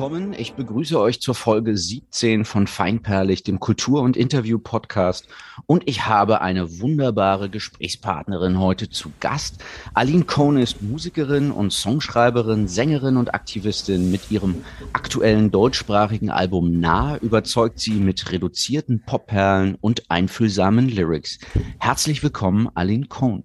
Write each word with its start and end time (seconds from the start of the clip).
willkommen. 0.00 0.32
Ich 0.32 0.54
begrüße 0.54 0.98
euch 0.98 1.20
zur 1.20 1.34
Folge 1.34 1.76
17 1.76 2.46
von 2.46 2.66
Feinperlig, 2.66 3.42
dem 3.42 3.60
Kultur- 3.60 4.00
und 4.00 4.16
Interview-Podcast. 4.16 5.28
Und 5.66 5.86
ich 5.86 6.06
habe 6.06 6.40
eine 6.40 6.80
wunderbare 6.80 7.50
Gesprächspartnerin 7.50 8.58
heute 8.58 8.88
zu 8.88 9.12
Gast. 9.20 9.62
Aline 9.92 10.24
Cohn 10.24 10.56
ist 10.56 10.80
Musikerin 10.80 11.50
und 11.50 11.74
Songschreiberin, 11.74 12.66
Sängerin 12.66 13.18
und 13.18 13.34
Aktivistin. 13.34 14.10
Mit 14.10 14.30
ihrem 14.30 14.64
aktuellen 14.94 15.50
deutschsprachigen 15.50 16.30
Album 16.30 16.80
Nah 16.80 17.18
überzeugt 17.18 17.78
sie 17.78 17.96
mit 17.96 18.32
reduzierten 18.32 19.02
Popperlen 19.04 19.76
und 19.82 20.10
einfühlsamen 20.10 20.88
Lyrics. 20.88 21.40
Herzlich 21.78 22.22
willkommen, 22.22 22.70
Aline 22.72 23.04
Cohn. 23.04 23.44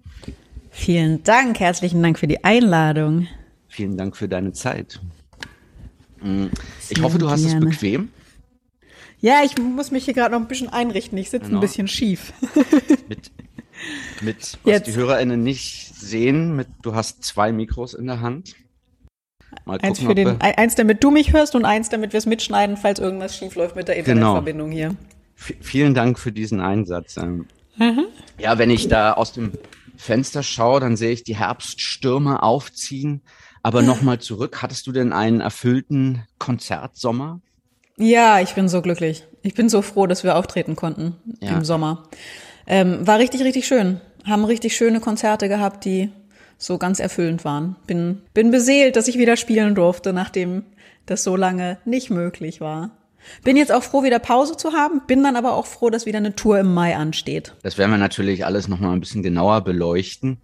Vielen 0.70 1.22
Dank, 1.22 1.60
herzlichen 1.60 2.02
Dank 2.02 2.18
für 2.18 2.28
die 2.28 2.44
Einladung. 2.44 3.26
Vielen 3.68 3.98
Dank 3.98 4.16
für 4.16 4.26
deine 4.26 4.52
Zeit. 4.52 5.00
Mm, 6.20 6.46
ich 6.88 7.02
hoffe, 7.02 7.18
du 7.18 7.30
hast 7.30 7.44
es 7.44 7.58
bequem. 7.58 8.10
Ja, 9.20 9.40
ich 9.44 9.56
muss 9.58 9.90
mich 9.90 10.04
hier 10.04 10.14
gerade 10.14 10.32
noch 10.32 10.40
ein 10.40 10.48
bisschen 10.48 10.68
einrichten. 10.68 11.16
Ich 11.18 11.30
sitze 11.30 11.46
genau. 11.46 11.58
ein 11.58 11.60
bisschen 11.60 11.88
schief. 11.88 12.32
mit, 13.08 13.30
mit 14.20 14.58
was 14.62 14.72
Jetzt. 14.72 14.86
die 14.86 14.94
HörerInnen 14.94 15.42
nicht 15.42 15.94
sehen, 15.94 16.54
mit, 16.54 16.68
du 16.82 16.94
hast 16.94 17.24
zwei 17.24 17.52
Mikros 17.52 17.94
in 17.94 18.06
der 18.06 18.20
Hand. 18.20 18.54
Mal 19.64 19.78
eins, 19.80 19.98
gucken, 19.98 20.08
für 20.08 20.14
den, 20.14 20.40
eins, 20.40 20.74
damit 20.74 21.02
du 21.02 21.10
mich 21.10 21.32
hörst 21.32 21.54
und 21.54 21.64
eins, 21.64 21.88
damit 21.88 22.12
wir 22.12 22.18
es 22.18 22.26
mitschneiden, 22.26 22.76
falls 22.76 22.98
irgendwas 22.98 23.36
schief 23.36 23.54
läuft 23.54 23.74
mit 23.74 23.88
der 23.88 23.96
genau. 23.96 24.10
Internetverbindung 24.10 24.70
genau. 24.70 24.78
hier. 24.78 24.96
V 25.34 25.54
vielen 25.60 25.94
Dank 25.94 26.18
für 26.18 26.32
diesen 26.32 26.60
Einsatz. 26.60 27.16
Ähm. 27.16 27.46
Mhm. 27.76 28.06
Ja, 28.38 28.58
wenn 28.58 28.70
ich 28.70 28.88
da 28.88 29.12
aus 29.12 29.32
dem 29.32 29.52
Fenster 29.96 30.42
schaue, 30.42 30.80
dann 30.80 30.96
sehe 30.96 31.12
ich 31.12 31.24
die 31.24 31.36
Herbststürme 31.36 32.42
aufziehen. 32.42 33.22
Aber 33.66 33.82
nochmal 33.82 34.20
zurück, 34.20 34.62
hattest 34.62 34.86
du 34.86 34.92
denn 34.92 35.12
einen 35.12 35.40
erfüllten 35.40 36.22
Konzertsommer? 36.38 37.40
Ja, 37.96 38.38
ich 38.38 38.54
bin 38.54 38.68
so 38.68 38.80
glücklich. 38.80 39.24
Ich 39.42 39.54
bin 39.54 39.68
so 39.68 39.82
froh, 39.82 40.06
dass 40.06 40.22
wir 40.22 40.36
auftreten 40.36 40.76
konnten 40.76 41.16
ja. 41.40 41.50
im 41.50 41.64
Sommer. 41.64 42.04
Ähm, 42.68 43.04
war 43.04 43.18
richtig, 43.18 43.42
richtig 43.42 43.66
schön. 43.66 44.00
Haben 44.24 44.44
richtig 44.44 44.76
schöne 44.76 45.00
Konzerte 45.00 45.48
gehabt, 45.48 45.84
die 45.84 46.12
so 46.58 46.78
ganz 46.78 47.00
erfüllend 47.00 47.44
waren. 47.44 47.74
Bin, 47.88 48.22
bin 48.34 48.52
beseelt, 48.52 48.94
dass 48.94 49.08
ich 49.08 49.18
wieder 49.18 49.36
spielen 49.36 49.74
durfte, 49.74 50.12
nachdem 50.12 50.62
das 51.06 51.24
so 51.24 51.34
lange 51.34 51.78
nicht 51.84 52.08
möglich 52.08 52.60
war. 52.60 52.90
Bin 53.44 53.56
jetzt 53.56 53.72
auch 53.72 53.82
froh, 53.82 54.02
wieder 54.02 54.18
Pause 54.18 54.56
zu 54.56 54.72
haben, 54.72 55.02
bin 55.06 55.22
dann 55.22 55.36
aber 55.36 55.54
auch 55.54 55.66
froh, 55.66 55.90
dass 55.90 56.06
wieder 56.06 56.18
eine 56.18 56.34
Tour 56.34 56.58
im 56.58 56.72
Mai 56.72 56.96
ansteht. 56.96 57.54
Das 57.62 57.78
werden 57.78 57.90
wir 57.90 57.98
natürlich 57.98 58.44
alles 58.44 58.68
nochmal 58.68 58.92
ein 58.92 59.00
bisschen 59.00 59.22
genauer 59.22 59.62
beleuchten. 59.62 60.38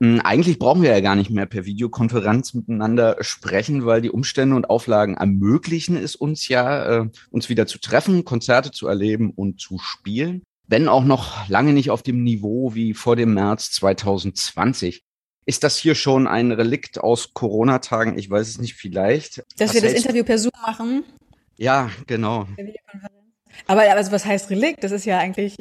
Hm, 0.00 0.20
eigentlich 0.20 0.58
brauchen 0.58 0.82
wir 0.82 0.90
ja 0.90 1.00
gar 1.00 1.14
nicht 1.14 1.30
mehr 1.30 1.46
per 1.46 1.64
Videokonferenz 1.64 2.54
miteinander 2.54 3.16
sprechen, 3.20 3.86
weil 3.86 4.00
die 4.00 4.10
Umstände 4.10 4.56
und 4.56 4.68
Auflagen 4.68 5.14
ermöglichen 5.14 5.96
es 5.96 6.16
uns 6.16 6.48
ja, 6.48 7.02
äh, 7.02 7.08
uns 7.30 7.48
wieder 7.48 7.66
zu 7.66 7.78
treffen, 7.78 8.24
Konzerte 8.24 8.72
zu 8.72 8.88
erleben 8.88 9.30
und 9.30 9.60
zu 9.60 9.78
spielen. 9.78 10.42
Wenn 10.66 10.88
auch 10.88 11.04
noch 11.04 11.48
lange 11.48 11.72
nicht 11.72 11.90
auf 11.90 12.02
dem 12.02 12.22
Niveau 12.22 12.74
wie 12.74 12.94
vor 12.94 13.14
dem 13.14 13.34
März 13.34 13.70
2020. 13.72 15.02
Ist 15.44 15.64
das 15.64 15.76
hier 15.76 15.94
schon 15.94 16.26
ein 16.26 16.52
Relikt 16.52 16.98
aus 16.98 17.34
Corona-Tagen? 17.34 18.16
Ich 18.16 18.30
weiß 18.30 18.48
es 18.48 18.58
nicht, 18.58 18.74
vielleicht. 18.74 19.38
Dass 19.56 19.70
was 19.70 19.74
wir 19.74 19.82
das 19.82 19.92
Interview 19.92 20.24
per 20.24 20.38
Zoom 20.38 20.52
machen? 20.62 21.04
Ja, 21.62 21.90
genau. 22.08 22.48
Aber 23.68 23.82
also 23.82 24.10
was 24.10 24.26
heißt 24.26 24.50
Relikt? 24.50 24.82
Das 24.82 24.90
ist 24.90 25.04
ja 25.04 25.18
eigentlich 25.18 25.58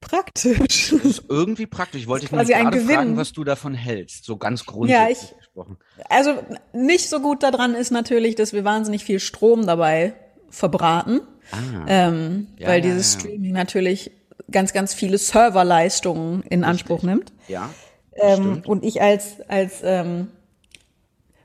praktisch. 0.00 0.90
Das 0.90 1.04
ist 1.04 1.22
irgendwie 1.28 1.66
praktisch. 1.66 2.02
Ich 2.02 2.08
wollte 2.08 2.26
dich 2.26 2.48
gerade 2.48 2.70
Gewinn. 2.76 2.96
fragen, 2.96 3.16
was 3.16 3.32
du 3.32 3.44
davon 3.44 3.72
hältst, 3.72 4.24
so 4.24 4.38
ganz 4.38 4.66
grundsätzlich 4.66 5.22
ja, 5.22 5.28
ich, 5.30 5.36
gesprochen. 5.36 5.76
Also 6.08 6.42
nicht 6.72 7.08
so 7.08 7.20
gut 7.20 7.44
daran 7.44 7.76
ist 7.76 7.92
natürlich, 7.92 8.34
dass 8.34 8.52
wir 8.52 8.64
wahnsinnig 8.64 9.04
viel 9.04 9.20
Strom 9.20 9.66
dabei 9.66 10.14
verbraten, 10.50 11.20
ah. 11.52 11.56
ähm, 11.86 12.48
ja, 12.58 12.66
weil 12.66 12.84
ja, 12.84 12.90
dieses 12.90 13.12
Streaming 13.12 13.52
natürlich 13.52 14.10
ganz, 14.50 14.72
ganz 14.72 14.94
viele 14.94 15.16
Serverleistungen 15.16 16.42
in 16.42 16.64
Richtig. 16.64 16.64
Anspruch 16.64 17.02
nimmt. 17.04 17.32
Ja. 17.46 17.70
Ähm, 18.16 18.62
und 18.66 18.84
ich 18.84 19.00
als 19.00 19.40
als 19.48 19.80
ähm, 19.84 20.28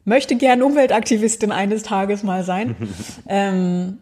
möchte 0.05 0.35
gern 0.35 0.61
Umweltaktivistin 0.61 1.51
eines 1.51 1.83
Tages 1.83 2.23
mal 2.23 2.43
sein. 2.43 2.75
ähm, 3.27 3.97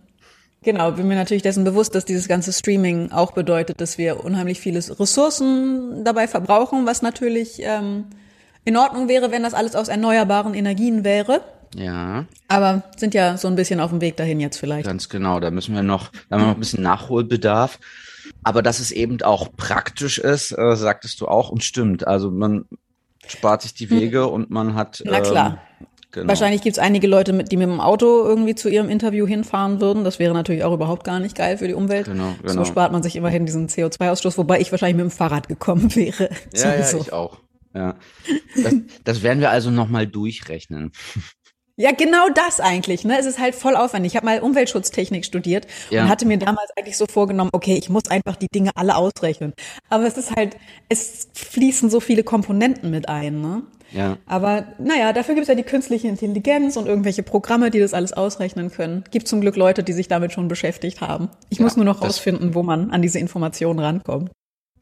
Genau, 0.62 0.92
bin 0.92 1.08
mir 1.08 1.16
natürlich 1.16 1.44
dessen 1.44 1.64
bewusst, 1.64 1.96
dass 1.96 2.04
dieses 2.04 2.28
ganze 2.28 2.52
Streaming 2.52 3.14
auch 3.14 3.32
bedeutet, 3.32 3.80
dass 3.80 3.98
wir 3.98 4.26
unheimlich 4.26 4.60
viele 4.60 4.80
Ressourcen 5.00 6.04
dabei 6.04 6.28
verbrauchen, 6.28 6.86
was 6.86 7.02
natürlich 7.02 7.62
ähm, 7.62 8.08
in 8.66 8.76
Ordnung 8.76 9.08
wäre, 9.08 9.32
wenn 9.32 9.44
das 9.44 9.54
alles 9.54 9.76
aus 9.76 9.88
erneuerbaren 9.88 10.54
Energien 10.54 11.06
wäre. 11.06 11.42
Ja. 11.76 12.26
Aber 12.50 12.84
sind 12.98 13.14
ja 13.14 13.38
so 13.38 13.48
ein 13.48 13.56
bisschen 13.56 13.80
auf 13.80 13.92
dem 13.92 14.02
Weg 14.02 14.18
dahin 14.18 14.42
jetzt 14.42 14.58
vielleicht. 14.58 14.86
Ganz 14.86 15.08
genau, 15.08 15.40
da 15.40 15.50
müssen 15.50 15.76
wir 15.76 15.84
noch, 15.84 16.12
da 16.30 16.36
haben 16.36 16.42
wir 16.42 16.48
noch 16.48 16.56
ein 16.56 16.60
bisschen 16.60 16.84
Nachholbedarf. 16.84 17.80
Aber 18.44 18.62
dass 18.62 18.80
es 18.80 18.92
eben 18.92 19.22
auch 19.22 19.56
praktisch 19.56 20.18
ist, 20.18 20.52
äh, 20.58 20.76
sagtest 20.76 21.22
du 21.22 21.28
auch 21.28 21.50
und 21.50 21.64
stimmt. 21.64 22.06
Also 22.06 22.32
man 22.32 22.66
spart 23.28 23.62
sich 23.62 23.74
die 23.74 23.90
Wege 23.90 24.26
hm. 24.26 24.30
und 24.30 24.50
man 24.50 24.76
hat. 24.76 25.02
Na 25.06 25.22
klar. 25.22 25.62
Ähm, 25.80 25.88
Genau. 26.12 26.28
Wahrscheinlich 26.28 26.62
gibt 26.62 26.78
es 26.78 26.80
einige 26.80 27.08
Leute, 27.08 27.32
die 27.44 27.58
mit 27.58 27.68
dem 27.68 27.80
Auto 27.80 28.26
irgendwie 28.26 28.56
zu 28.56 28.68
ihrem 28.68 28.90
Interview 28.90 29.28
hinfahren 29.28 29.80
würden. 29.80 30.04
Das 30.04 30.18
wäre 30.18 30.34
natürlich 30.34 30.64
auch 30.64 30.74
überhaupt 30.74 31.04
gar 31.04 31.20
nicht 31.20 31.36
geil 31.36 31.60
für 31.60 31.68
die 31.68 31.76
Umwelt. 31.76 32.06
Genau, 32.08 32.34
genau. 32.42 32.54
So 32.54 32.66
spart 32.66 32.92
man 32.92 33.04
sich 33.04 33.16
immerhin 33.16 33.46
diesen 33.46 33.68
CO2-Ausstoß, 33.68 34.38
wobei 34.38 34.60
ich 34.60 34.72
wahrscheinlich 34.72 34.98
mit 34.98 35.12
dem 35.12 35.16
Fahrrad 35.16 35.48
gekommen 35.48 35.96
wäre. 35.96 36.30
Ja, 36.54 36.76
ja 36.76 36.98
ich 36.98 37.14
auch. 37.14 37.38
Ja. 37.76 37.96
Das, 38.56 38.76
das 39.04 39.24
werden 39.24 39.40
wir 39.40 39.52
also 39.52 39.70
nochmal 39.70 40.08
durchrechnen. 40.08 40.92
Ja, 41.80 41.92
genau 41.94 42.28
das 42.28 42.60
eigentlich. 42.60 43.06
Ne? 43.06 43.18
Es 43.18 43.26
ist 43.26 43.40
halt 43.40 43.56
voll 43.56 43.78
aufwendig. 43.78 44.12
Ich 44.12 44.16
habe 44.18 44.26
mal 44.26 44.42
Umweltschutztechnik 44.42 45.24
studiert 45.24 45.66
ja. 45.90 46.04
und 46.04 46.10
hatte 46.10 46.26
mir 46.26 46.38
damals 46.38 46.72
eigentlich 46.76 46.98
so 46.98 47.06
vorgenommen, 47.06 47.52
okay, 47.54 47.76
ich 47.78 47.88
muss 47.88 48.10
einfach 48.10 48.36
die 48.36 48.50
Dinge 48.54 48.72
alle 48.76 48.98
ausrechnen. 48.98 49.54
Aber 49.90 50.06
es 50.06 50.18
ist 50.18 50.36
halt, 50.36 50.58
es 50.90 51.30
fließen 51.34 51.90
so 51.90 52.02
viele 52.02 52.24
Komponenten 52.24 52.90
mit 52.90 53.08
ein. 53.08 53.40
Ne? 53.40 53.64
Ja. 53.92 54.18
Aber 54.26 54.66
naja, 54.78 55.14
dafür 55.14 55.36
gibt 55.36 55.44
es 55.44 55.50
ja 55.50 55.56
die 55.56 55.64
künstliche 55.64 56.08
Intelligenz 56.08 56.78
und 56.78 56.88
irgendwelche 56.88 57.24
Programme, 57.24 57.72
die 57.72 57.80
das 57.80 57.94
alles 57.94 58.14
ausrechnen 58.14 58.72
können. 58.72 59.04
Gibt 59.12 59.28
zum 59.28 59.42
Glück 59.42 59.56
Leute, 59.56 59.84
die 59.84 59.94
sich 59.94 60.08
damit 60.08 60.32
schon 60.32 60.48
beschäftigt 60.48 61.02
haben. 61.02 61.30
Ich 61.50 61.60
ja, 61.60 61.64
muss 61.64 61.76
nur 61.76 61.86
noch 61.86 62.02
rausfinden, 62.02 62.56
wo 62.56 62.64
man 62.64 62.92
an 62.92 63.02
diese 63.02 63.20
Informationen 63.20 63.80
rankommt. 63.80 64.32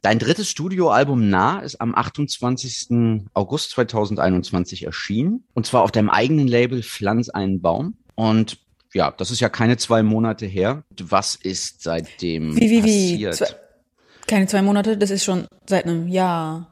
Dein 0.02 0.20
drittes 0.20 0.50
Studioalbum 0.50 1.30
Nah 1.30 1.60
ist 1.60 1.82
am 1.82 1.96
28. 1.96 3.26
August 3.34 3.72
2021 3.72 4.86
erschienen. 4.86 5.44
Und 5.54 5.66
zwar 5.66 5.84
auf 5.84 5.92
deinem 5.92 6.10
eigenen 6.10 6.48
Label 6.48 6.84
Pflanz 6.84 7.30
einen 7.30 7.62
Baum. 7.62 7.98
Und 8.16 8.60
ja, 8.94 9.12
das 9.12 9.32
ist 9.32 9.40
ja 9.40 9.50
keine 9.50 9.78
zwei 9.78 10.04
Monate 10.04 10.46
her. 10.46 10.84
Was 11.02 11.36
ist 11.36 11.82
seitdem 11.84 12.56
wie, 12.56 12.70
wie, 12.70 12.82
passiert? 12.82 13.34
Wie? 13.34 13.38
Zwei, 13.38 13.56
keine 14.28 14.48
zwei 14.48 14.62
Monate, 14.62 14.98
das 14.98 15.10
ist 15.10 15.24
schon 15.24 15.48
seit 15.66 15.86
einem 15.86 16.08
Jahr. 16.08 16.72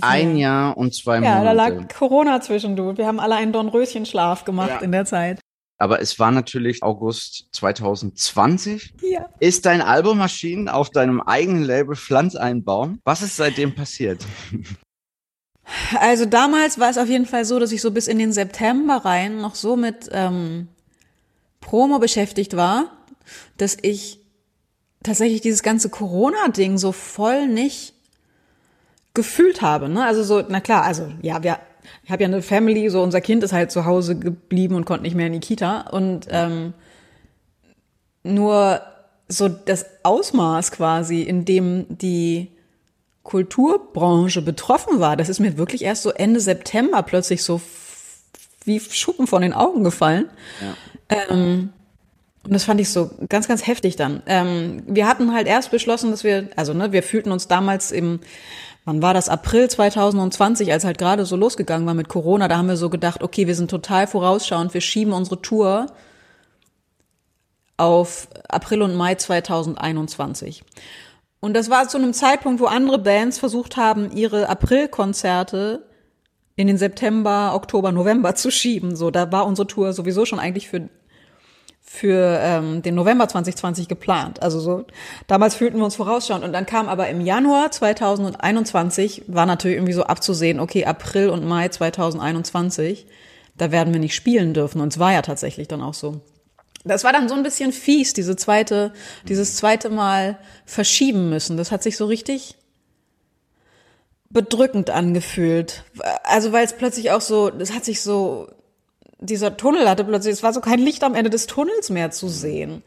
Ein 0.00 0.36
Jahr 0.36 0.76
und 0.76 0.94
zwei 0.94 1.20
Monate. 1.20 1.38
Ja, 1.38 1.44
da 1.44 1.52
lag 1.52 1.88
Corona 1.88 2.40
zwischendurch. 2.40 2.98
Wir 2.98 3.06
haben 3.06 3.20
alle 3.20 3.36
einen 3.36 3.52
Dornröschenschlaf 3.52 4.44
gemacht 4.44 4.68
ja. 4.68 4.78
in 4.80 4.92
der 4.92 5.04
Zeit. 5.04 5.40
Aber 5.78 6.00
es 6.00 6.18
war 6.18 6.30
natürlich 6.30 6.82
August 6.82 7.48
2020. 7.52 8.94
Ja. 9.00 9.28
Ist 9.38 9.64
dein 9.64 9.80
Album 9.80 10.20
erschienen 10.20 10.68
auf 10.68 10.90
deinem 10.90 11.20
eigenen 11.20 11.62
Label 11.62 11.94
Pflanz 11.94 12.34
einbauen? 12.34 13.00
Was 13.04 13.22
ist 13.22 13.36
seitdem 13.36 13.74
passiert? 13.74 14.24
Also 16.00 16.24
damals 16.24 16.78
war 16.78 16.88
es 16.88 16.96
auf 16.96 17.08
jeden 17.08 17.26
Fall 17.26 17.44
so, 17.44 17.58
dass 17.58 17.72
ich 17.72 17.82
so 17.82 17.90
bis 17.90 18.08
in 18.08 18.18
den 18.18 18.32
September 18.32 19.04
rein 19.04 19.42
noch 19.42 19.54
so 19.54 19.76
mit 19.76 20.08
ähm, 20.12 20.68
Promo 21.60 21.98
beschäftigt 21.98 22.56
war, 22.56 22.90
dass 23.58 23.76
ich 23.82 24.20
tatsächlich 25.02 25.42
dieses 25.42 25.62
ganze 25.62 25.90
Corona-Ding 25.90 26.78
so 26.78 26.92
voll 26.92 27.48
nicht 27.48 27.92
gefühlt 29.18 29.62
habe. 29.62 29.88
Ne? 29.88 30.06
Also 30.06 30.22
so, 30.22 30.44
na 30.48 30.60
klar, 30.60 30.84
also 30.84 31.12
ja, 31.22 31.42
wir, 31.42 31.58
ich 32.04 32.10
habe 32.12 32.22
ja 32.22 32.28
eine 32.28 32.40
Family, 32.40 32.88
so 32.88 33.02
unser 33.02 33.20
Kind 33.20 33.42
ist 33.42 33.52
halt 33.52 33.72
zu 33.72 33.84
Hause 33.84 34.16
geblieben 34.16 34.76
und 34.76 34.84
konnte 34.84 35.02
nicht 35.02 35.16
mehr 35.16 35.26
in 35.26 35.32
die 35.32 35.40
Kita. 35.40 35.80
Und 35.90 36.28
ähm, 36.30 36.72
nur 38.22 38.80
so 39.26 39.48
das 39.48 39.86
Ausmaß 40.04 40.70
quasi, 40.70 41.22
in 41.22 41.44
dem 41.44 41.86
die 41.88 42.52
Kulturbranche 43.24 44.40
betroffen 44.40 45.00
war, 45.00 45.16
das 45.16 45.28
ist 45.28 45.40
mir 45.40 45.58
wirklich 45.58 45.82
erst 45.82 46.04
so 46.04 46.10
Ende 46.10 46.38
September 46.38 47.02
plötzlich 47.02 47.42
so 47.42 47.60
wie 48.64 48.78
Schuppen 48.78 49.26
von 49.26 49.42
den 49.42 49.52
Augen 49.52 49.82
gefallen. 49.82 50.30
Ja. 50.60 51.26
Ähm, 51.28 51.70
und 52.44 52.52
das 52.52 52.62
fand 52.62 52.80
ich 52.80 52.90
so 52.90 53.10
ganz, 53.28 53.48
ganz 53.48 53.66
heftig 53.66 53.96
dann. 53.96 54.22
Ähm, 54.26 54.84
wir 54.86 55.08
hatten 55.08 55.34
halt 55.34 55.48
erst 55.48 55.72
beschlossen, 55.72 56.12
dass 56.12 56.22
wir, 56.22 56.50
also 56.54 56.72
ne, 56.72 56.92
wir 56.92 57.02
fühlten 57.02 57.32
uns 57.32 57.48
damals 57.48 57.90
im 57.90 58.20
wann 58.88 59.02
war 59.02 59.12
das, 59.12 59.28
April 59.28 59.68
2020, 59.68 60.72
als 60.72 60.84
halt 60.84 60.96
gerade 60.96 61.26
so 61.26 61.36
losgegangen 61.36 61.86
war 61.86 61.92
mit 61.92 62.08
Corona, 62.08 62.48
da 62.48 62.56
haben 62.56 62.68
wir 62.68 62.78
so 62.78 62.88
gedacht, 62.88 63.22
okay, 63.22 63.46
wir 63.46 63.54
sind 63.54 63.70
total 63.70 64.06
vorausschauend, 64.06 64.72
wir 64.72 64.80
schieben 64.80 65.12
unsere 65.12 65.42
Tour 65.42 65.86
auf 67.76 68.28
April 68.48 68.80
und 68.80 68.94
Mai 68.94 69.14
2021. 69.14 70.64
Und 71.40 71.52
das 71.52 71.68
war 71.68 71.86
zu 71.86 71.98
einem 71.98 72.14
Zeitpunkt, 72.14 72.62
wo 72.62 72.64
andere 72.64 72.98
Bands 72.98 73.38
versucht 73.38 73.76
haben, 73.76 74.10
ihre 74.10 74.48
Aprilkonzerte 74.48 75.86
in 76.56 76.66
den 76.66 76.78
September, 76.78 77.52
Oktober, 77.54 77.92
November 77.92 78.36
zu 78.36 78.50
schieben. 78.50 78.96
So, 78.96 79.10
da 79.10 79.30
war 79.30 79.44
unsere 79.44 79.68
Tour 79.68 79.92
sowieso 79.92 80.24
schon 80.24 80.40
eigentlich 80.40 80.66
für 80.66 80.88
für 81.90 82.38
ähm, 82.42 82.82
den 82.82 82.94
November 82.94 83.28
2020 83.28 83.88
geplant. 83.88 84.42
Also 84.42 84.60
so 84.60 84.84
damals 85.26 85.54
fühlten 85.54 85.78
wir 85.78 85.84
uns 85.84 85.96
vorausschauend 85.96 86.44
und 86.44 86.52
dann 86.52 86.66
kam 86.66 86.86
aber 86.86 87.08
im 87.08 87.20
Januar 87.20 87.70
2021 87.70 89.24
war 89.26 89.46
natürlich 89.46 89.78
irgendwie 89.78 89.94
so 89.94 90.04
abzusehen, 90.04 90.60
okay, 90.60 90.84
April 90.84 91.30
und 91.30 91.46
Mai 91.46 91.68
2021, 91.68 93.06
da 93.56 93.72
werden 93.72 93.94
wir 93.94 94.00
nicht 94.00 94.14
spielen 94.14 94.52
dürfen 94.52 94.80
und 94.82 94.92
es 94.92 94.98
war 94.98 95.12
ja 95.12 95.22
tatsächlich 95.22 95.66
dann 95.66 95.82
auch 95.82 95.94
so. 95.94 96.20
Das 96.84 97.04
war 97.04 97.12
dann 97.12 97.28
so 97.28 97.34
ein 97.34 97.42
bisschen 97.42 97.72
fies, 97.72 98.12
diese 98.12 98.36
zweite, 98.36 98.92
dieses 99.26 99.56
zweite 99.56 99.88
Mal 99.90 100.38
verschieben 100.66 101.30
müssen. 101.30 101.56
Das 101.56 101.72
hat 101.72 101.82
sich 101.82 101.96
so 101.96 102.06
richtig 102.06 102.56
bedrückend 104.30 104.90
angefühlt. 104.90 105.84
Also 106.22 106.52
weil 106.52 106.64
es 106.64 106.74
plötzlich 106.74 107.10
auch 107.10 107.22
so, 107.22 107.50
das 107.50 107.72
hat 107.72 107.84
sich 107.84 108.02
so 108.02 108.48
dieser 109.20 109.56
Tunnel 109.56 109.88
hatte 109.88 110.04
plötzlich, 110.04 110.34
es 110.34 110.42
war 110.42 110.52
so 110.52 110.60
kein 110.60 110.78
Licht 110.78 111.02
am 111.02 111.14
Ende 111.14 111.30
des 111.30 111.46
Tunnels 111.46 111.90
mehr 111.90 112.10
zu 112.10 112.28
sehen. 112.28 112.82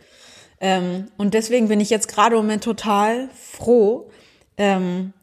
Ähm, 0.60 1.08
und 1.18 1.34
deswegen 1.34 1.68
bin 1.68 1.80
ich 1.80 1.90
jetzt 1.90 2.08
gerade 2.08 2.36
im 2.36 2.44
Moment 2.44 2.64
total 2.64 3.30
froh, 3.36 4.10
ähm, 4.58 5.14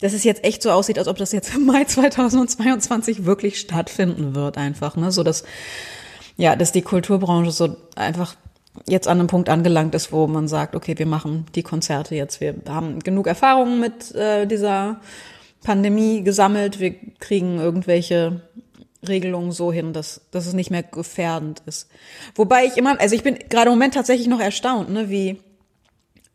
dass 0.00 0.12
es 0.12 0.24
jetzt 0.24 0.44
echt 0.44 0.62
so 0.62 0.72
aussieht, 0.72 0.98
als 0.98 1.08
ob 1.08 1.16
das 1.16 1.32
jetzt 1.32 1.54
im 1.54 1.64
Mai 1.64 1.84
2022 1.86 3.24
wirklich 3.24 3.60
stattfinden 3.60 4.34
wird, 4.34 4.58
einfach, 4.58 4.96
ne, 4.96 5.12
so 5.12 5.22
dass, 5.22 5.44
ja, 6.36 6.56
dass 6.56 6.72
die 6.72 6.82
Kulturbranche 6.82 7.52
so 7.52 7.76
einfach 7.94 8.34
jetzt 8.88 9.06
an 9.06 9.20
einem 9.20 9.28
Punkt 9.28 9.48
angelangt 9.48 9.94
ist, 9.94 10.12
wo 10.12 10.26
man 10.26 10.48
sagt, 10.48 10.74
okay, 10.74 10.98
wir 10.98 11.06
machen 11.06 11.46
die 11.54 11.62
Konzerte 11.62 12.14
jetzt, 12.14 12.40
wir 12.40 12.54
haben 12.68 13.00
genug 13.00 13.26
Erfahrungen 13.26 13.80
mit 13.80 14.14
äh, 14.14 14.46
dieser 14.46 15.00
Pandemie 15.62 16.22
gesammelt, 16.22 16.80
wir 16.80 16.94
kriegen 17.20 17.58
irgendwelche 17.58 18.42
Regelungen 19.06 19.52
so 19.52 19.72
hin, 19.72 19.92
dass, 19.92 20.22
dass 20.30 20.46
es 20.46 20.52
nicht 20.52 20.70
mehr 20.70 20.82
gefährdend 20.82 21.62
ist. 21.66 21.88
Wobei 22.34 22.64
ich 22.64 22.76
immer, 22.76 23.00
also 23.00 23.14
ich 23.14 23.22
bin 23.22 23.38
gerade 23.48 23.68
im 23.68 23.76
Moment 23.76 23.94
tatsächlich 23.94 24.28
noch 24.28 24.40
erstaunt, 24.40 24.90
ne, 24.90 25.10
wie, 25.10 25.40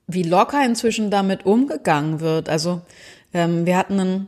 wie 0.08 0.24
locker 0.24 0.64
inzwischen 0.66 1.10
damit 1.10 1.46
umgegangen 1.46 2.20
wird. 2.20 2.50
Also 2.50 2.82
ähm, 3.34 3.66
wir 3.66 3.78
hatten 3.78 4.00
ein 4.00 4.28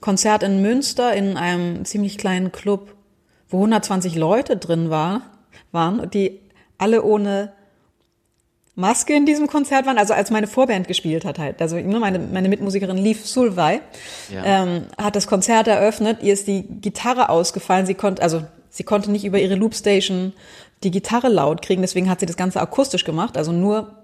Konzert 0.00 0.42
in 0.42 0.62
Münster 0.62 1.14
in 1.14 1.36
einem 1.36 1.84
ziemlich 1.84 2.18
kleinen 2.18 2.52
Club, 2.52 2.94
wo 3.48 3.58
120 3.58 4.16
Leute 4.16 4.56
drin 4.56 4.90
war, 4.90 5.22
waren, 5.70 6.08
die 6.10 6.40
alle 6.78 7.02
ohne 7.02 7.52
Maske 8.74 9.14
in 9.14 9.26
diesem 9.26 9.48
Konzert 9.48 9.84
waren, 9.86 9.98
also 9.98 10.14
als 10.14 10.30
meine 10.30 10.46
Vorband 10.46 10.88
gespielt 10.88 11.26
hat 11.26 11.38
halt, 11.38 11.60
also 11.60 11.76
ne, 11.76 11.98
meine, 11.98 12.18
meine 12.18 12.48
Mitmusikerin 12.48 12.96
Lief 12.96 13.26
Sulvay, 13.26 13.80
ja. 14.32 14.44
ähm, 14.44 14.86
hat 14.96 15.14
das 15.14 15.26
Konzert 15.26 15.68
eröffnet, 15.68 16.22
ihr 16.22 16.32
ist 16.32 16.46
die 16.46 16.62
Gitarre 16.62 17.28
ausgefallen, 17.28 17.84
sie 17.84 17.94
konnte, 17.94 18.22
also 18.22 18.42
sie 18.70 18.84
konnte 18.84 19.10
nicht 19.10 19.26
über 19.26 19.38
ihre 19.38 19.56
Loopstation 19.56 20.32
die 20.84 20.90
Gitarre 20.90 21.28
laut 21.28 21.60
kriegen, 21.60 21.82
deswegen 21.82 22.08
hat 22.08 22.20
sie 22.20 22.26
das 22.26 22.36
Ganze 22.36 22.60
akustisch 22.60 23.04
gemacht, 23.04 23.36
also 23.36 23.52
nur, 23.52 23.98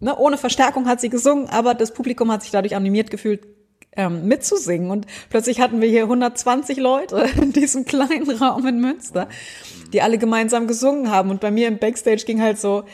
ne, 0.00 0.16
ohne 0.16 0.36
Verstärkung 0.36 0.88
hat 0.88 1.00
sie 1.00 1.10
gesungen, 1.10 1.48
aber 1.48 1.74
das 1.74 1.94
Publikum 1.94 2.32
hat 2.32 2.42
sich 2.42 2.50
dadurch 2.50 2.74
animiert 2.74 3.12
gefühlt, 3.12 3.46
ähm, 3.96 4.26
mitzusingen. 4.28 4.90
Und 4.90 5.06
plötzlich 5.28 5.60
hatten 5.60 5.80
wir 5.80 5.88
hier 5.88 6.02
120 6.04 6.78
Leute 6.78 7.26
in 7.40 7.52
diesem 7.52 7.84
kleinen 7.84 8.30
Raum 8.30 8.66
in 8.66 8.80
Münster, 8.80 9.28
die 9.92 10.02
alle 10.02 10.18
gemeinsam 10.18 10.66
gesungen 10.66 11.10
haben. 11.10 11.30
Und 11.30 11.40
bei 11.40 11.50
mir 11.50 11.68
im 11.68 11.78
Backstage 11.78 12.24
ging 12.24 12.40
halt 12.40 12.58
so, 12.58 12.84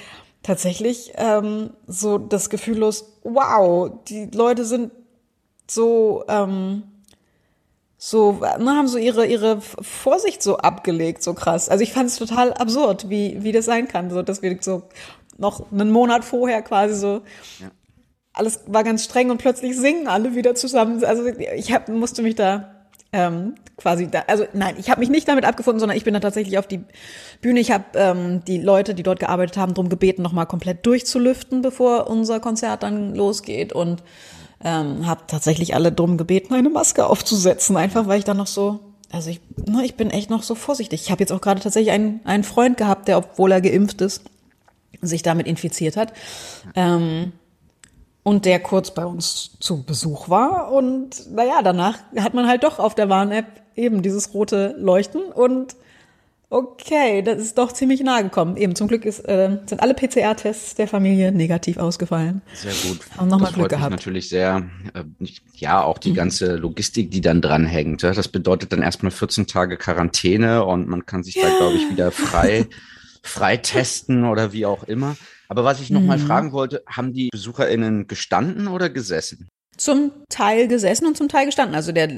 tatsächlich 0.45 1.13
ähm, 1.17 1.71
so 1.89 2.19
das 2.19 2.51
Gefühl 2.51 2.79
los, 2.79 3.19
wow, 3.25 3.91
die 4.09 4.27
Leute 4.27 4.65
sind 4.65 4.93
so, 5.69 6.23
ähm, 6.29 6.85
so, 7.97 8.33
ne, 8.33 8.71
haben 8.77 8.87
so 8.87 8.99
ihre, 8.99 9.27
ihre 9.27 9.61
Vorsicht 9.61 10.43
so 10.43 10.59
abgelegt, 10.59 11.23
so 11.23 11.33
krass. 11.35 11.69
Also 11.69 11.83
ich 11.83 11.93
fand 11.93 12.11
es 12.11 12.17
total 12.17 12.53
absurd, 12.53 13.09
wie, 13.09 13.43
wie 13.43 13.53
das 13.53 13.65
sein 13.65 13.89
kann, 13.89 14.11
so, 14.11 14.23
dass 14.23 14.43
wir 14.43 14.57
so 14.61 14.83
noch 15.39 15.73
einen 15.73 15.91
Monat 15.91 16.25
vorher 16.25 16.61
quasi 16.61 16.95
so, 16.95 17.23
ja. 17.61 17.71
alles 18.35 18.61
war 18.67 18.85
ganz 18.85 19.03
streng 19.03 19.31
und 19.31 19.39
plötzlich 19.39 19.77
singen 19.77 20.07
alle 20.07 20.35
wieder 20.35 20.55
zusammen. 20.55 21.03
Also 21.05 21.25
ich 21.27 21.73
hab, 21.73 21.89
musste 21.89 22.23
mich 22.23 22.35
da 22.35 22.74
ähm, 23.15 23.55
quasi 23.77 24.11
da, 24.11 24.25
also 24.27 24.45
nein, 24.55 24.75
ich 24.77 24.91
habe 24.91 24.99
mich 24.99 25.09
nicht 25.09 25.29
damit 25.29 25.45
abgefunden, 25.45 25.79
sondern 25.79 25.97
ich 25.97 26.03
bin 26.03 26.15
da 26.15 26.21
tatsächlich 26.21 26.59
auf 26.59 26.67
die 26.67 26.81
Bühne. 27.41 27.61
Ich 27.61 27.71
habe 27.71 27.85
ähm, 27.95 28.45
die 28.45 28.59
Leute, 28.61 28.93
die 28.93 29.05
dort 29.05 29.21
gearbeitet 29.21 29.57
haben, 29.57 29.73
darum 29.73 29.89
gebeten, 29.89 30.21
nochmal 30.23 30.47
komplett 30.47 30.85
durchzulüften, 30.85 31.63
bevor 31.63 32.11
unser 32.11 32.41
Konzert 32.41 32.83
dann 32.83 33.15
losgeht 33.15 33.73
und 33.73 34.03
ähm, 34.65 35.07
habe 35.07 35.23
tatsächlich 35.29 35.77
alle 35.77 35.93
drum 35.93 36.19
gebeten, 36.19 36.55
eine 36.55 36.71
Maske 36.71 37.07
aufzusetzen, 37.07 37.77
einfach 37.77 38.09
weil 38.09 38.19
ich 38.19 38.25
dann 38.25 38.37
noch 38.37 38.49
so, 38.49 38.81
also 39.13 39.31
ich, 39.31 39.41
ne, 39.65 39.85
ich 39.85 39.95
bin 39.95 40.11
echt 40.11 40.29
noch 40.29 40.43
so 40.43 40.57
vorsichtig. 40.57 41.03
Ich 41.05 41.13
habe 41.13 41.21
jetzt 41.21 41.33
auch 41.33 41.41
gerade 41.41 41.61
tatsächlich 41.61 41.93
einen, 41.93 42.21
einen 42.25 42.43
Freund 42.43 42.77
gehabt, 42.77 43.07
der, 43.07 43.19
obwohl 43.19 43.53
er 43.53 43.61
geimpft 43.61 44.01
ist, 44.01 44.23
sich 45.03 45.23
damit 45.23 45.47
infiziert 45.47 45.97
hat. 45.97 46.13
Ähm, 46.75 47.33
und 48.25 48.47
der 48.47 48.59
kurz 48.59 48.93
bei 48.93 49.05
uns 49.05 49.57
zu 49.61 49.85
Besuch 49.85 50.29
war. 50.29 50.73
Und 50.73 51.31
naja, 51.33 51.61
danach 51.63 51.99
hat 52.17 52.35
man 52.35 52.49
halt 52.49 52.65
doch 52.65 52.81
auf 52.81 52.97
der 52.97 53.09
Warn-App 53.09 53.47
eben 53.77 54.03
dieses 54.03 54.35
rote 54.35 54.75
Leuchten 54.77 55.23
und 55.23 55.77
okay, 56.51 57.21
das 57.23 57.43
ist 57.43 57.59
doch 57.59 57.73
ziemlich 57.73 58.01
nahe 58.03 58.23
gekommen. 58.23 58.57
Eben 58.57 58.77
zum 58.77 58.87
Glück 58.87 59.05
ist, 59.05 59.21
äh, 59.21 59.59
sind 59.67 59.81
alle 59.83 59.93
PCR-Tests 59.93 60.77
der 60.77 60.87
Familie 60.87 61.33
negativ 61.33 61.79
ausgefallen. 61.79 62.43
Sehr 62.55 62.73
gut. 62.89 63.01
Haben 63.17 63.29
nochmal 63.29 63.53
Glück 63.53 63.71
gehabt. 63.71 63.91
natürlich 63.91 64.29
sehr. 64.29 64.65
Äh, 64.95 65.03
ja, 65.55 65.83
auch 65.83 65.99
die 65.99 66.11
mhm. 66.11 66.15
ganze 66.15 66.55
Logistik, 66.57 67.11
die 67.11 67.21
dann 67.21 67.43
dranhängt. 67.43 68.03
Ja, 68.03 68.13
das 68.13 68.29
bedeutet 68.29 68.73
dann 68.73 68.83
erstmal 68.83 69.11
14 69.11 69.49
Tage 69.49 69.77
Quarantäne 69.77 70.65
und 70.65 70.89
man 70.89 71.07
kann 71.07 71.25
sich 71.25 71.35
ja. 71.35 71.43
da, 71.43 71.57
glaube 71.57 71.75
ich, 71.75 71.91
wieder 71.91 72.13
frei, 72.13 72.67
frei 73.23 73.57
testen 73.57 74.25
oder 74.25 74.53
wie 74.53 74.65
auch 74.65 74.85
immer. 74.85 75.17
Aber 75.49 75.65
was 75.65 75.81
ich 75.81 75.91
noch 75.91 76.01
mhm. 76.01 76.07
mal 76.07 76.19
fragen 76.19 76.53
wollte, 76.53 76.83
haben 76.87 77.13
die 77.13 77.29
BesucherInnen 77.31 78.07
gestanden 78.07 78.69
oder 78.69 78.91
gesessen? 78.91 79.49
Zum 79.77 80.13
Teil 80.29 80.69
gesessen 80.69 81.07
und 81.07 81.17
zum 81.17 81.29
Teil 81.29 81.47
gestanden. 81.47 81.75
Also 81.75 81.93
der, 81.93 82.09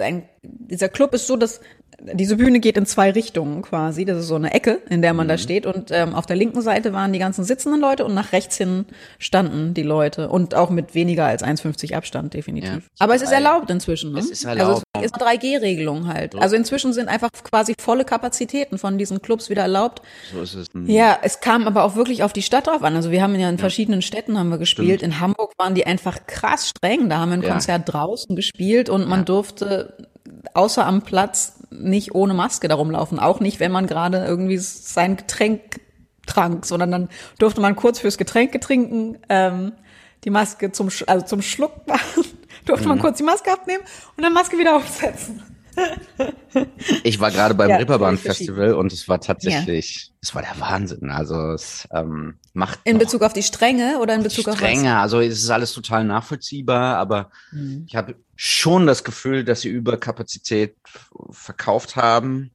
ein, 0.00 0.28
dieser 0.42 0.88
Club 0.88 1.14
ist 1.14 1.26
so, 1.26 1.36
dass 1.36 1.60
diese 2.02 2.36
Bühne 2.36 2.60
geht 2.60 2.76
in 2.76 2.86
zwei 2.86 3.10
Richtungen 3.10 3.62
quasi. 3.62 4.04
Das 4.04 4.18
ist 4.18 4.28
so 4.28 4.34
eine 4.34 4.52
Ecke, 4.52 4.80
in 4.88 5.02
der 5.02 5.12
man 5.12 5.26
mhm. 5.26 5.30
da 5.30 5.38
steht. 5.38 5.66
Und 5.66 5.90
ähm, 5.90 6.14
auf 6.14 6.26
der 6.26 6.36
linken 6.36 6.62
Seite 6.62 6.92
waren 6.92 7.12
die 7.12 7.18
ganzen 7.18 7.44
sitzenden 7.44 7.80
Leute 7.80 8.04
und 8.04 8.14
nach 8.14 8.32
rechts 8.32 8.56
hin 8.56 8.86
standen 9.18 9.74
die 9.74 9.82
Leute. 9.82 10.28
Und 10.28 10.54
auch 10.54 10.70
mit 10.70 10.94
weniger 10.94 11.26
als 11.26 11.44
1,50 11.44 11.94
Abstand, 11.94 12.34
definitiv. 12.34 12.70
Ja. 12.70 12.80
Aber 12.98 13.14
es 13.14 13.22
ist 13.22 13.32
erlaubt 13.32 13.70
inzwischen. 13.70 14.12
Ne? 14.12 14.20
Es 14.20 14.30
ist 14.30 14.44
erlaubt. 14.44 14.82
Also 14.92 15.06
es 15.06 15.12
ist 15.12 15.16
3G-Regelung 15.16 16.06
halt. 16.06 16.34
Also 16.36 16.56
inzwischen 16.56 16.92
sind 16.92 17.08
einfach 17.08 17.30
quasi 17.44 17.74
volle 17.78 18.04
Kapazitäten 18.04 18.78
von 18.78 18.98
diesen 18.98 19.20
Clubs 19.20 19.50
wieder 19.50 19.62
erlaubt. 19.62 20.02
So 20.32 20.42
ist 20.42 20.54
es. 20.54 20.66
Mhm. 20.72 20.88
Ja, 20.88 21.18
es 21.22 21.40
kam 21.40 21.66
aber 21.66 21.84
auch 21.84 21.96
wirklich 21.96 22.22
auf 22.22 22.32
die 22.32 22.42
Stadt 22.42 22.66
drauf 22.66 22.82
an. 22.82 22.96
Also 22.96 23.10
wir 23.10 23.22
haben 23.22 23.38
ja 23.38 23.48
in 23.48 23.56
ja. 23.56 23.60
verschiedenen 23.60 24.02
Städten 24.02 24.38
haben 24.38 24.48
wir 24.48 24.58
gespielt. 24.58 25.00
Stimmt. 25.00 25.14
In 25.14 25.20
Hamburg 25.20 25.52
waren 25.58 25.74
die 25.74 25.86
einfach 25.86 26.26
krass 26.26 26.70
streng. 26.70 26.99
Da 27.08 27.18
haben 27.18 27.30
wir 27.30 27.38
ein 27.38 27.42
ja. 27.42 27.50
Konzert 27.50 27.92
draußen 27.92 28.36
gespielt 28.36 28.88
und 28.88 29.08
man 29.08 29.24
durfte 29.24 29.96
außer 30.54 30.86
am 30.86 31.02
Platz 31.02 31.60
nicht 31.70 32.14
ohne 32.14 32.34
Maske 32.34 32.68
darum 32.68 32.90
laufen. 32.90 33.18
Auch 33.18 33.40
nicht, 33.40 33.60
wenn 33.60 33.72
man 33.72 33.86
gerade 33.86 34.24
irgendwie 34.24 34.58
sein 34.58 35.16
Getränk 35.16 35.80
trank, 36.26 36.66
sondern 36.66 36.90
dann 36.90 37.08
durfte 37.38 37.60
man 37.60 37.76
kurz 37.76 38.00
fürs 38.00 38.18
Getränk 38.18 38.60
trinken, 38.60 39.18
ähm, 39.28 39.72
die 40.24 40.30
Maske 40.30 40.72
zum, 40.72 40.90
also 41.06 41.26
zum 41.26 41.42
Schluck 41.42 41.72
machen, 41.86 42.24
durfte 42.66 42.84
mhm. 42.84 42.88
man 42.90 42.98
kurz 43.00 43.18
die 43.18 43.24
Maske 43.24 43.52
abnehmen 43.52 43.82
und 44.16 44.22
dann 44.22 44.32
Maske 44.32 44.58
wieder 44.58 44.76
aufsetzen. 44.76 45.42
Ich 47.04 47.20
war 47.20 47.30
gerade 47.30 47.54
beim 47.54 47.70
ja, 47.70 47.76
Ripperbahn 47.76 48.18
Festival 48.18 48.74
und 48.74 48.92
es 48.92 49.08
war 49.08 49.20
tatsächlich, 49.20 50.06
ja. 50.06 50.14
es 50.20 50.34
war 50.34 50.42
der 50.42 50.58
Wahnsinn. 50.58 51.10
Also 51.10 51.52
es 51.52 51.88
ähm, 51.92 52.34
macht 52.52 52.80
in 52.84 52.98
Bezug 52.98 53.22
auf 53.22 53.32
die 53.32 53.42
Strenge 53.42 53.98
oder 54.00 54.14
in 54.14 54.22
Bezug 54.22 54.48
auf 54.48 54.56
Strenge. 54.56 54.98
Also 54.98 55.20
es 55.20 55.42
ist 55.42 55.50
alles 55.50 55.72
total 55.72 56.04
nachvollziehbar, 56.04 56.96
aber 56.96 57.30
mhm. 57.52 57.84
ich 57.86 57.94
habe 57.94 58.16
schon 58.36 58.86
das 58.86 59.04
Gefühl, 59.04 59.44
dass 59.44 59.60
sie 59.60 59.68
Überkapazität 59.68 60.76
verkauft 61.30 61.96
haben 61.96 62.50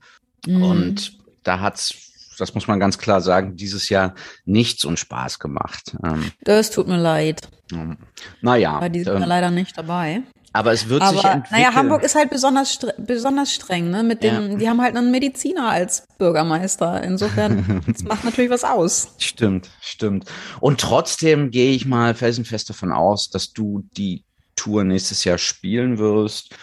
mhm. 0.46 0.64
und 0.64 1.18
da 1.44 1.60
hat's 1.60 2.06
das 2.38 2.54
muss 2.54 2.68
man 2.68 2.80
ganz 2.82 2.98
klar 2.98 3.22
sagen, 3.22 3.56
dieses 3.56 3.88
Jahr 3.88 4.14
nichts 4.44 4.84
und 4.84 5.00
Spaß 5.00 5.40
gemacht. 5.40 5.96
Ähm, 6.04 6.32
das 6.42 6.70
tut 6.70 6.88
mir 6.88 6.98
leid. 6.98 7.48
Ähm, 7.72 7.98
naja. 8.42 8.82
Weil 8.82 8.90
die 8.90 9.04
sind 9.04 9.22
ähm, 9.22 9.24
leider 9.26 9.52
nicht 9.52 9.78
dabei. 9.78 10.22
Aber 10.56 10.72
es 10.72 10.88
wird 10.88 11.02
aber, 11.02 11.18
sich 11.18 11.26
entwickeln. 11.26 11.62
Naja, 11.62 11.76
Hamburg 11.76 12.02
ist 12.02 12.16
halt 12.16 12.30
besonders 12.30 12.80
besonders 12.98 13.52
streng, 13.52 13.90
ne? 13.90 14.04
Mit 14.04 14.24
dem, 14.24 14.52
ja. 14.52 14.58
die 14.58 14.70
haben 14.70 14.82
halt 14.82 14.96
einen 14.96 15.12
Mediziner 15.12 15.70
als 15.70 16.08
Bürgermeister. 16.18 17.04
Insofern, 17.04 17.82
das 17.88 18.04
macht 18.04 18.24
natürlich 18.24 18.50
was 18.50 18.64
aus. 18.64 19.10
Stimmt, 19.18 19.70
stimmt. 19.82 20.32
Und 20.62 20.80
trotzdem 20.80 21.52
gehe 21.52 21.74
ich 21.74 21.86
mal 21.86 22.16
felsenfest 22.16 22.70
davon 22.70 22.94
aus, 22.94 23.30
dass 23.30 23.52
du 23.52 23.84
die 23.98 24.24
Tour 24.56 24.86
nächstes 24.86 25.26
Jahr 25.26 25.38
spielen 25.38 25.98
wirst. 25.98 26.56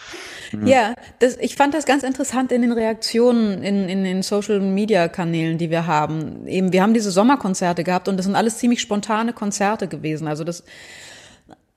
Hm. 0.49 0.65
Ja, 0.65 0.95
das, 1.19 1.37
ich 1.37 1.55
fand 1.55 1.75
das 1.75 1.85
ganz 1.85 2.01
interessant 2.01 2.51
in 2.51 2.63
den 2.63 2.71
Reaktionen 2.71 3.61
in, 3.61 3.87
in 3.87 4.03
den 4.03 4.23
Social 4.23 4.59
Media 4.59 5.07
Kanälen, 5.07 5.59
die 5.59 5.69
wir 5.69 5.85
haben. 5.85 6.47
Eben, 6.47 6.73
wir 6.73 6.81
haben 6.81 6.95
diese 6.95 7.11
Sommerkonzerte 7.11 7.83
gehabt 7.83 8.07
und 8.07 8.17
das 8.17 8.25
sind 8.25 8.35
alles 8.35 8.57
ziemlich 8.57 8.81
spontane 8.81 9.33
Konzerte 9.33 9.87
gewesen. 9.87 10.27
Also 10.27 10.43
das, 10.43 10.63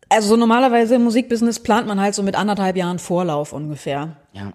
also 0.08 0.28
so 0.28 0.36
normalerweise 0.36 0.96
im 0.96 1.04
Musikbusiness 1.04 1.60
plant 1.60 1.86
man 1.86 2.00
halt 2.00 2.14
so 2.14 2.22
mit 2.22 2.36
anderthalb 2.36 2.76
Jahren 2.76 2.98
Vorlauf 2.98 3.52
ungefähr. 3.52 4.16
Ja. 4.32 4.52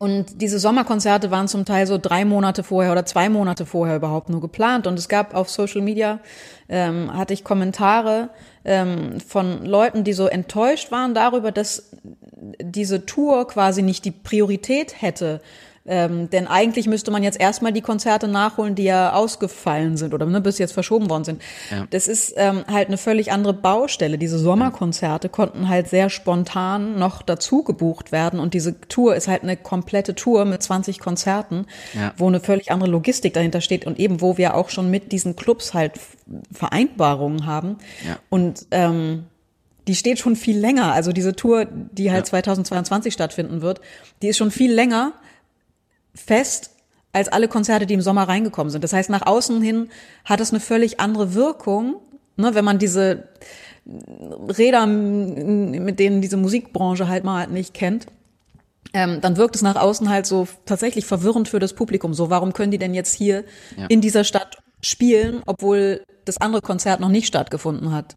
Und 0.00 0.40
diese 0.40 0.60
Sommerkonzerte 0.60 1.32
waren 1.32 1.48
zum 1.48 1.64
Teil 1.64 1.86
so 1.88 1.98
drei 1.98 2.24
Monate 2.24 2.62
vorher 2.62 2.92
oder 2.92 3.04
zwei 3.04 3.28
Monate 3.28 3.66
vorher 3.66 3.96
überhaupt 3.96 4.28
nur 4.28 4.40
geplant. 4.40 4.86
Und 4.86 4.96
es 4.96 5.08
gab 5.08 5.34
auf 5.34 5.50
Social 5.50 5.80
Media, 5.80 6.20
ähm, 6.68 7.12
hatte 7.12 7.34
ich 7.34 7.42
Kommentare 7.42 8.30
ähm, 8.64 9.18
von 9.20 9.64
Leuten, 9.64 10.04
die 10.04 10.12
so 10.12 10.28
enttäuscht 10.28 10.92
waren 10.92 11.14
darüber, 11.14 11.50
dass 11.50 11.90
diese 12.60 13.06
Tour 13.06 13.48
quasi 13.48 13.82
nicht 13.82 14.04
die 14.04 14.12
Priorität 14.12 15.02
hätte 15.02 15.40
ähm, 15.88 16.30
denn 16.30 16.46
eigentlich 16.46 16.86
müsste 16.86 17.10
man 17.10 17.22
jetzt 17.22 17.40
erstmal 17.40 17.72
die 17.72 17.80
Konzerte 17.80 18.28
nachholen, 18.28 18.74
die 18.74 18.84
ja 18.84 19.12
ausgefallen 19.12 19.96
sind 19.96 20.14
oder 20.14 20.26
ne, 20.26 20.40
bis 20.40 20.58
jetzt 20.58 20.72
verschoben 20.72 21.08
worden 21.08 21.24
sind. 21.24 21.42
Ja. 21.70 21.86
Das 21.90 22.08
ist 22.08 22.34
ähm, 22.36 22.64
halt 22.70 22.88
eine 22.88 22.98
völlig 22.98 23.32
andere 23.32 23.54
Baustelle. 23.54 24.18
Diese 24.18 24.38
Sommerkonzerte 24.38 25.28
konnten 25.28 25.68
halt 25.68 25.88
sehr 25.88 26.10
spontan 26.10 26.98
noch 26.98 27.22
dazu 27.22 27.62
gebucht 27.62 28.12
werden 28.12 28.38
und 28.38 28.54
diese 28.54 28.80
Tour 28.82 29.16
ist 29.16 29.28
halt 29.28 29.42
eine 29.42 29.56
komplette 29.56 30.14
Tour 30.14 30.44
mit 30.44 30.62
20 30.62 30.98
Konzerten, 30.98 31.66
ja. 31.94 32.12
wo 32.16 32.28
eine 32.28 32.40
völlig 32.40 32.70
andere 32.70 32.90
Logistik 32.90 33.34
dahinter 33.34 33.60
steht 33.60 33.86
und 33.86 33.98
eben 33.98 34.20
wo 34.20 34.36
wir 34.36 34.54
auch 34.54 34.70
schon 34.70 34.90
mit 34.90 35.12
diesen 35.12 35.36
Clubs 35.36 35.74
halt 35.74 35.94
Vereinbarungen 36.52 37.46
haben. 37.46 37.78
Ja. 38.06 38.18
Und 38.28 38.66
ähm, 38.70 39.24
die 39.88 39.94
steht 39.94 40.18
schon 40.18 40.36
viel 40.36 40.58
länger. 40.58 40.92
Also 40.92 41.12
diese 41.12 41.34
Tour, 41.34 41.64
die 41.64 42.10
halt 42.10 42.26
ja. 42.26 42.30
2022 42.30 43.12
stattfinden 43.12 43.62
wird, 43.62 43.80
die 44.20 44.28
ist 44.28 44.36
schon 44.36 44.50
viel 44.50 44.72
länger 44.72 45.14
fest 46.18 46.70
als 47.12 47.28
alle 47.28 47.48
Konzerte, 47.48 47.86
die 47.86 47.94
im 47.94 48.00
Sommer 48.00 48.28
reingekommen 48.28 48.70
sind. 48.70 48.84
Das 48.84 48.92
heißt, 48.92 49.10
nach 49.10 49.26
außen 49.26 49.62
hin 49.62 49.88
hat 50.24 50.40
es 50.40 50.50
eine 50.50 50.60
völlig 50.60 51.00
andere 51.00 51.34
Wirkung, 51.34 51.96
ne, 52.36 52.54
wenn 52.54 52.64
man 52.64 52.78
diese 52.78 53.28
Räder, 53.86 54.86
mit 54.86 55.98
denen 55.98 56.20
diese 56.20 56.36
Musikbranche 56.36 57.08
halt 57.08 57.24
mal 57.24 57.46
nicht 57.46 57.72
kennt. 57.72 58.06
Ähm, 58.92 59.20
dann 59.20 59.36
wirkt 59.36 59.56
es 59.56 59.62
nach 59.62 59.76
außen 59.76 60.08
halt 60.08 60.26
so 60.26 60.48
tatsächlich 60.64 61.06
verwirrend 61.06 61.48
für 61.48 61.58
das 61.58 61.74
Publikum. 61.74 62.14
So, 62.14 62.30
warum 62.30 62.52
können 62.52 62.70
die 62.70 62.78
denn 62.78 62.94
jetzt 62.94 63.14
hier 63.14 63.44
ja. 63.76 63.86
in 63.88 64.00
dieser 64.00 64.24
Stadt 64.24 64.58
spielen, 64.82 65.42
obwohl 65.46 66.04
das 66.24 66.38
andere 66.38 66.62
Konzert 66.62 67.00
noch 67.00 67.08
nicht 67.08 67.26
stattgefunden 67.26 67.92
hat. 67.92 68.16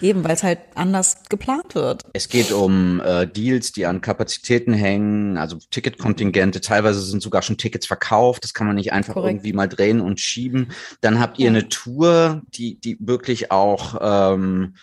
Eben, 0.00 0.24
weil 0.24 0.32
es 0.32 0.42
halt 0.42 0.60
anders 0.74 1.24
geplant 1.28 1.74
wird. 1.74 2.04
Es 2.14 2.30
geht 2.30 2.52
um 2.52 3.00
äh, 3.00 3.26
Deals, 3.26 3.72
die 3.72 3.84
an 3.84 4.00
Kapazitäten 4.00 4.72
hängen, 4.72 5.36
also 5.36 5.58
Ticketkontingente. 5.70 6.62
Teilweise 6.62 7.00
sind 7.02 7.22
sogar 7.22 7.42
schon 7.42 7.58
Tickets 7.58 7.86
verkauft. 7.86 8.44
Das 8.44 8.54
kann 8.54 8.66
man 8.66 8.76
nicht 8.76 8.92
einfach 8.92 9.12
Korrekt. 9.12 9.34
irgendwie 9.34 9.52
mal 9.52 9.68
drehen 9.68 10.00
und 10.00 10.18
schieben. 10.18 10.72
Dann 11.02 11.20
habt 11.20 11.38
ihr 11.38 11.46
ja. 11.46 11.50
eine 11.50 11.68
Tour, 11.68 12.40
die, 12.54 12.80
die 12.80 12.96
wirklich 12.98 13.50
auch, 13.50 13.98
ähm, 14.00 14.74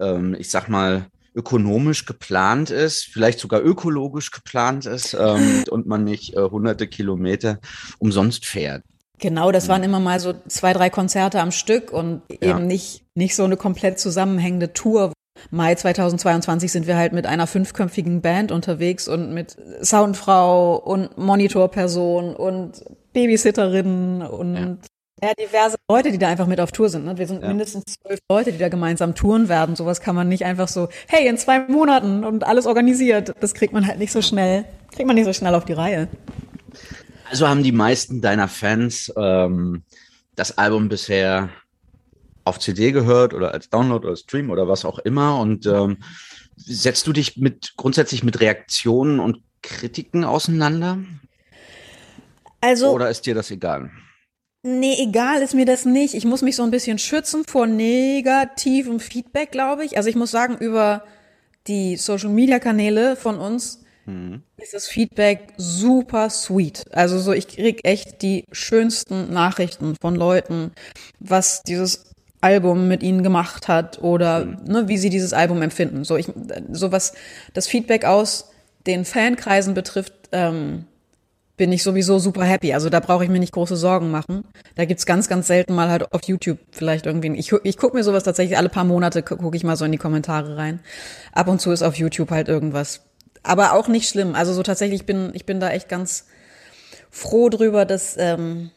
ähm, 0.00 0.36
ich 0.38 0.50
sag 0.50 0.68
mal, 0.68 1.06
ökonomisch 1.34 2.04
geplant 2.04 2.70
ist, 2.70 3.04
vielleicht 3.04 3.38
sogar 3.38 3.62
ökologisch 3.62 4.32
geplant 4.32 4.86
ist 4.86 5.14
ähm, 5.14 5.64
und 5.70 5.86
man 5.86 6.04
nicht 6.04 6.34
äh, 6.34 6.42
hunderte 6.42 6.88
Kilometer 6.88 7.60
umsonst 7.98 8.44
fährt. 8.44 8.82
Genau, 9.18 9.50
das 9.50 9.68
waren 9.68 9.82
immer 9.82 10.00
mal 10.00 10.20
so 10.20 10.34
zwei, 10.46 10.72
drei 10.72 10.90
Konzerte 10.90 11.40
am 11.40 11.50
Stück 11.50 11.92
und 11.92 12.22
ja. 12.30 12.50
eben 12.50 12.66
nicht, 12.66 13.04
nicht 13.14 13.34
so 13.34 13.44
eine 13.44 13.56
komplett 13.56 13.98
zusammenhängende 13.98 14.72
Tour. 14.72 15.12
Mai 15.50 15.74
2022 15.74 16.70
sind 16.70 16.86
wir 16.86 16.96
halt 16.96 17.12
mit 17.12 17.26
einer 17.26 17.46
fünfköpfigen 17.46 18.20
Band 18.20 18.52
unterwegs 18.52 19.08
und 19.08 19.32
mit 19.32 19.56
Soundfrau 19.82 20.76
und 20.76 21.16
Monitorperson 21.16 22.34
und 22.34 22.84
Babysitterinnen 23.12 24.22
und 24.22 24.54
ja. 25.22 25.28
ja 25.28 25.34
diverse 25.34 25.76
Leute, 25.90 26.10
die 26.10 26.18
da 26.18 26.28
einfach 26.28 26.46
mit 26.46 26.60
auf 26.60 26.72
Tour 26.72 26.88
sind. 26.88 27.04
Ne? 27.04 27.18
Wir 27.18 27.26
sind 27.26 27.42
ja. 27.42 27.48
mindestens 27.48 27.84
zwölf 28.00 28.20
Leute, 28.30 28.52
die 28.52 28.58
da 28.58 28.68
gemeinsam 28.68 29.14
touren 29.14 29.48
werden. 29.48 29.76
Sowas 29.76 30.00
kann 30.00 30.14
man 30.14 30.28
nicht 30.28 30.44
einfach 30.44 30.68
so, 30.68 30.88
hey, 31.08 31.26
in 31.26 31.38
zwei 31.38 31.60
Monaten 31.60 32.24
und 32.24 32.44
alles 32.44 32.66
organisiert. 32.66 33.32
Das 33.40 33.54
kriegt 33.54 33.72
man 33.72 33.86
halt 33.86 33.98
nicht 33.98 34.12
so 34.12 34.22
schnell, 34.22 34.64
kriegt 34.92 35.06
man 35.06 35.16
nicht 35.16 35.26
so 35.26 35.32
schnell 35.32 35.54
auf 35.54 35.64
die 35.64 35.72
Reihe. 35.72 36.08
Also 37.30 37.48
haben 37.48 37.62
die 37.62 37.72
meisten 37.72 38.20
deiner 38.20 38.48
Fans 38.48 39.12
ähm, 39.16 39.82
das 40.34 40.56
Album 40.56 40.88
bisher 40.88 41.50
auf 42.44 42.58
CD 42.58 42.92
gehört 42.92 43.34
oder 43.34 43.52
als 43.52 43.68
Download 43.68 44.06
oder 44.06 44.16
Stream 44.16 44.50
oder 44.50 44.68
was 44.68 44.84
auch 44.84 44.98
immer. 44.98 45.38
Und 45.38 45.66
ähm, 45.66 45.98
setzt 46.56 47.06
du 47.06 47.12
dich 47.12 47.36
mit 47.36 47.74
grundsätzlich 47.76 48.24
mit 48.24 48.40
Reaktionen 48.40 49.20
und 49.20 49.42
Kritiken 49.62 50.24
auseinander? 50.24 50.98
Also. 52.60 52.90
Oder 52.90 53.10
ist 53.10 53.26
dir 53.26 53.34
das 53.34 53.50
egal? 53.50 53.90
Nee, 54.62 54.96
egal 55.00 55.42
ist 55.42 55.54
mir 55.54 55.66
das 55.66 55.84
nicht. 55.84 56.14
Ich 56.14 56.24
muss 56.24 56.42
mich 56.42 56.56
so 56.56 56.62
ein 56.62 56.70
bisschen 56.70 56.98
schützen 56.98 57.44
vor 57.44 57.66
negativem 57.66 58.98
Feedback, 58.98 59.52
glaube 59.52 59.84
ich. 59.84 59.96
Also 59.96 60.08
ich 60.08 60.16
muss 60.16 60.30
sagen, 60.30 60.56
über 60.58 61.04
die 61.68 61.96
Social 61.96 62.30
Media 62.30 62.58
Kanäle 62.58 63.14
von 63.14 63.38
uns 63.38 63.84
mhm. 64.08 64.42
ist 64.56 64.74
das 64.74 64.88
Feedback 64.88 65.52
super 65.56 66.30
sweet. 66.30 66.84
Also 66.92 67.18
so, 67.18 67.32
ich 67.32 67.48
krieg 67.48 67.80
echt 67.84 68.22
die 68.22 68.44
schönsten 68.52 69.32
Nachrichten 69.32 69.94
von 70.00 70.14
Leuten, 70.14 70.72
was 71.20 71.62
dieses 71.62 72.04
Album 72.40 72.88
mit 72.88 73.02
ihnen 73.02 73.22
gemacht 73.22 73.68
hat 73.68 74.00
oder 74.02 74.44
mhm. 74.44 74.64
ne, 74.64 74.88
wie 74.88 74.98
sie 74.98 75.10
dieses 75.10 75.32
Album 75.32 75.62
empfinden. 75.62 76.04
So, 76.04 76.16
ich, 76.16 76.28
so 76.72 76.92
was 76.92 77.12
das 77.54 77.66
Feedback 77.66 78.04
aus 78.04 78.50
den 78.86 79.04
Fankreisen 79.04 79.74
betrifft, 79.74 80.14
ähm, 80.32 80.86
bin 81.58 81.72
ich 81.72 81.82
sowieso 81.82 82.18
super 82.18 82.44
happy. 82.44 82.72
Also 82.72 82.88
da 82.88 83.00
brauche 83.00 83.24
ich 83.24 83.30
mir 83.30 83.40
nicht 83.40 83.52
große 83.52 83.76
Sorgen 83.76 84.10
machen. 84.10 84.44
Da 84.76 84.84
gibt's 84.84 85.04
ganz, 85.04 85.28
ganz 85.28 85.48
selten 85.48 85.74
mal 85.74 85.90
halt 85.90 86.12
auf 86.12 86.22
YouTube 86.22 86.58
vielleicht 86.70 87.04
irgendwie. 87.04 87.36
Ich, 87.36 87.52
ich 87.64 87.76
gucke 87.76 87.96
mir 87.96 88.04
sowas 88.04 88.22
tatsächlich 88.22 88.56
alle 88.56 88.68
paar 88.68 88.84
Monate, 88.84 89.22
gucke 89.22 89.56
ich 89.56 89.64
mal 89.64 89.76
so 89.76 89.84
in 89.84 89.92
die 89.92 89.98
Kommentare 89.98 90.56
rein. 90.56 90.80
Ab 91.32 91.48
und 91.48 91.60
zu 91.60 91.72
ist 91.72 91.82
auf 91.82 91.96
YouTube 91.96 92.30
halt 92.30 92.48
irgendwas 92.48 93.07
aber 93.42 93.72
auch 93.72 93.88
nicht 93.88 94.08
schlimm. 94.08 94.34
Also 94.34 94.52
so 94.52 94.62
tatsächlich 94.62 95.06
bin 95.06 95.30
ich 95.34 95.46
bin 95.46 95.60
da 95.60 95.70
echt 95.70 95.88
ganz 95.88 96.26
froh 97.10 97.48
drüber, 97.48 97.84
dass 97.84 98.16
ähm, 98.18 98.70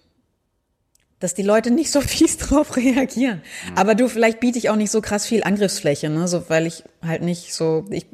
dass 1.19 1.33
die 1.35 1.43
Leute 1.43 1.71
nicht 1.71 1.91
so 1.91 2.01
fies 2.01 2.37
drauf 2.37 2.75
reagieren. 2.75 3.41
Mhm. 3.69 3.77
Aber 3.77 3.95
du, 3.95 4.07
vielleicht 4.07 4.39
biete 4.39 4.57
ich 4.57 4.69
auch 4.69 4.75
nicht 4.75 4.91
so 4.91 5.01
krass 5.01 5.25
viel 5.25 5.43
Angriffsfläche, 5.43 6.09
ne? 6.09 6.27
So, 6.27 6.49
weil 6.49 6.67
ich 6.67 6.83
halt 7.05 7.21
nicht 7.21 7.53
so 7.53 7.85
ich 7.89 8.07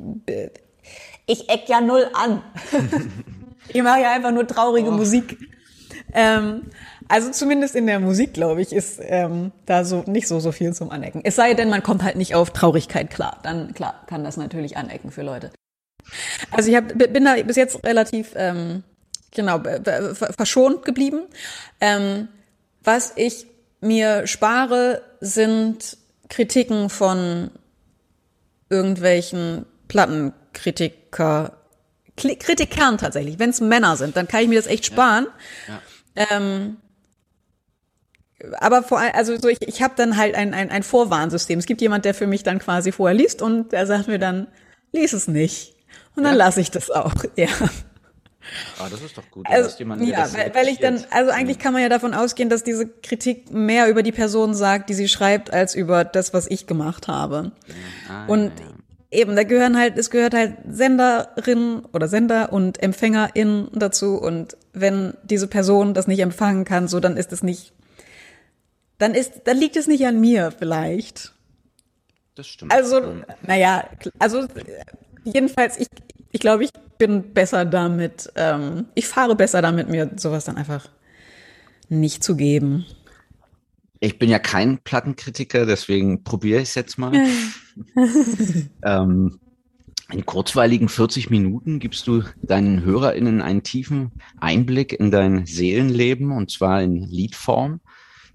ich 1.26 1.50
eck 1.50 1.68
ja 1.68 1.82
null 1.82 2.10
an. 2.14 2.42
ich 3.70 3.82
mache 3.82 4.02
ja 4.02 4.14
einfach 4.14 4.32
nur 4.32 4.48
traurige 4.48 4.90
oh. 4.90 4.94
Musik. 4.94 5.38
Ähm, 6.14 6.64
also 7.10 7.32
zumindest 7.32 7.76
in 7.76 7.88
der 7.88 8.00
Musik, 8.00 8.34
glaube 8.34 8.62
ich, 8.62 8.74
ist 8.74 9.00
ähm, 9.02 9.52
da 9.66 9.84
so 9.84 10.04
nicht 10.08 10.28
so 10.28 10.40
so 10.40 10.52
viel 10.52 10.74
zum 10.74 10.90
Anecken. 10.90 11.22
Es 11.24 11.36
sei 11.36 11.54
denn, 11.54 11.70
man 11.70 11.84
kommt 11.84 12.04
halt 12.04 12.16
nicht 12.16 12.36
auf 12.36 12.52
Traurigkeit 12.52 13.10
klar. 13.10 13.40
Dann 13.44 13.74
klar 13.74 14.06
kann 14.08 14.24
das 14.24 14.38
natürlich 14.38 14.78
anecken 14.78 15.12
für 15.12 15.22
Leute. 15.22 15.52
Also 16.52 16.70
ich 16.70 16.76
hab, 16.76 16.98
bin 16.98 17.26
da 17.26 17.36
bis 17.44 17.56
jetzt 17.56 17.84
relativ 17.86 18.32
ähm, 18.36 18.84
genau 19.32 19.62
verschont 20.38 20.84
geblieben. 20.86 21.22
Ähm, 21.82 22.28
was 22.84 23.14
ich 23.16 23.48
mir 23.82 24.28
spare, 24.28 25.02
sind 25.20 25.98
Kritiken 26.30 26.90
von 26.90 27.52
irgendwelchen 28.70 29.66
Plattenkritiker, 29.88 31.58
Kritikern 32.16 32.98
tatsächlich. 32.98 33.40
Wenn 33.40 33.52
es 33.52 33.62
Männer 33.62 33.96
sind, 33.96 34.18
dann 34.18 34.28
kann 34.28 34.42
ich 34.42 34.48
mir 34.48 34.60
das 34.60 34.68
echt 34.68 34.86
sparen. 34.86 35.28
Ja. 35.68 35.82
Ja. 36.16 36.38
Ähm, 36.38 36.78
aber 38.60 38.84
vor 38.84 39.00
allem, 39.00 39.14
also 39.16 39.38
so 39.38 39.48
ich, 39.48 39.62
ich 39.62 39.82
habe 39.82 39.94
dann 39.98 40.18
halt 40.18 40.36
ein, 40.36 40.54
ein, 40.54 40.70
ein 40.70 40.84
Vorwarnsystem. 40.84 41.60
Es 41.60 41.66
gibt 41.66 41.82
jemand, 41.82 42.06
der 42.06 42.14
für 42.14 42.28
mich 42.28 42.44
dann 42.44 42.60
quasi 42.60 42.92
vorher 42.92 43.16
liest 43.16 43.42
und 43.42 43.72
der 43.72 43.88
sagt 43.88 44.08
mir 44.08 44.20
dann, 44.20 44.48
lies 44.92 45.14
es 45.14 45.28
nicht. 45.28 45.76
Und 46.18 46.24
dann 46.24 46.34
ja. 46.34 46.46
lasse 46.46 46.62
ich 46.62 46.72
das 46.72 46.90
auch, 46.90 47.14
ja. 47.36 47.48
Ah, 48.80 48.88
das 48.90 49.02
ist 49.02 49.18
doch 49.18 49.30
gut. 49.30 49.46
Also, 49.50 49.78
jemanden, 49.78 50.06
ja, 50.08 50.32
weil, 50.34 50.54
weil 50.56 50.68
ich 50.68 50.80
dann, 50.80 51.04
also 51.12 51.32
eigentlich 51.32 51.60
kann 51.60 51.74
man 51.74 51.82
ja 51.82 51.90
davon 51.90 52.14
ausgehen, 52.14 52.50
dass 52.50 52.64
diese 52.64 52.88
Kritik 52.88 53.52
mehr 53.52 53.90
über 53.90 54.04
die 54.04 54.12
Person 54.12 54.54
sagt, 54.54 54.90
die 54.90 54.94
sie 54.94 55.08
schreibt, 55.08 55.54
als 55.54 55.76
über 55.76 56.04
das, 56.06 56.34
was 56.34 56.48
ich 56.48 56.66
gemacht 56.66 57.08
habe. 57.08 57.52
Ah, 58.10 58.26
und 58.26 58.46
ja, 58.46 58.66
ja. 58.66 59.20
eben, 59.20 59.36
da 59.36 59.44
gehören 59.44 59.78
halt, 59.78 59.98
es 59.98 60.10
gehört 60.10 60.34
halt 60.34 60.56
Senderinnen 60.68 61.86
oder 61.94 62.08
Sender 62.08 62.54
und 62.54 62.82
EmpfängerInnen 62.82 63.70
dazu. 63.74 64.18
Und 64.18 64.58
wenn 64.74 65.14
diese 65.24 65.48
Person 65.48 65.94
das 65.94 66.08
nicht 66.08 66.20
empfangen 66.20 66.66
kann, 66.66 66.88
so, 66.88 67.00
dann 67.00 67.18
ist 67.18 67.34
es 67.34 67.44
nicht, 67.44 67.74
dann 68.98 69.14
ist, 69.14 69.42
dann 69.44 69.58
liegt 69.58 69.76
es 69.76 69.88
nicht 69.88 70.06
an 70.08 70.20
mir 70.20 70.52
vielleicht. 70.58 71.34
Das 72.36 72.48
stimmt. 72.48 72.72
Also, 72.72 73.02
naja, 73.42 73.90
also 74.20 74.48
jedenfalls, 75.24 75.78
ich, 75.78 75.88
ich 76.38 76.42
glaube, 76.42 76.66
ich 76.66 76.70
bin 77.00 77.34
besser 77.34 77.66
damit, 77.66 78.32
ähm, 78.36 78.86
ich 78.94 79.08
fahre 79.08 79.36
besser 79.36 79.64
damit, 79.64 79.90
mir 79.90 80.12
sowas 80.18 80.46
dann 80.46 80.56
einfach 80.56 80.88
nicht 81.90 82.24
zu 82.24 82.36
geben. 82.36 82.86
Ich 84.02 84.20
bin 84.20 84.30
ja 84.30 84.38
kein 84.38 84.78
Plattenkritiker, 84.78 85.66
deswegen 85.66 86.24
probiere 86.24 86.62
ich 86.62 86.70
es 86.70 86.76
jetzt 86.76 87.00
mal. 87.00 87.12
ähm, 88.86 89.40
in 90.12 90.26
kurzweiligen 90.28 90.90
40 90.90 91.32
Minuten 91.32 91.80
gibst 91.80 92.06
du 92.06 92.22
deinen 92.44 92.84
HörerInnen 92.84 93.42
einen 93.42 93.64
tiefen 93.64 94.12
Einblick 94.40 94.94
in 94.94 95.10
dein 95.10 95.48
Seelenleben 95.48 96.32
und 96.32 96.52
zwar 96.52 96.84
in 96.84 97.02
Liedform. 97.02 97.80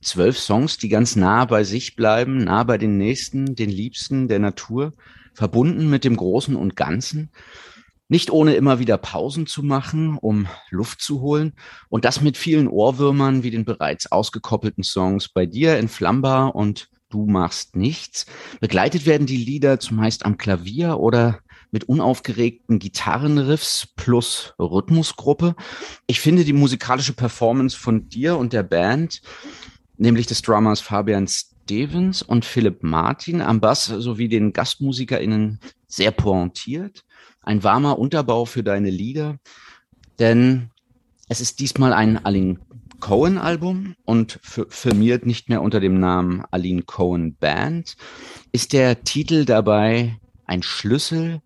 Zwölf 0.01 0.37
Songs, 0.37 0.77
die 0.77 0.89
ganz 0.89 1.15
nah 1.15 1.45
bei 1.45 1.63
sich 1.63 1.95
bleiben, 1.95 2.43
nah 2.43 2.65
bei 2.65 2.79
den 2.79 2.99
Nächsten, 2.99 3.55
den 3.55 3.71
Liebsten, 3.71 4.27
der 4.27 4.41
Natur 4.41 4.93
verbunden 5.35 5.89
mit 5.89 6.03
dem 6.03 6.17
Großen 6.17 6.57
und 6.57 6.75
Ganzen. 6.75 7.31
Nicht 8.13 8.31
ohne 8.31 8.57
immer 8.57 8.79
wieder 8.79 8.99
Pausen 8.99 9.47
zu 9.47 9.63
machen, 9.63 10.19
um 10.19 10.47
Luft 10.69 11.01
zu 11.01 11.23
holen. 11.23 11.55
Und 11.89 12.05
das 12.05 12.21
mit 12.21 12.37
vielen 12.37 12.69
Ohrwürmern 12.69 13.43
wie 13.43 13.51
den 13.51 13.65
bereits 13.65 14.13
ausgekoppelten 14.13 14.85
Songs 14.85 15.31
bei 15.31 15.47
dir 15.47 15.79
in 15.79 15.89
Flambar 15.89 16.55
und 16.55 16.91
Du 17.09 17.25
machst 17.25 17.75
nichts. 17.75 18.27
Begleitet 18.61 19.07
werden 19.07 19.27
die 19.27 19.39
Lieder 19.39 19.81
zumeist 19.81 20.27
am 20.27 20.37
Klavier 20.37 20.99
oder 20.99 21.41
mit 21.71 21.85
unaufgeregten 21.85 22.79
Gitarrenriffs 22.79 23.89
plus 23.97 24.53
Rhythmusgruppe. 24.59 25.55
Ich 26.07 26.21
finde 26.21 26.45
die 26.45 26.53
musikalische 26.53 27.15
Performance 27.15 27.79
von 27.79 28.11
dir 28.11 28.37
und 28.37 28.53
der 28.53 28.63
Band, 28.63 29.23
nämlich 29.97 30.27
des 30.27 30.43
Drummers 30.43 30.83
Fabian 30.83 31.27
Stevens 31.73 32.21
und 32.21 32.45
Philipp 32.45 32.83
Martin 32.83 33.41
am 33.41 33.59
Bass 33.59 33.87
sowie 33.87 34.29
den 34.29 34.53
GastmusikerInnen 34.53 35.59
sehr 35.87 36.11
pointiert 36.11 37.07
ein 37.41 37.65
warmer 37.65 37.99
Unterbau 37.99 38.45
für 38.45 38.63
deine 38.63 38.91
Lieder, 38.91 39.39
denn 40.19 40.71
es 41.31 41.41
ist 41.41 41.61
diesmal 41.61 41.95
ein 41.95 42.23
Aline 42.23 42.59
Cohen 43.01 43.39
Album 43.39 43.97
und 44.05 44.39
firmiert 44.43 45.25
nicht 45.25 45.49
mehr 45.49 45.63
unter 45.63 45.81
dem 45.81 45.99
Namen 45.99 46.45
Aline 46.51 46.83
Cohen 46.83 47.37
Band. 47.37 47.97
Ist 48.53 48.75
der 48.75 49.03
Titel 49.03 49.47
dabei 49.47 50.19
ein 50.45 50.63
Schlüssel? 50.63 51.41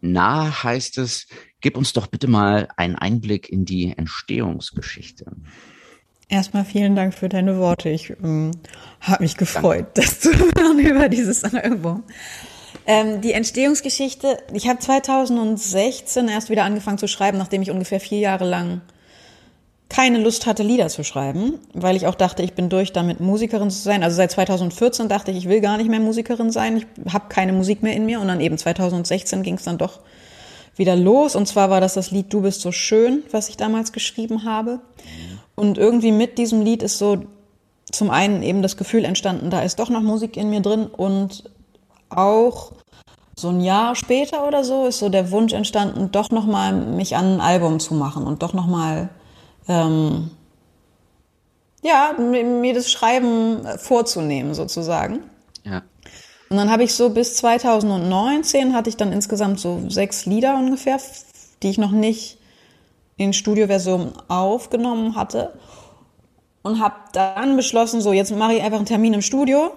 Na, 0.00 0.64
heißt 0.64 0.96
es, 0.96 1.26
gib 1.60 1.76
uns 1.76 1.92
doch 1.92 2.06
bitte 2.06 2.28
mal 2.28 2.68
einen 2.78 2.96
Einblick 2.96 3.50
in 3.50 3.66
die 3.66 3.92
Entstehungsgeschichte. 3.94 5.36
Erstmal 6.28 6.64
vielen 6.64 6.96
Dank 6.96 7.14
für 7.14 7.28
deine 7.28 7.58
Worte. 7.58 7.88
Ich 7.88 8.10
ähm, 8.10 8.50
habe 9.00 9.22
mich 9.22 9.36
gefreut, 9.36 9.86
Danke. 9.94 10.10
dass 10.10 10.20
du 10.20 10.30
über 10.78 11.08
dieses 11.08 11.44
Album 11.44 12.02
ähm, 12.86 13.20
die 13.20 13.32
Entstehungsgeschichte, 13.32 14.38
ich 14.52 14.68
habe 14.68 14.78
2016 14.78 16.28
erst 16.28 16.50
wieder 16.50 16.64
angefangen 16.64 16.98
zu 16.98 17.08
schreiben, 17.08 17.36
nachdem 17.38 17.62
ich 17.62 17.70
ungefähr 17.70 18.00
vier 18.00 18.20
Jahre 18.20 18.48
lang 18.48 18.80
keine 19.88 20.18
Lust 20.18 20.46
hatte, 20.46 20.62
Lieder 20.62 20.88
zu 20.88 21.04
schreiben, 21.04 21.60
weil 21.72 21.96
ich 21.96 22.06
auch 22.06 22.14
dachte, 22.14 22.42
ich 22.42 22.54
bin 22.54 22.68
durch 22.68 22.92
damit, 22.92 23.20
Musikerin 23.20 23.70
zu 23.70 23.78
sein. 23.78 24.02
Also 24.02 24.16
seit 24.16 24.32
2014 24.32 25.08
dachte 25.08 25.30
ich, 25.30 25.36
ich 25.38 25.48
will 25.48 25.60
gar 25.60 25.76
nicht 25.76 25.88
mehr 25.88 26.00
Musikerin 26.00 26.50
sein, 26.50 26.76
ich 26.76 27.12
habe 27.12 27.28
keine 27.28 27.52
Musik 27.52 27.82
mehr 27.82 27.94
in 27.94 28.06
mir. 28.06 28.20
Und 28.20 28.28
dann 28.28 28.40
eben 28.40 28.58
2016 28.58 29.42
ging 29.42 29.54
es 29.54 29.64
dann 29.64 29.78
doch 29.78 30.00
wieder 30.76 30.96
los. 30.96 31.36
Und 31.36 31.46
zwar 31.46 31.70
war 31.70 31.80
das 31.80 31.94
das 31.94 32.10
Lied 32.10 32.32
Du 32.32 32.42
bist 32.42 32.60
so 32.60 32.72
schön, 32.72 33.22
was 33.30 33.48
ich 33.48 33.56
damals 33.56 33.92
geschrieben 33.92 34.44
habe. 34.44 34.80
Und 35.56 35.78
irgendwie 35.78 36.12
mit 36.12 36.38
diesem 36.38 36.60
Lied 36.60 36.82
ist 36.82 36.98
so 36.98 37.24
zum 37.90 38.10
einen 38.10 38.42
eben 38.42 38.62
das 38.62 38.76
Gefühl 38.76 39.04
entstanden, 39.04 39.50
da 39.50 39.62
ist 39.62 39.78
doch 39.78 39.88
noch 39.88 40.02
Musik 40.02 40.36
in 40.36 40.50
mir 40.50 40.60
drin 40.60 40.86
und 40.86 41.50
auch 42.08 42.72
so 43.38 43.48
ein 43.48 43.60
Jahr 43.60 43.94
später 43.94 44.46
oder 44.46 44.64
so 44.64 44.86
ist 44.86 44.98
so 44.98 45.08
der 45.08 45.30
Wunsch 45.30 45.52
entstanden, 45.52 46.10
doch 46.10 46.30
nochmal 46.30 46.72
mich 46.72 47.16
an 47.16 47.34
ein 47.34 47.40
Album 47.40 47.80
zu 47.80 47.94
machen 47.94 48.26
und 48.26 48.42
doch 48.42 48.52
nochmal 48.52 49.08
ähm, 49.68 50.30
ja, 51.82 52.14
mir 52.18 52.74
das 52.74 52.90
Schreiben 52.90 53.66
vorzunehmen 53.78 54.54
sozusagen. 54.54 55.20
Ja. 55.64 55.82
Und 56.48 56.56
dann 56.56 56.70
habe 56.70 56.84
ich 56.84 56.94
so 56.94 57.10
bis 57.10 57.36
2019 57.36 58.74
hatte 58.74 58.88
ich 58.88 58.96
dann 58.96 59.12
insgesamt 59.12 59.60
so 59.60 59.82
sechs 59.88 60.26
Lieder 60.26 60.56
ungefähr, 60.56 60.98
die 61.62 61.70
ich 61.70 61.78
noch 61.78 61.90
nicht 61.90 62.38
in 63.16 63.32
Studioversion 63.32 64.12
aufgenommen 64.28 65.16
hatte 65.16 65.58
und 66.62 66.80
habe 66.80 66.96
dann 67.12 67.56
beschlossen, 67.56 68.00
so 68.00 68.12
jetzt 68.12 68.34
mache 68.34 68.54
ich 68.54 68.62
einfach 68.62 68.78
einen 68.78 68.86
Termin 68.86 69.14
im 69.14 69.22
Studio 69.22 69.72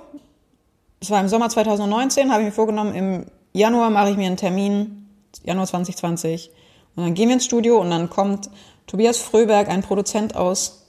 das 0.99 1.09
war 1.11 1.21
im 1.21 1.29
Sommer 1.29 1.49
2019, 1.49 2.31
habe 2.31 2.41
ich 2.41 2.47
mir 2.47 2.51
vorgenommen, 2.53 2.93
im 2.93 3.25
Januar 3.53 3.89
mache 3.89 4.11
ich 4.11 4.17
mir 4.17 4.27
einen 4.27 4.37
Termin, 4.37 5.07
Januar 5.43 5.67
2020. 5.67 6.51
Und 6.95 7.03
dann 7.03 7.13
gehen 7.13 7.29
wir 7.29 7.35
ins 7.35 7.45
Studio 7.45 7.79
und 7.79 7.89
dann 7.89 8.09
kommt 8.09 8.49
Tobias 8.87 9.17
Fröberg, 9.17 9.69
ein 9.69 9.81
Produzent 9.81 10.35
aus 10.35 10.85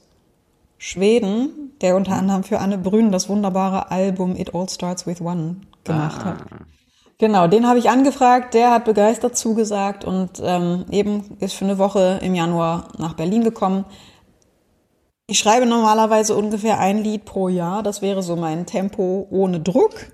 Schweden, 0.78 1.72
der 1.80 1.94
unter 1.94 2.12
anderem 2.12 2.42
für 2.42 2.58
Anne 2.58 2.78
Brün 2.78 3.12
das 3.12 3.28
wunderbare 3.28 3.90
Album 3.90 4.34
It 4.34 4.54
All 4.54 4.68
Starts 4.68 5.06
With 5.06 5.20
One 5.20 5.56
gemacht 5.84 6.20
ah. 6.22 6.24
hat. 6.24 6.38
Genau, 7.20 7.46
den 7.48 7.66
habe 7.68 7.78
ich 7.78 7.90
angefragt, 7.90 8.54
der 8.54 8.70
hat 8.70 8.86
begeistert 8.86 9.36
zugesagt 9.36 10.06
und 10.06 10.40
ähm, 10.42 10.86
eben 10.90 11.36
ist 11.38 11.52
für 11.52 11.66
eine 11.66 11.76
Woche 11.76 12.18
im 12.22 12.34
Januar 12.34 12.88
nach 12.96 13.12
Berlin 13.12 13.44
gekommen. 13.44 13.84
Ich 15.26 15.38
schreibe 15.38 15.66
normalerweise 15.66 16.34
ungefähr 16.34 16.80
ein 16.80 17.04
Lied 17.04 17.26
pro 17.26 17.50
Jahr. 17.50 17.82
Das 17.82 18.00
wäre 18.00 18.22
so 18.22 18.36
mein 18.36 18.64
Tempo 18.64 19.26
ohne 19.30 19.60
Druck. 19.60 20.10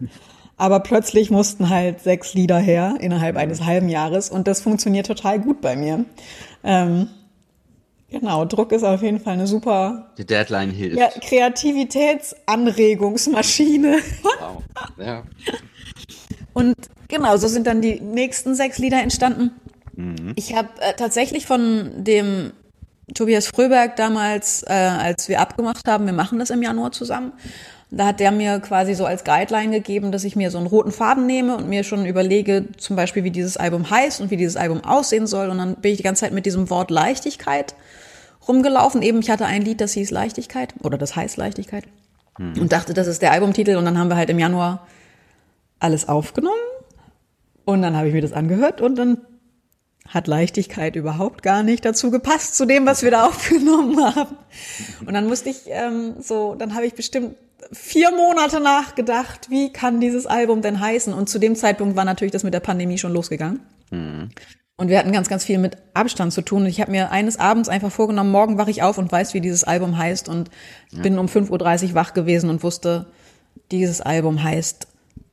Aber 0.57 0.81
plötzlich 0.81 1.31
mussten 1.31 1.71
halt 1.71 2.01
sechs 2.01 2.35
Lieder 2.35 2.59
her 2.59 2.97
innerhalb 2.99 3.37
eines 3.37 3.65
halben 3.65 3.89
Jahres 3.89 4.29
und 4.29 4.49
das 4.49 4.61
funktioniert 4.61 5.07
total 5.07 5.39
gut 5.39 5.61
bei 5.61 5.77
mir. 5.77 6.07
Ähm, 6.65 7.07
genau, 8.11 8.45
Druck 8.47 8.73
ist 8.73 8.83
auf 8.83 9.03
jeden 9.03 9.21
Fall 9.21 9.35
eine 9.35 9.47
super. 9.47 10.11
Die 10.19 10.27
Deadline 10.27 10.73
hilft. 10.73 10.99
Ja, 10.99 11.11
Kreativitätsanregungsmaschine. 11.21 13.99
Wow. 14.23 14.65
Ja. 14.99 15.23
Und 16.57 16.75
genau, 17.09 17.37
so 17.37 17.49
sind 17.49 17.67
dann 17.67 17.81
die 17.81 18.01
nächsten 18.01 18.55
sechs 18.55 18.79
Lieder 18.79 19.03
entstanden. 19.03 19.51
Mhm. 19.95 20.33
Ich 20.37 20.55
habe 20.55 20.69
äh, 20.81 20.95
tatsächlich 20.95 21.47
von 21.47 22.05
dem 22.05 22.53
Tobias 23.15 23.47
Fröberg 23.47 23.97
damals, 23.97 24.63
äh, 24.65 24.73
als 24.73 25.29
wir 25.29 25.41
abgemacht 25.41 25.87
haben, 25.87 26.07
wir 26.07 26.13
machen 26.13 26.39
das 26.39 26.51
im 26.51 26.63
Januar 26.63 26.93
zusammen. 26.93 27.33
Da 27.91 28.07
hat 28.07 28.21
der 28.21 28.33
mir 28.33 28.59
quasi 28.59 28.95
so 28.95 29.07
als 29.07 29.23
Guideline 29.23 29.71
gegeben, 29.71 30.11
dass 30.11 30.25
ich 30.25 30.35
mir 30.35 30.51
so 30.51 30.59
einen 30.59 30.67
roten 30.67 30.91
Faden 30.91 31.25
nehme 31.25 31.57
und 31.57 31.69
mir 31.69 31.85
schon 31.85 32.05
überlege, 32.05 32.65
zum 32.77 32.97
Beispiel, 32.97 33.23
wie 33.23 33.31
dieses 33.31 33.57
Album 33.57 33.89
heißt 33.89 34.21
und 34.21 34.33
wie 34.33 34.37
dieses 34.37 34.57
Album 34.57 34.83
aussehen 34.83 35.29
soll. 35.29 35.51
Und 35.51 35.59
dann 35.59 35.77
bin 35.77 35.93
ich 35.93 35.99
die 35.99 36.03
ganze 36.03 36.21
Zeit 36.21 36.33
mit 36.33 36.47
diesem 36.47 36.69
Wort 36.69 36.91
Leichtigkeit 36.91 37.77
rumgelaufen. 38.49 39.03
Eben, 39.03 39.21
ich 39.21 39.31
hatte 39.31 39.47
ein 39.47 39.63
Lied, 39.63 39.81
das 39.81 39.93
hieß 39.93 40.11
Leichtigkeit 40.11 40.75
oder 40.83 40.99
das 40.99 41.15
heißt 41.15 41.37
Leichtigkeit 41.37 41.85
mhm. 42.39 42.61
und 42.61 42.73
dachte, 42.73 42.93
das 42.93 43.07
ist 43.07 43.23
der 43.23 43.31
Albumtitel. 43.31 43.77
Und 43.77 43.85
dann 43.85 43.99
haben 43.99 44.09
wir 44.09 44.17
halt 44.17 44.31
im 44.31 44.41
Januar 44.41 44.85
alles 45.79 46.09
aufgenommen. 46.09 46.57
Und 47.67 47.83
dann 47.83 47.97
habe 47.97 48.07
ich 48.07 48.15
mir 48.15 48.23
das 48.23 48.33
angehört 48.33 48.81
und 48.81 48.97
dann 48.97 49.19
hat 50.09 50.29
Leichtigkeit 50.29 50.95
überhaupt 50.95 51.43
gar 51.43 51.65
nicht 51.65 51.85
dazu 51.85 52.13
gepasst, 52.13 52.55
zu 52.57 52.65
dem, 52.65 52.87
was 52.87 53.03
wir 53.03 53.11
da 53.11 53.27
aufgenommen 53.27 54.03
haben. 54.03 54.37
Und 55.05 55.13
dann 55.13 55.27
musste 55.27 55.51
ich 55.51 55.63
ähm, 55.67 56.15
so, 56.21 56.55
dann 56.55 56.75
habe 56.77 56.87
ich 56.87 56.95
bestimmt 56.95 57.35
vier 57.73 58.13
Monate 58.13 58.61
nachgedacht, 58.61 59.51
wie 59.51 59.73
kann 59.73 60.01
dieses 60.01 60.27
Album 60.27 60.63
denn 60.63 60.79
heißen? 60.79 61.13
Und 61.13 61.29
zu 61.29 61.41
dem 61.41 61.57
Zeitpunkt 61.57 61.97
war 61.97 62.05
natürlich 62.05 62.31
das 62.31 62.45
mit 62.45 62.55
der 62.55 62.61
Pandemie 62.61 62.99
schon 62.99 63.13
losgegangen. 63.13 63.61
Mhm. 63.91 64.31
Und 64.77 64.89
wir 64.89 65.01
hatten 65.01 65.11
ganz, 65.11 65.29
ganz 65.29 65.45
viel 65.45 65.59
mit 65.59 65.77
Abstand 65.93 66.33
zu 66.33 66.43
tun. 66.43 66.63
Und 66.63 66.69
ich 66.69 66.81
habe 66.81 66.93
mir 66.93 67.11
eines 67.11 67.41
Abends 67.41 67.69
einfach 67.69 67.91
vorgenommen, 67.91 68.31
morgen 68.31 68.59
wache 68.59 68.71
ich 68.71 68.85
auf 68.85 68.97
und 68.97 69.11
weiß, 69.11 69.35
wie 69.35 69.41
dieses 69.41 69.65
Album 69.65 69.99
heißt. 69.99 70.29
Und 70.29 70.51
ja. 70.93 71.03
bin 71.03 71.19
um 71.19 71.27
5.30 71.27 71.89
Uhr 71.89 71.95
wach 71.95 72.15
gewesen 72.15 72.49
und 72.49 72.63
wusste, 72.63 73.07
dieses 73.73 74.01
Album 74.01 74.41
heißt 74.41 74.87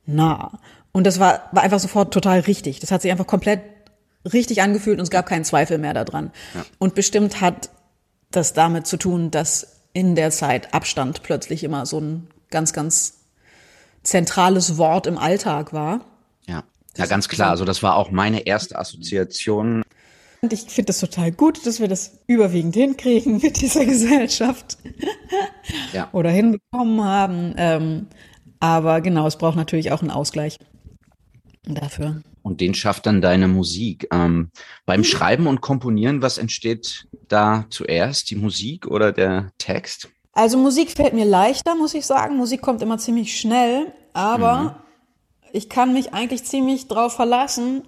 Nah. 0.06 0.58
Und 0.94 1.04
das 1.04 1.18
war, 1.18 1.48
war 1.50 1.64
einfach 1.64 1.80
sofort 1.80 2.14
total 2.14 2.38
richtig. 2.40 2.78
Das 2.78 2.92
hat 2.92 3.02
sich 3.02 3.10
einfach 3.10 3.26
komplett 3.26 3.60
richtig 4.32 4.62
angefühlt 4.62 4.98
und 4.98 5.02
es 5.02 5.10
gab 5.10 5.26
keinen 5.26 5.44
Zweifel 5.44 5.76
mehr 5.76 5.92
daran. 5.92 6.30
Ja. 6.54 6.64
Und 6.78 6.94
bestimmt 6.94 7.40
hat 7.40 7.68
das 8.30 8.52
damit 8.52 8.86
zu 8.86 8.96
tun, 8.96 9.32
dass 9.32 9.80
in 9.92 10.14
der 10.14 10.30
Zeit 10.30 10.72
Abstand 10.72 11.24
plötzlich 11.24 11.64
immer 11.64 11.84
so 11.84 12.00
ein 12.00 12.28
ganz, 12.48 12.72
ganz 12.72 13.24
zentrales 14.04 14.78
Wort 14.78 15.08
im 15.08 15.18
Alltag 15.18 15.72
war. 15.72 16.00
Ja, 16.46 16.62
ja, 16.96 17.06
ganz 17.06 17.28
klar. 17.28 17.50
Also 17.50 17.64
das 17.64 17.82
war 17.82 17.96
auch 17.96 18.12
meine 18.12 18.46
erste 18.46 18.78
Assoziation. 18.78 19.82
Und 20.42 20.52
ich 20.52 20.62
finde 20.62 20.86
das 20.86 21.00
total 21.00 21.32
gut, 21.32 21.66
dass 21.66 21.80
wir 21.80 21.88
das 21.88 22.18
überwiegend 22.28 22.76
hinkriegen 22.76 23.40
mit 23.42 23.60
dieser 23.60 23.84
Gesellschaft. 23.84 24.78
Ja. 25.92 26.08
Oder 26.12 26.30
hinbekommen 26.30 27.02
haben. 27.02 27.54
Ähm, 27.56 28.06
aber 28.60 29.00
genau, 29.00 29.26
es 29.26 29.36
braucht 29.36 29.56
natürlich 29.56 29.90
auch 29.90 30.00
einen 30.00 30.12
Ausgleich 30.12 30.58
dafür. 31.66 32.22
Und 32.42 32.60
den 32.60 32.74
schafft 32.74 33.06
dann 33.06 33.22
deine 33.22 33.48
Musik. 33.48 34.06
Ähm, 34.12 34.50
beim 34.84 35.00
mhm. 35.00 35.04
Schreiben 35.04 35.46
und 35.46 35.62
Komponieren, 35.62 36.20
was 36.20 36.38
entsteht 36.38 37.06
da 37.28 37.64
zuerst? 37.70 38.30
Die 38.30 38.36
Musik 38.36 38.86
oder 38.86 39.12
der 39.12 39.50
Text? 39.56 40.10
Also 40.32 40.58
Musik 40.58 40.90
fällt 40.90 41.14
mir 41.14 41.24
leichter, 41.24 41.74
muss 41.74 41.94
ich 41.94 42.04
sagen. 42.04 42.36
Musik 42.36 42.60
kommt 42.60 42.82
immer 42.82 42.98
ziemlich 42.98 43.38
schnell, 43.38 43.92
aber 44.12 44.62
mhm. 44.62 44.70
ich 45.52 45.68
kann 45.68 45.92
mich 45.92 46.12
eigentlich 46.12 46.44
ziemlich 46.44 46.88
drauf 46.88 47.14
verlassen, 47.14 47.84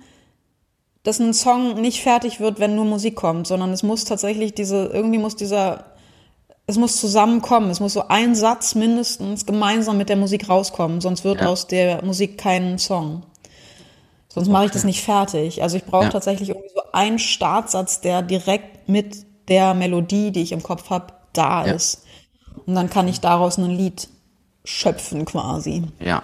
dass 1.02 1.20
ein 1.20 1.34
Song 1.34 1.80
nicht 1.80 2.02
fertig 2.02 2.40
wird, 2.40 2.58
wenn 2.58 2.74
nur 2.74 2.84
Musik 2.84 3.14
kommt, 3.14 3.46
sondern 3.46 3.72
es 3.72 3.82
muss 3.82 4.04
tatsächlich 4.04 4.54
diese, 4.54 4.86
irgendwie 4.86 5.18
muss 5.18 5.36
dieser, 5.36 5.96
es 6.66 6.78
muss 6.78 7.00
zusammenkommen. 7.00 7.70
Es 7.70 7.78
muss 7.78 7.92
so 7.92 8.08
ein 8.08 8.34
Satz 8.34 8.74
mindestens 8.74 9.44
gemeinsam 9.46 9.98
mit 9.98 10.08
der 10.08 10.16
Musik 10.16 10.48
rauskommen, 10.48 11.00
sonst 11.00 11.24
wird 11.24 11.42
ja. 11.42 11.48
aus 11.48 11.66
der 11.66 12.04
Musik 12.04 12.38
kein 12.38 12.78
Song. 12.78 13.22
Sonst 14.36 14.48
mache 14.48 14.66
ich 14.66 14.70
das 14.70 14.84
nicht 14.84 15.02
fertig. 15.02 15.62
Also 15.62 15.78
ich 15.78 15.84
brauche 15.86 16.04
ja. 16.04 16.10
tatsächlich 16.10 16.50
irgendwie 16.50 16.68
so 16.74 16.82
einen 16.92 17.18
Startsatz, 17.18 18.02
der 18.02 18.20
direkt 18.20 18.86
mit 18.86 19.24
der 19.48 19.72
Melodie, 19.72 20.30
die 20.30 20.42
ich 20.42 20.52
im 20.52 20.62
Kopf 20.62 20.90
habe, 20.90 21.14
da 21.32 21.64
ja. 21.64 21.72
ist. 21.72 22.04
Und 22.66 22.74
dann 22.74 22.90
kann 22.90 23.08
ich 23.08 23.20
daraus 23.20 23.56
ein 23.56 23.70
Lied 23.70 24.10
schöpfen 24.62 25.24
quasi. 25.24 25.84
Ja. 26.00 26.22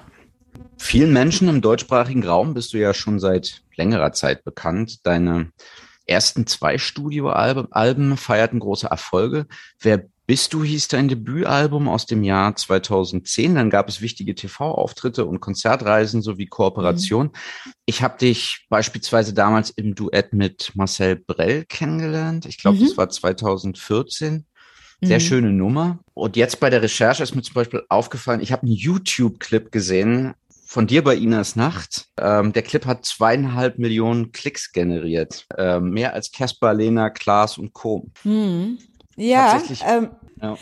Vielen 0.77 1.15
Menschen 1.15 1.49
im 1.49 1.63
deutschsprachigen 1.63 2.23
Raum 2.23 2.53
bist 2.53 2.75
du 2.75 2.79
ja 2.79 2.93
schon 2.93 3.19
seit 3.19 3.63
längerer 3.77 4.13
Zeit 4.13 4.45
bekannt. 4.45 5.07
Deine 5.07 5.51
ersten 6.05 6.47
zwei 6.47 6.77
Studioalben 6.77 8.19
feierten 8.19 8.61
große 8.61 8.89
Erfolge. 8.89 9.47
Wer 9.81 10.05
bist 10.33 10.55
du 10.55 10.65
hieß 10.65 10.89
dein 10.89 11.09
Debütalbum 11.09 11.89
aus 11.89 12.07
dem 12.07 12.23
Jahr 12.23 12.57
2010. 12.57 13.55
Dann 13.55 13.69
gab 13.69 13.91
es 13.91 14.01
wichtige 14.01 14.35
TV-Auftritte 14.35 15.27
und 15.27 15.41
Konzertreisen 15.41 16.23
sowie 16.23 16.47
Kooperation. 16.47 17.27
Mhm. 17.27 17.73
Ich 17.85 18.01
habe 18.01 18.17
dich 18.17 18.65
beispielsweise 18.71 19.35
damals 19.35 19.69
im 19.69 19.95
Duett 19.95 20.33
mit 20.33 20.73
Marcel 20.75 21.17
Brell 21.17 21.67
kennengelernt. 21.67 22.47
Ich 22.47 22.57
glaube, 22.57 22.79
mhm. 22.79 22.85
das 22.85 22.97
war 22.97 23.11
2014. 23.11 24.47
Sehr 25.03 25.19
mhm. 25.19 25.21
schöne 25.21 25.53
Nummer. 25.53 25.99
Und 26.15 26.39
jetzt 26.39 26.61
bei 26.61 26.71
der 26.71 26.81
Recherche 26.81 27.23
ist 27.23 27.35
mir 27.35 27.43
zum 27.43 27.53
Beispiel 27.53 27.83
aufgefallen, 27.91 28.41
ich 28.41 28.53
habe 28.53 28.63
einen 28.63 28.73
YouTube-Clip 28.73 29.71
gesehen 29.71 30.33
von 30.65 30.87
dir 30.87 31.05
bei 31.05 31.15
Inas 31.15 31.57
Nacht. 31.57 32.07
Ähm, 32.19 32.55
der 32.55 32.63
Clip 32.63 32.87
hat 32.87 33.05
zweieinhalb 33.05 33.79
Millionen 33.79 34.33
Klicks 34.33 34.73
generiert. 34.73 35.47
Ähm, 35.59 35.91
mehr 35.91 36.15
als 36.15 36.33
Casper, 36.33 36.73
Lena, 36.73 37.11
Klaas 37.11 37.59
und 37.59 37.75
Co. 37.75 38.09
Mhm. 38.25 38.79
Ja, 39.17 39.63
ähm, 39.87 40.09
ja, 40.43 40.59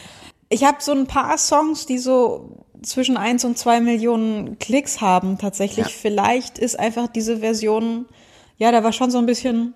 ich 0.50 0.64
habe 0.64 0.78
so 0.80 0.92
ein 0.92 1.06
paar 1.06 1.38
Songs, 1.38 1.86
die 1.86 1.98
so 1.98 2.66
zwischen 2.82 3.16
eins 3.16 3.44
und 3.44 3.56
zwei 3.56 3.80
Millionen 3.80 4.58
Klicks 4.58 5.00
haben 5.00 5.38
tatsächlich. 5.38 5.86
Ja. 5.86 5.92
Vielleicht 5.92 6.58
ist 6.58 6.78
einfach 6.78 7.08
diese 7.08 7.38
Version, 7.38 8.06
ja, 8.56 8.72
da 8.72 8.82
war 8.82 8.92
schon 8.92 9.10
so 9.10 9.18
ein 9.18 9.26
bisschen, 9.26 9.74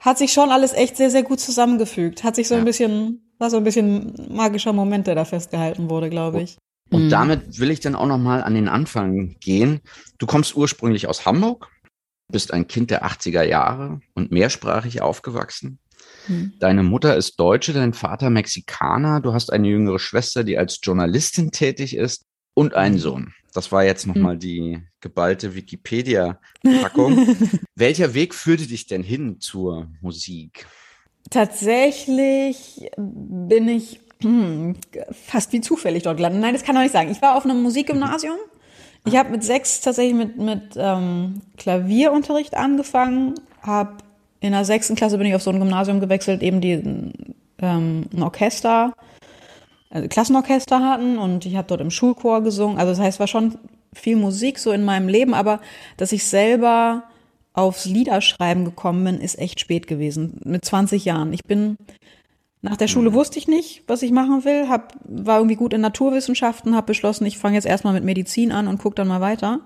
hat 0.00 0.18
sich 0.18 0.32
schon 0.32 0.50
alles 0.50 0.72
echt 0.72 0.96
sehr, 0.96 1.10
sehr 1.10 1.22
gut 1.22 1.40
zusammengefügt. 1.40 2.24
Hat 2.24 2.34
sich 2.34 2.48
so 2.48 2.54
ja. 2.54 2.60
ein 2.60 2.64
bisschen, 2.64 3.30
war 3.38 3.50
so 3.50 3.56
ein 3.56 3.64
bisschen 3.64 4.14
magischer 4.28 4.72
Moment, 4.72 5.06
der 5.06 5.14
da 5.14 5.24
festgehalten 5.24 5.88
wurde, 5.90 6.10
glaube 6.10 6.42
ich. 6.42 6.58
Und 6.90 7.06
mhm. 7.06 7.10
damit 7.10 7.60
will 7.60 7.70
ich 7.70 7.80
dann 7.80 7.94
auch 7.94 8.06
nochmal 8.06 8.42
an 8.42 8.54
den 8.54 8.68
Anfang 8.68 9.36
gehen. 9.40 9.80
Du 10.18 10.26
kommst 10.26 10.56
ursprünglich 10.56 11.08
aus 11.08 11.24
Hamburg, 11.24 11.68
bist 12.28 12.52
ein 12.52 12.66
Kind 12.66 12.90
der 12.90 13.04
80er 13.04 13.42
Jahre 13.42 14.00
und 14.14 14.32
mehrsprachig 14.32 15.02
aufgewachsen. 15.02 15.78
Hm. 16.26 16.52
Deine 16.58 16.82
Mutter 16.82 17.16
ist 17.16 17.38
Deutsche, 17.38 17.72
dein 17.72 17.92
Vater 17.92 18.30
Mexikaner. 18.30 19.20
Du 19.20 19.32
hast 19.32 19.52
eine 19.52 19.68
jüngere 19.68 19.98
Schwester, 19.98 20.44
die 20.44 20.58
als 20.58 20.78
Journalistin 20.82 21.50
tätig 21.50 21.96
ist 21.96 22.24
und 22.54 22.74
einen 22.74 22.96
hm. 22.96 23.00
Sohn. 23.00 23.34
Das 23.52 23.72
war 23.72 23.84
jetzt 23.84 24.06
nochmal 24.06 24.34
hm. 24.34 24.40
die 24.40 24.82
geballte 25.00 25.54
Wikipedia-Packung. 25.54 27.36
Welcher 27.74 28.14
Weg 28.14 28.34
führte 28.34 28.66
dich 28.66 28.86
denn 28.86 29.02
hin 29.02 29.40
zur 29.40 29.88
Musik? 30.00 30.66
Tatsächlich 31.30 32.90
bin 32.96 33.68
ich 33.68 34.00
hm, 34.22 34.76
fast 35.10 35.52
wie 35.52 35.60
zufällig 35.60 36.02
dort 36.04 36.16
gelandet. 36.16 36.40
Nein, 36.40 36.54
das 36.54 36.64
kann 36.64 36.76
ich 36.76 36.82
nicht 36.82 36.92
sagen. 36.92 37.10
Ich 37.10 37.22
war 37.22 37.36
auf 37.36 37.44
einem 37.44 37.62
Musikgymnasium. 37.62 38.36
Ich 39.04 39.16
habe 39.16 39.30
mit 39.30 39.44
sechs 39.44 39.80
tatsächlich 39.80 40.14
mit, 40.14 40.36
mit 40.36 40.74
ähm, 40.76 41.40
Klavierunterricht 41.56 42.54
angefangen, 42.56 43.34
habe 43.62 43.98
in 44.40 44.52
der 44.52 44.64
sechsten 44.64 44.96
Klasse 44.96 45.18
bin 45.18 45.26
ich 45.26 45.34
auf 45.34 45.42
so 45.42 45.50
ein 45.50 45.58
Gymnasium 45.58 46.00
gewechselt, 46.00 46.42
eben 46.42 46.60
die 46.60 46.72
ähm, 47.60 48.06
ein 48.12 48.22
Orchester, 48.22 48.92
also 49.90 50.08
Klassenorchester 50.08 50.80
hatten 50.80 51.18
und 51.18 51.46
ich 51.46 51.56
habe 51.56 51.68
dort 51.68 51.80
im 51.80 51.90
Schulchor 51.90 52.42
gesungen. 52.42 52.78
Also 52.78 52.92
das 52.92 53.00
heißt, 53.00 53.20
war 53.20 53.26
schon 53.26 53.58
viel 53.94 54.16
Musik 54.16 54.58
so 54.58 54.72
in 54.72 54.84
meinem 54.84 55.08
Leben, 55.08 55.34
aber 55.34 55.60
dass 55.96 56.12
ich 56.12 56.24
selber 56.24 57.04
aufs 57.54 57.86
Liederschreiben 57.86 58.64
gekommen 58.64 59.04
bin, 59.04 59.20
ist 59.20 59.38
echt 59.38 59.60
spät 59.60 59.86
gewesen, 59.86 60.38
mit 60.44 60.64
20 60.64 61.04
Jahren. 61.06 61.32
Ich 61.32 61.44
bin 61.44 61.76
nach 62.60 62.76
der 62.76 62.88
Schule 62.88 63.10
mhm. 63.10 63.14
wusste 63.14 63.38
ich 63.38 63.48
nicht, 63.48 63.84
was 63.86 64.02
ich 64.02 64.10
machen 64.10 64.44
will, 64.44 64.68
hab, 64.68 64.94
war 65.04 65.38
irgendwie 65.38 65.56
gut 65.56 65.72
in 65.72 65.80
Naturwissenschaften, 65.80 66.74
habe 66.74 66.88
beschlossen, 66.88 67.24
ich 67.24 67.38
fange 67.38 67.54
jetzt 67.54 67.66
erstmal 67.66 67.94
mit 67.94 68.04
Medizin 68.04 68.52
an 68.52 68.68
und 68.68 68.78
gucke 68.78 68.96
dann 68.96 69.08
mal 69.08 69.20
weiter. 69.20 69.60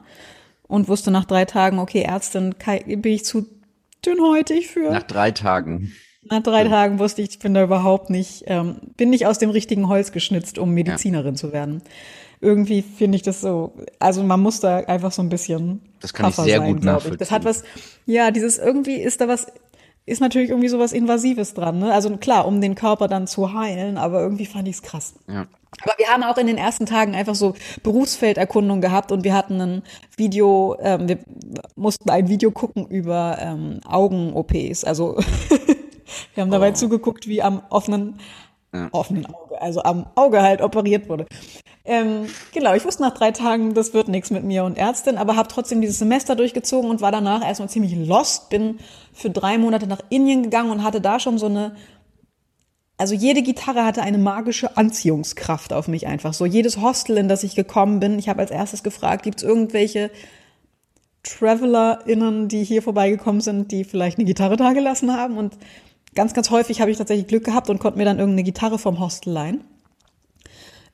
Und 0.68 0.86
wusste 0.86 1.10
nach 1.10 1.24
drei 1.24 1.46
Tagen, 1.46 1.80
okay, 1.80 2.02
Ärztin 2.02 2.54
bin 2.86 3.12
ich 3.12 3.24
zu 3.24 3.46
dünnhäutig 4.04 4.68
für. 4.68 4.90
Nach 4.90 5.02
drei 5.02 5.30
Tagen. 5.30 5.92
Nach 6.22 6.42
drei 6.42 6.64
ja. 6.64 6.68
Tagen 6.68 6.98
wusste 6.98 7.22
ich, 7.22 7.30
ich 7.30 7.38
bin 7.38 7.54
da 7.54 7.64
überhaupt 7.64 8.10
nicht, 8.10 8.44
ähm, 8.46 8.76
bin 8.96 9.10
nicht 9.10 9.26
aus 9.26 9.38
dem 9.38 9.50
richtigen 9.50 9.88
Holz 9.88 10.12
geschnitzt, 10.12 10.58
um 10.58 10.72
Medizinerin 10.72 11.34
ja. 11.34 11.40
zu 11.40 11.52
werden. 11.52 11.82
Irgendwie 12.42 12.82
finde 12.82 13.16
ich 13.16 13.22
das 13.22 13.40
so, 13.40 13.74
also 13.98 14.22
man 14.22 14.40
muss 14.40 14.60
da 14.60 14.78
einfach 14.78 15.12
so 15.12 15.22
ein 15.22 15.28
bisschen. 15.28 15.80
Das 16.00 16.14
kann 16.14 16.30
ich 16.30 16.36
sehr 16.36 16.58
sein, 16.58 16.72
gut 16.72 16.84
nachvollziehen. 16.84 17.14
Ich. 17.14 17.18
Das 17.18 17.30
hat 17.30 17.44
was, 17.44 17.64
ja, 18.06 18.30
dieses 18.30 18.58
irgendwie 18.58 18.96
ist 18.96 19.20
da 19.20 19.28
was, 19.28 19.46
ist 20.06 20.20
natürlich 20.20 20.50
irgendwie 20.50 20.68
so 20.68 20.78
was 20.78 20.92
Invasives 20.92 21.54
dran. 21.54 21.78
Ne? 21.78 21.92
Also 21.92 22.14
klar, 22.16 22.46
um 22.46 22.60
den 22.60 22.74
Körper 22.74 23.08
dann 23.08 23.26
zu 23.26 23.52
heilen, 23.52 23.96
aber 23.98 24.20
irgendwie 24.20 24.46
fand 24.46 24.68
ich 24.68 24.76
es 24.76 24.82
krass. 24.82 25.14
Ja. 25.26 25.46
Aber 25.82 25.94
wir 25.96 26.08
haben 26.08 26.22
auch 26.22 26.36
in 26.36 26.46
den 26.46 26.58
ersten 26.58 26.86
Tagen 26.86 27.14
einfach 27.14 27.34
so 27.34 27.54
Berufsfelderkundung 27.82 28.80
gehabt 28.80 29.12
und 29.12 29.24
wir 29.24 29.34
hatten 29.34 29.60
ein 29.60 29.82
Video, 30.16 30.76
ähm, 30.80 31.08
wir 31.08 31.18
mussten 31.74 32.10
ein 32.10 32.28
Video 32.28 32.50
gucken 32.50 32.86
über 32.86 33.38
ähm, 33.40 33.80
Augen-OPs. 33.86 34.84
Also 34.84 35.16
wir 36.34 36.42
haben 36.42 36.50
dabei 36.50 36.70
oh. 36.70 36.74
zugeguckt, 36.74 37.28
wie 37.28 37.40
am 37.40 37.62
offenen, 37.70 38.18
ja. 38.74 38.88
offenen 38.92 39.26
Auge, 39.26 39.60
also 39.62 39.82
am 39.82 40.06
Auge 40.16 40.42
halt 40.42 40.60
operiert 40.60 41.08
wurde. 41.08 41.26
Ähm, 41.84 42.26
genau, 42.52 42.74
ich 42.74 42.84
wusste 42.84 43.02
nach 43.02 43.14
drei 43.14 43.30
Tagen, 43.30 43.72
das 43.72 43.94
wird 43.94 44.08
nichts 44.08 44.30
mit 44.30 44.44
mir 44.44 44.64
und 44.64 44.76
Ärztin, 44.76 45.16
aber 45.16 45.36
habe 45.36 45.48
trotzdem 45.48 45.80
dieses 45.80 45.98
Semester 45.98 46.36
durchgezogen 46.36 46.90
und 46.90 47.00
war 47.00 47.10
danach 47.10 47.42
erstmal 47.42 47.70
ziemlich 47.70 47.96
lost, 47.96 48.50
bin 48.50 48.78
für 49.14 49.30
drei 49.30 49.56
Monate 49.56 49.86
nach 49.86 50.00
Indien 50.10 50.42
gegangen 50.42 50.70
und 50.70 50.84
hatte 50.84 51.00
da 51.00 51.18
schon 51.18 51.38
so 51.38 51.46
eine 51.46 51.74
also 53.00 53.14
jede 53.14 53.40
Gitarre 53.40 53.86
hatte 53.86 54.02
eine 54.02 54.18
magische 54.18 54.76
Anziehungskraft 54.76 55.72
auf 55.72 55.88
mich 55.88 56.06
einfach. 56.06 56.34
So 56.34 56.44
jedes 56.44 56.82
Hostel, 56.82 57.16
in 57.16 57.28
das 57.28 57.44
ich 57.44 57.54
gekommen 57.54 57.98
bin, 57.98 58.18
ich 58.18 58.28
habe 58.28 58.40
als 58.40 58.50
erstes 58.50 58.82
gefragt, 58.82 59.22
gibt 59.22 59.38
es 59.38 59.42
irgendwelche 59.42 60.10
TravelerInnen, 61.22 62.48
die 62.48 62.62
hier 62.62 62.82
vorbeigekommen 62.82 63.40
sind, 63.40 63.72
die 63.72 63.84
vielleicht 63.84 64.18
eine 64.18 64.26
Gitarre 64.26 64.58
da 64.58 64.74
gelassen 64.74 65.16
haben? 65.16 65.38
Und 65.38 65.56
ganz, 66.14 66.34
ganz 66.34 66.50
häufig 66.50 66.82
habe 66.82 66.90
ich 66.90 66.98
tatsächlich 66.98 67.26
Glück 67.26 67.44
gehabt 67.44 67.70
und 67.70 67.78
konnte 67.78 67.96
mir 67.96 68.04
dann 68.04 68.18
irgendeine 68.18 68.44
Gitarre 68.44 68.78
vom 68.78 69.00
Hostel 69.00 69.32
leihen. 69.32 69.64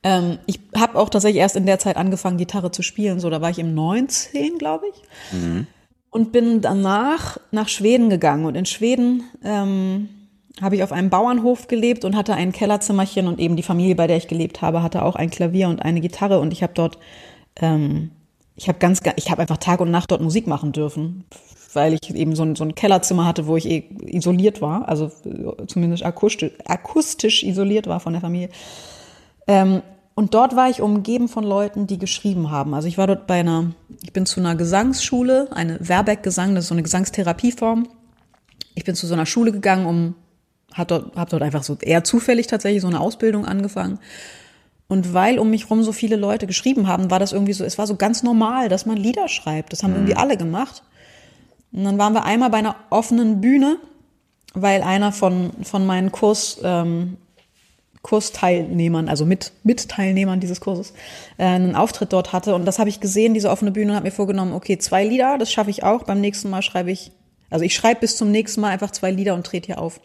Ähm, 0.04 0.38
ich 0.46 0.60
habe 0.76 1.00
auch 1.00 1.08
tatsächlich 1.08 1.40
erst 1.40 1.56
in 1.56 1.66
der 1.66 1.80
Zeit 1.80 1.96
angefangen, 1.96 2.38
Gitarre 2.38 2.70
zu 2.70 2.82
spielen. 2.82 3.18
So, 3.18 3.30
da 3.30 3.40
war 3.40 3.50
ich 3.50 3.58
im 3.58 3.74
19, 3.74 4.58
glaube 4.58 4.84
ich. 4.92 5.36
Mhm. 5.36 5.66
Und 6.10 6.30
bin 6.30 6.60
danach 6.60 7.38
nach 7.50 7.66
Schweden 7.66 8.10
gegangen. 8.10 8.44
Und 8.44 8.54
in 8.54 8.64
Schweden 8.64 9.24
ähm, 9.42 10.08
habe 10.60 10.76
ich 10.76 10.82
auf 10.82 10.92
einem 10.92 11.10
Bauernhof 11.10 11.68
gelebt 11.68 12.04
und 12.04 12.16
hatte 12.16 12.34
ein 12.34 12.52
Kellerzimmerchen 12.52 13.28
und 13.28 13.38
eben 13.38 13.56
die 13.56 13.62
Familie, 13.62 13.94
bei 13.94 14.06
der 14.06 14.16
ich 14.16 14.28
gelebt 14.28 14.62
habe, 14.62 14.82
hatte 14.82 15.04
auch 15.04 15.16
ein 15.16 15.30
Klavier 15.30 15.68
und 15.68 15.80
eine 15.82 16.00
Gitarre 16.00 16.40
und 16.40 16.52
ich 16.52 16.62
habe 16.62 16.72
dort, 16.74 16.98
ähm, 17.56 18.10
ich 18.56 18.68
habe 18.68 18.78
ganz, 18.78 19.00
ich 19.16 19.30
habe 19.30 19.42
einfach 19.42 19.58
Tag 19.58 19.80
und 19.80 19.90
Nacht 19.90 20.10
dort 20.10 20.22
Musik 20.22 20.46
machen 20.46 20.72
dürfen, 20.72 21.24
weil 21.74 21.92
ich 21.94 22.14
eben 22.14 22.34
so 22.34 22.42
ein, 22.42 22.56
so 22.56 22.64
ein 22.64 22.74
Kellerzimmer 22.74 23.26
hatte, 23.26 23.46
wo 23.46 23.56
ich 23.56 23.68
eh 23.68 23.84
isoliert 24.06 24.62
war, 24.62 24.88
also 24.88 25.10
zumindest 25.66 26.04
akustisch, 26.04 26.52
akustisch 26.64 27.42
isoliert 27.42 27.86
war 27.86 28.00
von 28.00 28.14
der 28.14 28.22
Familie. 28.22 28.48
Ähm, 29.46 29.82
und 30.14 30.32
dort 30.32 30.56
war 30.56 30.70
ich 30.70 30.80
umgeben 30.80 31.28
von 31.28 31.44
Leuten, 31.44 31.86
die 31.86 31.98
geschrieben 31.98 32.50
haben. 32.50 32.72
Also 32.72 32.88
ich 32.88 32.96
war 32.96 33.06
dort 33.06 33.26
bei 33.26 33.40
einer, 33.40 33.72
ich 34.02 34.14
bin 34.14 34.24
zu 34.24 34.40
einer 34.40 34.56
Gesangsschule, 34.56 35.48
eine 35.52 35.76
Werbeck-Gesang, 35.86 36.54
das 36.54 36.64
ist 36.64 36.68
so 36.68 36.74
eine 36.74 36.82
Gesangstherapieform. 36.82 37.86
Ich 38.74 38.84
bin 38.84 38.94
zu 38.94 39.06
so 39.06 39.12
einer 39.12 39.26
Schule 39.26 39.52
gegangen, 39.52 39.84
um 39.84 40.14
hat 40.72 40.90
dort, 40.90 41.16
hab 41.16 41.30
dort 41.30 41.42
einfach 41.42 41.62
so 41.62 41.76
eher 41.80 42.04
zufällig 42.04 42.46
tatsächlich 42.46 42.82
so 42.82 42.88
eine 42.88 43.00
Ausbildung 43.00 43.46
angefangen. 43.46 43.98
Und 44.88 45.14
weil 45.14 45.38
um 45.38 45.50
mich 45.50 45.68
rum 45.68 45.82
so 45.82 45.92
viele 45.92 46.16
Leute 46.16 46.46
geschrieben 46.46 46.86
haben, 46.86 47.10
war 47.10 47.18
das 47.18 47.32
irgendwie 47.32 47.52
so, 47.52 47.64
es 47.64 47.78
war 47.78 47.86
so 47.86 47.96
ganz 47.96 48.22
normal, 48.22 48.68
dass 48.68 48.86
man 48.86 48.96
Lieder 48.96 49.28
schreibt. 49.28 49.72
Das 49.72 49.82
haben 49.82 49.90
mhm. 49.90 49.96
irgendwie 49.96 50.16
alle 50.16 50.36
gemacht. 50.36 50.82
Und 51.72 51.84
dann 51.84 51.98
waren 51.98 52.12
wir 52.12 52.24
einmal 52.24 52.50
bei 52.50 52.58
einer 52.58 52.76
offenen 52.90 53.40
Bühne, 53.40 53.78
weil 54.54 54.82
einer 54.82 55.12
von, 55.12 55.50
von 55.62 55.84
meinen 55.86 56.12
Kurs, 56.12 56.60
ähm, 56.62 57.16
Kursteilnehmern, 58.02 59.08
also 59.08 59.26
mit, 59.26 59.52
mit 59.64 59.88
Teilnehmern 59.88 60.38
dieses 60.38 60.60
Kurses, 60.60 60.92
äh, 61.38 61.44
einen 61.44 61.74
Auftritt 61.74 62.12
dort 62.12 62.32
hatte. 62.32 62.54
Und 62.54 62.64
das 62.64 62.78
habe 62.78 62.88
ich 62.88 63.00
gesehen, 63.00 63.34
diese 63.34 63.50
offene 63.50 63.72
Bühne, 63.72 63.90
und 63.90 63.96
habe 63.96 64.06
mir 64.06 64.12
vorgenommen, 64.12 64.52
okay, 64.52 64.78
zwei 64.78 65.04
Lieder, 65.04 65.36
das 65.38 65.50
schaffe 65.50 65.70
ich 65.70 65.82
auch. 65.82 66.04
Beim 66.04 66.20
nächsten 66.20 66.48
Mal 66.48 66.62
schreibe 66.62 66.92
ich, 66.92 67.10
also 67.50 67.64
ich 67.64 67.74
schreibe 67.74 68.00
bis 68.00 68.16
zum 68.16 68.30
nächsten 68.30 68.60
Mal 68.60 68.68
einfach 68.68 68.92
zwei 68.92 69.10
Lieder 69.10 69.34
und 69.34 69.44
trete 69.44 69.66
hier 69.66 69.80
auf 69.80 70.00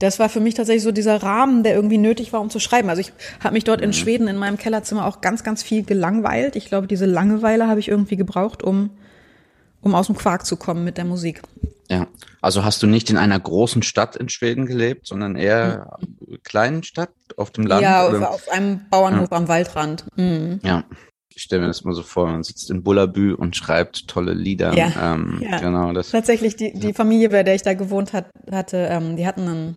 das 0.00 0.18
war 0.18 0.30
für 0.30 0.40
mich 0.40 0.54
tatsächlich 0.54 0.82
so 0.82 0.92
dieser 0.92 1.22
Rahmen, 1.22 1.62
der 1.62 1.74
irgendwie 1.74 1.98
nötig 1.98 2.32
war, 2.32 2.40
um 2.40 2.48
zu 2.48 2.58
schreiben. 2.58 2.88
Also 2.88 3.00
ich 3.00 3.12
habe 3.38 3.52
mich 3.52 3.64
dort 3.64 3.82
in 3.82 3.90
mhm. 3.90 3.94
Schweden 3.94 4.28
in 4.28 4.36
meinem 4.36 4.56
Kellerzimmer 4.56 5.06
auch 5.06 5.20
ganz, 5.20 5.44
ganz 5.44 5.62
viel 5.62 5.84
gelangweilt. 5.84 6.56
Ich 6.56 6.66
glaube, 6.66 6.86
diese 6.86 7.04
Langeweile 7.04 7.68
habe 7.68 7.80
ich 7.80 7.88
irgendwie 7.88 8.16
gebraucht, 8.16 8.62
um, 8.62 8.90
um 9.82 9.94
aus 9.94 10.06
dem 10.06 10.16
Quark 10.16 10.46
zu 10.46 10.56
kommen 10.56 10.84
mit 10.84 10.96
der 10.96 11.04
Musik. 11.04 11.42
Ja, 11.90 12.06
also 12.40 12.64
hast 12.64 12.82
du 12.82 12.86
nicht 12.86 13.10
in 13.10 13.18
einer 13.18 13.38
großen 13.38 13.82
Stadt 13.82 14.16
in 14.16 14.30
Schweden 14.30 14.64
gelebt, 14.64 15.06
sondern 15.06 15.36
eher 15.36 15.98
mhm. 16.00 16.38
kleinen 16.44 16.82
Stadt 16.82 17.10
auf 17.36 17.50
dem 17.50 17.66
Land? 17.66 17.82
Ja, 17.82 18.08
oder? 18.08 18.30
auf 18.30 18.48
einem 18.48 18.80
Bauernhof 18.88 19.28
ja. 19.30 19.36
am 19.36 19.48
Waldrand. 19.48 20.06
Mhm. 20.16 20.60
Ja, 20.62 20.84
ich 21.34 21.42
stelle 21.42 21.60
mir 21.62 21.68
das 21.68 21.84
mal 21.84 21.94
so 21.94 22.02
vor, 22.02 22.26
man 22.26 22.42
sitzt 22.42 22.70
in 22.70 22.82
Bullabü 22.82 23.34
und 23.34 23.54
schreibt 23.54 24.08
tolle 24.08 24.32
Lieder. 24.32 24.72
Ja, 24.74 25.14
ähm, 25.14 25.42
ja. 25.42 25.58
genau. 25.58 25.92
Das, 25.92 26.10
Tatsächlich, 26.10 26.56
die, 26.56 26.72
die 26.72 26.94
Familie, 26.94 27.28
bei 27.28 27.42
der 27.42 27.54
ich 27.54 27.62
da 27.62 27.74
gewohnt 27.74 28.14
hat, 28.14 28.30
hatte, 28.50 28.88
ähm, 28.90 29.16
die 29.16 29.26
hatten 29.26 29.42
einen 29.42 29.74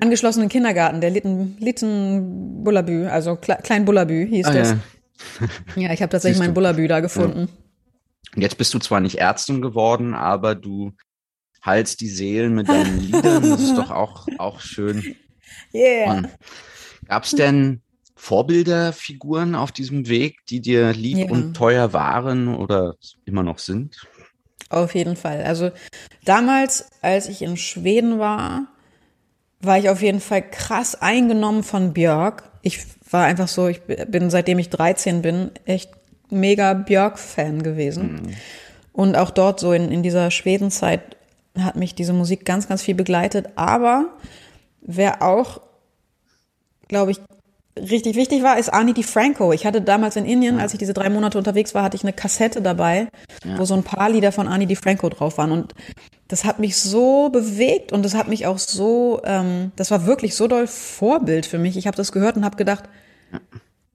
angeschlossenen 0.00 0.48
Kindergarten, 0.48 1.00
der 1.00 1.10
Litten, 1.10 1.56
Litten 1.58 2.62
Bullabü, 2.64 3.06
also 3.06 3.36
Kle 3.36 3.58
Klein 3.62 3.84
Bullabü 3.84 4.26
hieß 4.26 4.46
ah, 4.46 4.52
das. 4.52 4.70
Ja, 4.70 4.78
ja 5.76 5.92
ich 5.92 6.02
habe 6.02 6.10
tatsächlich 6.10 6.38
mein 6.38 6.54
Bullabü 6.54 6.86
da 6.88 7.00
gefunden. 7.00 7.48
Jetzt 8.34 8.58
bist 8.58 8.74
du 8.74 8.78
zwar 8.78 9.00
nicht 9.00 9.18
Ärztin 9.18 9.62
geworden, 9.62 10.14
aber 10.14 10.54
du 10.54 10.92
heilst 11.64 12.00
die 12.00 12.08
Seelen 12.08 12.54
mit 12.54 12.68
deinen 12.68 13.00
Liedern. 13.00 13.48
Das 13.48 13.60
ist 13.62 13.76
doch 13.76 13.90
auch, 13.90 14.26
auch 14.38 14.60
schön. 14.60 15.16
Yeah. 15.72 16.24
Gab 17.06 17.24
es 17.24 17.30
denn 17.32 17.80
Vorbilderfiguren 18.14 19.54
auf 19.54 19.72
diesem 19.72 20.08
Weg, 20.08 20.44
die 20.48 20.60
dir 20.60 20.92
lieb 20.92 21.18
Ja. 21.18 21.30
und 21.30 21.54
teuer 21.54 21.92
waren 21.92 22.54
oder 22.54 22.96
immer 23.24 23.42
noch 23.42 23.58
sind? 23.58 24.06
Auf 24.68 24.94
jeden 24.94 25.16
Fall. 25.16 25.44
Also 25.44 25.70
damals, 26.24 26.90
als 27.00 27.28
ich 27.28 27.42
in 27.42 27.56
Schweden 27.56 28.18
war, 28.18 28.66
war 29.60 29.78
ich 29.78 29.88
auf 29.88 30.02
jeden 30.02 30.20
Fall 30.20 30.42
krass 30.42 31.00
eingenommen 31.00 31.62
von 31.62 31.92
Björk. 31.92 32.44
Ich 32.62 32.80
war 33.10 33.24
einfach 33.24 33.48
so, 33.48 33.68
ich 33.68 33.82
bin 33.82 34.30
seitdem 34.30 34.58
ich 34.58 34.70
13 34.70 35.22
bin, 35.22 35.50
echt 35.64 35.90
mega 36.30 36.74
Björk-Fan 36.74 37.62
gewesen. 37.62 38.36
Und 38.92 39.16
auch 39.16 39.30
dort 39.30 39.60
so 39.60 39.72
in, 39.72 39.90
in 39.90 40.02
dieser 40.02 40.30
Schwedenzeit 40.30 41.16
hat 41.58 41.76
mich 41.76 41.94
diese 41.94 42.12
Musik 42.12 42.44
ganz, 42.44 42.68
ganz 42.68 42.82
viel 42.82 42.94
begleitet. 42.94 43.50
Aber 43.56 44.06
wer 44.80 45.22
auch, 45.22 45.60
glaube 46.88 47.12
ich, 47.12 47.20
richtig 47.78 48.16
wichtig 48.16 48.42
war, 48.42 48.58
ist 48.58 48.72
Ani 48.72 48.94
DiFranco. 48.94 49.52
Ich 49.52 49.66
hatte 49.66 49.82
damals 49.82 50.16
in 50.16 50.24
Indien, 50.24 50.58
als 50.58 50.72
ich 50.72 50.78
diese 50.78 50.94
drei 50.94 51.10
Monate 51.10 51.38
unterwegs 51.38 51.74
war, 51.74 51.82
hatte 51.82 51.96
ich 51.96 52.04
eine 52.04 52.12
Kassette 52.12 52.62
dabei, 52.62 53.08
wo 53.56 53.64
so 53.64 53.74
ein 53.74 53.82
paar 53.82 54.08
Lieder 54.08 54.32
von 54.32 54.48
Ani 54.48 54.66
DiFranco 54.66 55.08
drauf 55.08 55.38
waren. 55.38 55.52
Und 55.52 55.74
das 56.28 56.44
hat 56.44 56.58
mich 56.58 56.76
so 56.76 57.28
bewegt 57.28 57.92
und 57.92 58.04
das 58.04 58.14
hat 58.14 58.28
mich 58.28 58.46
auch 58.46 58.58
so, 58.58 59.20
ähm, 59.24 59.72
das 59.76 59.90
war 59.90 60.06
wirklich 60.06 60.34
so 60.34 60.48
doll 60.48 60.66
Vorbild 60.66 61.46
für 61.46 61.58
mich. 61.58 61.76
Ich 61.76 61.86
habe 61.86 61.96
das 61.96 62.12
gehört 62.12 62.36
und 62.36 62.44
habe 62.44 62.56
gedacht, 62.56 62.84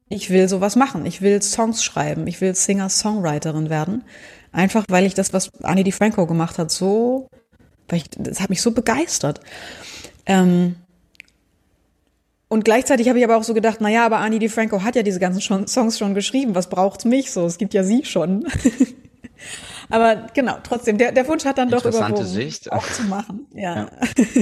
ich 0.08 0.30
will 0.30 0.48
sowas 0.48 0.76
machen. 0.76 1.06
Ich 1.06 1.22
will 1.22 1.42
Songs 1.42 1.84
schreiben. 1.84 2.28
Ich 2.28 2.42
will 2.42 2.56
Singer-Songwriterin 2.56 3.70
werden. 3.70 4.04
Einfach, 4.52 4.86
weil 4.90 5.06
ich 5.06 5.14
das, 5.14 5.34
was 5.34 5.52
Ani 5.64 5.84
DiFranco 5.84 6.26
gemacht 6.28 6.58
hat, 6.58 6.72
so, 6.72 7.28
weil 7.88 8.00
ich, 8.00 8.10
das 8.18 8.40
hat 8.42 8.50
mich 8.50 8.62
so 8.62 8.72
begeistert. 8.72 9.40
Ähm, 10.26 10.76
und 12.50 12.66
gleichzeitig 12.66 13.08
habe 13.08 13.20
ich 13.20 13.24
aber 13.24 13.38
auch 13.38 13.44
so 13.44 13.54
gedacht, 13.54 13.78
na 13.80 13.90
ja, 13.90 14.06
aber 14.06 14.20
Ani 14.20 14.40
DiFranco 14.40 14.84
hat 14.84 14.96
ja 14.98 15.04
diese 15.04 15.20
ganzen 15.20 15.68
Songs 15.68 15.98
schon 15.98 16.14
geschrieben. 16.14 16.56
Was 16.56 16.70
braucht's 16.70 17.06
mich 17.06 17.32
so? 17.32 17.46
Es 17.46 17.58
gibt 17.58 17.74
ja 17.74 17.84
sie 17.84 18.04
schon. 18.04 18.46
aber 19.90 20.28
genau, 20.34 20.58
trotzdem, 20.64 20.98
der, 20.98 21.12
der 21.12 21.28
Wunsch 21.28 21.46
hat 21.46 21.58
dann 21.58 21.70
doch 21.70 21.86
überwogen, 21.86 22.26
Sicht. 22.26 22.72
auch 22.72 22.86
zu 22.86 23.04
machen. 23.04 23.48
Ja. 23.54 23.90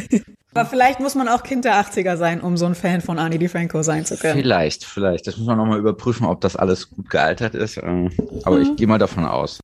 aber 0.53 0.69
vielleicht 0.69 0.99
muss 0.99 1.15
man 1.15 1.27
auch 1.27 1.43
Kind 1.43 1.65
der 1.65 1.75
80er 1.75 2.17
sein, 2.17 2.41
um 2.41 2.57
so 2.57 2.65
ein 2.65 2.75
Fan 2.75 3.01
von 3.01 3.19
Ani 3.19 3.37
DiFranco 3.37 3.81
sein 3.83 4.05
zu 4.05 4.17
können. 4.17 4.39
Vielleicht, 4.39 4.85
vielleicht. 4.85 5.27
Das 5.27 5.37
muss 5.37 5.47
man 5.47 5.57
nochmal 5.57 5.79
überprüfen, 5.79 6.25
ob 6.25 6.41
das 6.41 6.55
alles 6.55 6.89
gut 6.89 7.09
gealtert 7.09 7.55
ist. 7.55 7.77
ähm, 7.77 8.11
Aber 8.43 8.59
ich 8.59 8.75
gehe 8.75 8.87
mal 8.87 8.99
davon 8.99 9.25
aus. 9.25 9.59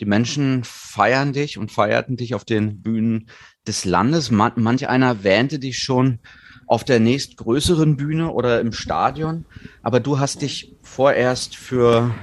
Die 0.00 0.06
Menschen 0.06 0.64
feiern 0.64 1.32
dich 1.32 1.58
und 1.58 1.70
feierten 1.70 2.16
dich 2.16 2.34
auf 2.34 2.44
den 2.44 2.82
Bühnen 2.82 3.28
des 3.66 3.84
Landes. 3.84 4.30
Man, 4.30 4.52
manch 4.56 4.88
einer 4.88 5.22
wähnte 5.22 5.58
dich 5.58 5.78
schon 5.78 6.18
auf 6.66 6.84
der 6.84 7.00
nächstgrößeren 7.00 7.96
Bühne 7.96 8.32
oder 8.32 8.60
im 8.60 8.72
Stadion. 8.72 9.44
Aber 9.82 10.00
du 10.00 10.18
hast 10.18 10.42
dich 10.42 10.76
vorerst 10.82 11.54
für 11.54 12.14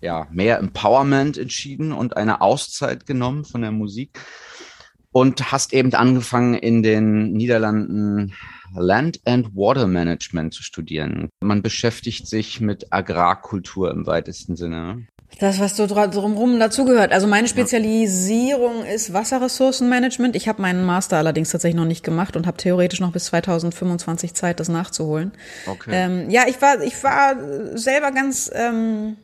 ja, 0.00 0.26
mehr 0.30 0.58
Empowerment 0.58 1.38
entschieden 1.38 1.92
und 1.92 2.16
eine 2.16 2.40
Auszeit 2.40 3.06
genommen 3.06 3.44
von 3.44 3.62
der 3.62 3.72
Musik 3.72 4.20
und 5.12 5.50
hast 5.52 5.72
eben 5.72 5.92
angefangen 5.94 6.54
in 6.54 6.82
den 6.82 7.32
Niederlanden 7.32 8.34
Land 8.74 9.20
and 9.24 9.54
Water 9.56 9.86
Management 9.86 10.54
zu 10.54 10.62
studieren. 10.62 11.30
Man 11.40 11.62
beschäftigt 11.62 12.26
sich 12.26 12.60
mit 12.60 12.92
Agrarkultur 12.92 13.90
im 13.90 14.06
weitesten 14.06 14.56
Sinne. 14.56 15.06
Das, 15.40 15.60
was 15.60 15.76
so 15.76 15.86
drumherum 15.86 16.58
dazugehört. 16.58 17.12
Also 17.12 17.26
meine 17.26 17.48
Spezialisierung 17.48 18.84
ist 18.84 19.12
Wasserressourcenmanagement. 19.12 20.34
Ich 20.34 20.48
habe 20.48 20.62
meinen 20.62 20.84
Master 20.84 21.18
allerdings 21.18 21.50
tatsächlich 21.50 21.76
noch 21.76 21.84
nicht 21.84 22.02
gemacht 22.02 22.34
und 22.34 22.46
habe 22.46 22.56
theoretisch 22.56 23.00
noch 23.00 23.12
bis 23.12 23.26
2025 23.26 24.34
Zeit, 24.34 24.58
das 24.58 24.68
nachzuholen. 24.68 25.32
Okay. 25.66 25.90
Ähm, 25.92 26.30
ja, 26.30 26.44
ich 26.48 26.60
war, 26.62 26.80
ich 26.82 27.02
war 27.04 27.36
selber 27.76 28.10
ganz 28.10 28.50
ähm, 28.54 29.16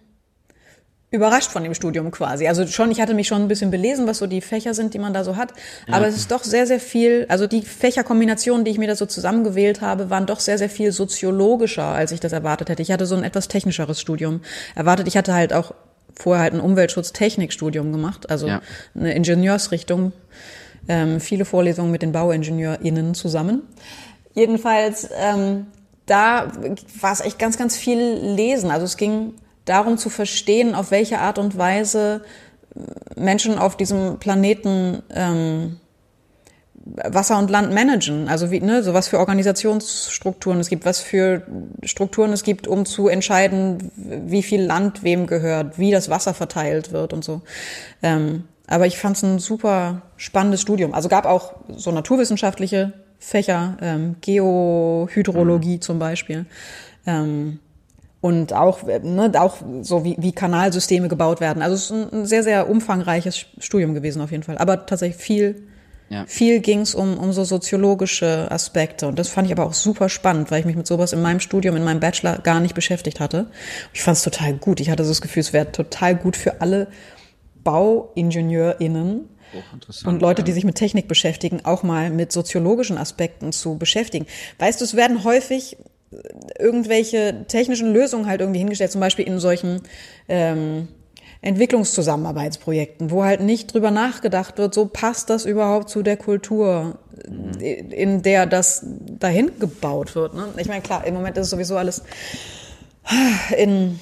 überrascht 1.14 1.50
von 1.50 1.62
dem 1.62 1.72
Studium 1.74 2.10
quasi. 2.10 2.46
Also 2.48 2.66
schon, 2.66 2.90
ich 2.90 3.00
hatte 3.00 3.14
mich 3.14 3.26
schon 3.28 3.40
ein 3.42 3.48
bisschen 3.48 3.70
belesen, 3.70 4.06
was 4.06 4.18
so 4.18 4.26
die 4.26 4.40
Fächer 4.40 4.74
sind, 4.74 4.92
die 4.94 4.98
man 4.98 5.14
da 5.14 5.24
so 5.24 5.36
hat. 5.36 5.52
Aber 5.90 6.06
es 6.06 6.16
ist 6.16 6.30
doch 6.30 6.44
sehr, 6.44 6.66
sehr 6.66 6.80
viel, 6.80 7.24
also 7.28 7.46
die 7.46 7.62
Fächerkombinationen, 7.62 8.64
die 8.64 8.70
ich 8.72 8.78
mir 8.78 8.88
da 8.88 8.96
so 8.96 9.06
zusammengewählt 9.06 9.80
habe, 9.80 10.10
waren 10.10 10.26
doch 10.26 10.40
sehr, 10.40 10.58
sehr 10.58 10.68
viel 10.68 10.92
soziologischer, 10.92 11.84
als 11.84 12.12
ich 12.12 12.20
das 12.20 12.32
erwartet 12.32 12.68
hätte. 12.68 12.82
Ich 12.82 12.90
hatte 12.92 13.06
so 13.06 13.14
ein 13.16 13.24
etwas 13.24 13.48
technischeres 13.48 14.00
Studium 14.00 14.40
erwartet. 14.74 15.08
Ich 15.08 15.16
hatte 15.16 15.32
halt 15.32 15.52
auch 15.52 15.72
vorher 16.16 16.42
halt 16.42 16.54
ein 16.54 16.60
Umweltschutztechnikstudium 16.60 17.90
gemacht, 17.92 18.30
also 18.30 18.46
Ja. 18.48 18.60
eine 18.94 19.14
Ingenieursrichtung. 19.14 20.12
Ähm, 20.88 21.18
viele 21.20 21.44
Vorlesungen 21.44 21.90
mit 21.90 22.02
den 22.02 22.12
BauingenieurInnen 22.12 23.14
zusammen. 23.14 23.62
Jedenfalls, 24.34 25.08
ähm, 25.18 25.66
da 26.06 26.52
war 27.00 27.12
es 27.12 27.20
echt 27.20 27.38
ganz, 27.38 27.56
ganz 27.56 27.76
viel 27.76 27.98
Lesen. 27.98 28.70
Also 28.70 28.84
es 28.84 28.96
ging 28.96 29.32
darum 29.64 29.98
zu 29.98 30.10
verstehen, 30.10 30.74
auf 30.74 30.90
welche 30.90 31.18
Art 31.18 31.38
und 31.38 31.56
Weise 31.56 32.22
Menschen 33.16 33.58
auf 33.58 33.76
diesem 33.76 34.18
Planeten 34.18 35.02
ähm, 35.10 35.76
Wasser 36.84 37.38
und 37.38 37.48
Land 37.50 37.72
managen. 37.72 38.28
Also 38.28 38.50
wie, 38.50 38.60
ne, 38.60 38.82
so 38.82 38.92
was 38.92 39.08
für 39.08 39.18
Organisationsstrukturen 39.18 40.60
es 40.60 40.68
gibt, 40.68 40.84
was 40.84 41.00
für 41.00 41.42
Strukturen 41.82 42.32
es 42.32 42.42
gibt, 42.42 42.66
um 42.66 42.84
zu 42.84 43.08
entscheiden, 43.08 43.90
wie 43.96 44.42
viel 44.42 44.62
Land 44.62 45.02
wem 45.02 45.26
gehört, 45.26 45.78
wie 45.78 45.90
das 45.90 46.10
Wasser 46.10 46.34
verteilt 46.34 46.92
wird 46.92 47.12
und 47.12 47.24
so. 47.24 47.40
Ähm, 48.02 48.44
aber 48.66 48.86
ich 48.86 48.98
fand 48.98 49.16
es 49.16 49.22
ein 49.22 49.38
super 49.38 50.02
spannendes 50.16 50.60
Studium. 50.60 50.94
Also 50.94 51.08
gab 51.08 51.26
auch 51.26 51.54
so 51.74 51.90
naturwissenschaftliche 51.90 52.92
Fächer, 53.18 53.78
ähm, 53.80 54.16
Geohydrologie 54.20 55.80
zum 55.80 55.98
Beispiel. 55.98 56.44
Ähm, 57.06 57.60
und 58.24 58.54
auch, 58.54 58.84
ne, 58.84 59.30
auch 59.38 59.58
so 59.82 60.02
wie, 60.02 60.16
wie 60.18 60.32
Kanalsysteme 60.32 61.08
gebaut 61.08 61.42
werden. 61.42 61.62
Also 61.62 61.74
es 61.74 61.90
ist 61.90 62.14
ein, 62.14 62.24
sehr, 62.24 62.42
sehr 62.42 62.70
umfangreiches 62.70 63.44
Studium 63.58 63.92
gewesen 63.92 64.22
auf 64.22 64.30
jeden 64.30 64.42
Fall. 64.44 64.56
Aber 64.56 64.86
tatsächlich 64.86 65.22
viel, 65.22 65.66
Ja. 66.08 66.24
viel 66.26 66.60
ging 66.60 66.80
es 66.80 66.94
um, 66.94 67.18
um 67.18 67.34
so 67.34 67.44
soziologische 67.44 68.50
Aspekte. 68.50 69.08
Und 69.08 69.18
das 69.18 69.28
fand 69.28 69.46
ich 69.46 69.52
aber 69.52 69.66
auch 69.66 69.74
super 69.74 70.08
spannend, 70.08 70.50
weil 70.50 70.60
ich 70.60 70.64
mich 70.64 70.74
mit 70.74 70.86
sowas 70.86 71.12
in 71.12 71.20
meinem 71.20 71.38
Studium, 71.40 71.76
in 71.76 71.84
meinem 71.84 72.00
Bachelor 72.00 72.38
gar 72.38 72.60
nicht 72.60 72.74
beschäftigt 72.74 73.20
hatte. 73.20 73.48
Ich 73.92 74.00
fand 74.00 74.16
es 74.16 74.22
total 74.22 74.54
gut. 74.54 74.80
Ich 74.80 74.88
hatte 74.88 75.04
so 75.04 75.10
das 75.10 75.20
Gefühl, 75.20 75.40
es 75.42 75.52
wäre 75.52 75.70
total 75.70 76.16
gut 76.16 76.34
für 76.38 76.62
alle 76.62 76.88
BauingenieurInnen 77.62 79.28
Hochinteressant. 79.54 80.06
und 80.08 80.22
Leute, 80.22 80.42
die 80.42 80.52
sich 80.52 80.64
mit 80.64 80.76
Technik 80.76 81.08
beschäftigen, 81.08 81.60
auch 81.64 81.82
mal 81.82 82.08
mit 82.08 82.32
soziologischen 82.32 82.96
Aspekten 82.96 83.52
zu 83.52 83.76
beschäftigen. 83.76 84.24
Weißt 84.58 84.80
du, 84.80 84.86
es 84.86 84.96
werden 84.96 85.24
häufig 85.24 85.76
irgendwelche 86.58 87.44
technischen 87.48 87.92
Lösungen 87.92 88.26
halt 88.26 88.40
irgendwie 88.40 88.58
hingestellt, 88.58 88.92
zum 88.92 89.00
Beispiel 89.00 89.26
in 89.26 89.38
solchen 89.38 89.82
ähm, 90.28 90.88
Entwicklungszusammenarbeitsprojekten, 91.40 93.10
wo 93.10 93.24
halt 93.24 93.40
nicht 93.40 93.72
drüber 93.72 93.90
nachgedacht 93.90 94.56
wird, 94.56 94.72
so 94.72 94.86
passt 94.86 95.28
das 95.28 95.44
überhaupt 95.44 95.90
zu 95.90 96.02
der 96.02 96.16
Kultur, 96.16 96.98
in 97.60 98.22
der 98.22 98.46
das 98.46 98.86
dahin 99.18 99.52
gebaut 99.58 100.14
wird. 100.14 100.34
Ne? 100.34 100.48
Ich 100.56 100.68
meine, 100.68 100.80
klar, 100.80 101.06
im 101.06 101.14
Moment 101.14 101.36
ist 101.36 101.44
es 101.44 101.50
sowieso 101.50 101.76
alles 101.76 102.02
in 103.58 104.00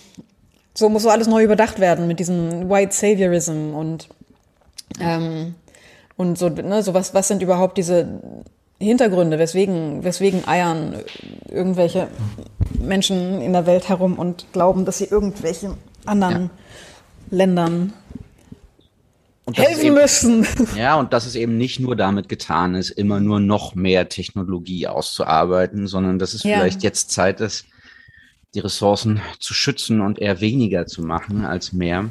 so 0.75 0.89
muss 0.89 1.03
so 1.03 1.11
alles 1.11 1.27
neu 1.27 1.43
überdacht 1.43 1.81
werden 1.81 2.07
mit 2.07 2.19
diesem 2.19 2.71
White 2.71 2.95
Saviorism 2.95 3.75
und 3.75 4.09
ähm, 5.01 5.55
und 6.17 6.39
so, 6.39 6.49
ne, 6.49 6.83
so 6.83 6.95
was, 6.95 7.15
was 7.15 7.29
sind 7.29 7.43
überhaupt 7.43 7.79
diese 7.79 8.21
Hintergründe, 8.83 9.39
weswegen, 9.39 10.05
weswegen 10.05 10.47
eiern 10.47 10.95
irgendwelche 11.49 12.09
Menschen 12.81 13.41
in 13.41 13.53
der 13.53 13.67
Welt 13.67 13.89
herum 13.89 14.19
und 14.19 14.47
glauben, 14.53 14.85
dass 14.85 14.99
sie 14.99 15.05
irgendwelchen 15.05 15.75
anderen 16.05 16.51
Ländern 17.31 17.93
das 19.47 19.59
ist 19.59 19.65
helfen 19.69 19.85
eben- 19.87 19.95
müssen. 19.95 20.47
Ja, 20.77 20.99
und 20.99 21.13
dass 21.13 21.27
es 21.27 21.35
eben 21.35 21.59
nicht 21.59 21.81
nur 21.81 21.97
damit 21.97 22.29
getan 22.29 22.75
ist, 22.75 22.91
immer 22.91 23.21
nur 23.21 23.41
noch 23.41 23.75
mehr 23.75 24.09
Technologie 24.09 24.87
auszuarbeiten, 24.87 25.87
sondern 25.87 26.19
dass 26.19 26.35
es 26.35 26.43
Ja. 26.45 26.59
vielleicht 26.59 26.83
jetzt 26.83 27.11
Zeit 27.11 27.41
ist, 27.41 27.67
die 28.55 28.61
Ressourcen 28.61 29.21
zu 29.41 29.55
schützen 29.55 30.01
und 30.01 30.19
eher 30.19 30.41
weniger 30.41 30.87
zu 30.87 31.03
machen 31.03 31.45
als 31.45 31.73
mehr. 31.73 32.11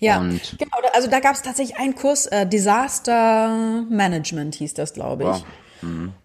Ja, 0.00 0.20
Und- 0.20 0.56
genau. 0.58 0.76
Also 0.94 1.08
da 1.10 1.20
gab 1.20 1.34
es 1.34 1.42
tatsächlich 1.42 1.76
einen 1.78 1.94
Kurs, 1.94 2.26
äh, 2.26 2.46
Disaster 2.46 3.84
Management 3.88 4.54
hieß 4.56 4.74
das, 4.74 4.92
glaube 4.94 5.24
ich. 5.24 5.28
Wow. 5.28 5.44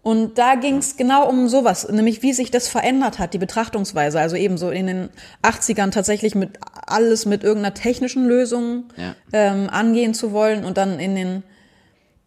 Und 0.02 0.40
da 0.40 0.56
ging 0.56 0.78
es 0.78 0.98
genau 0.98 1.30
um 1.30 1.48
sowas, 1.48 1.88
nämlich 1.88 2.24
wie 2.24 2.34
sich 2.34 2.50
das 2.50 2.68
verändert 2.68 3.20
hat, 3.20 3.36
die 3.36 3.38
Betrachtungsweise. 3.38 4.20
Also 4.20 4.36
eben 4.36 4.58
so 4.58 4.72
in 4.72 4.88
den 4.88 5.10
80ern 5.44 5.92
tatsächlich 5.92 6.34
mit 6.34 6.58
alles 6.88 7.28
mit 7.28 7.44
irgendeiner 7.44 7.76
technischen 7.76 8.26
Lösung 8.26 8.86
Ja. 8.98 9.14
ähm, 9.32 9.70
angehen 9.70 10.16
zu 10.16 10.32
wollen 10.32 10.66
und 10.66 10.78
dann 10.78 11.00
in 11.00 11.14
den 11.16 11.44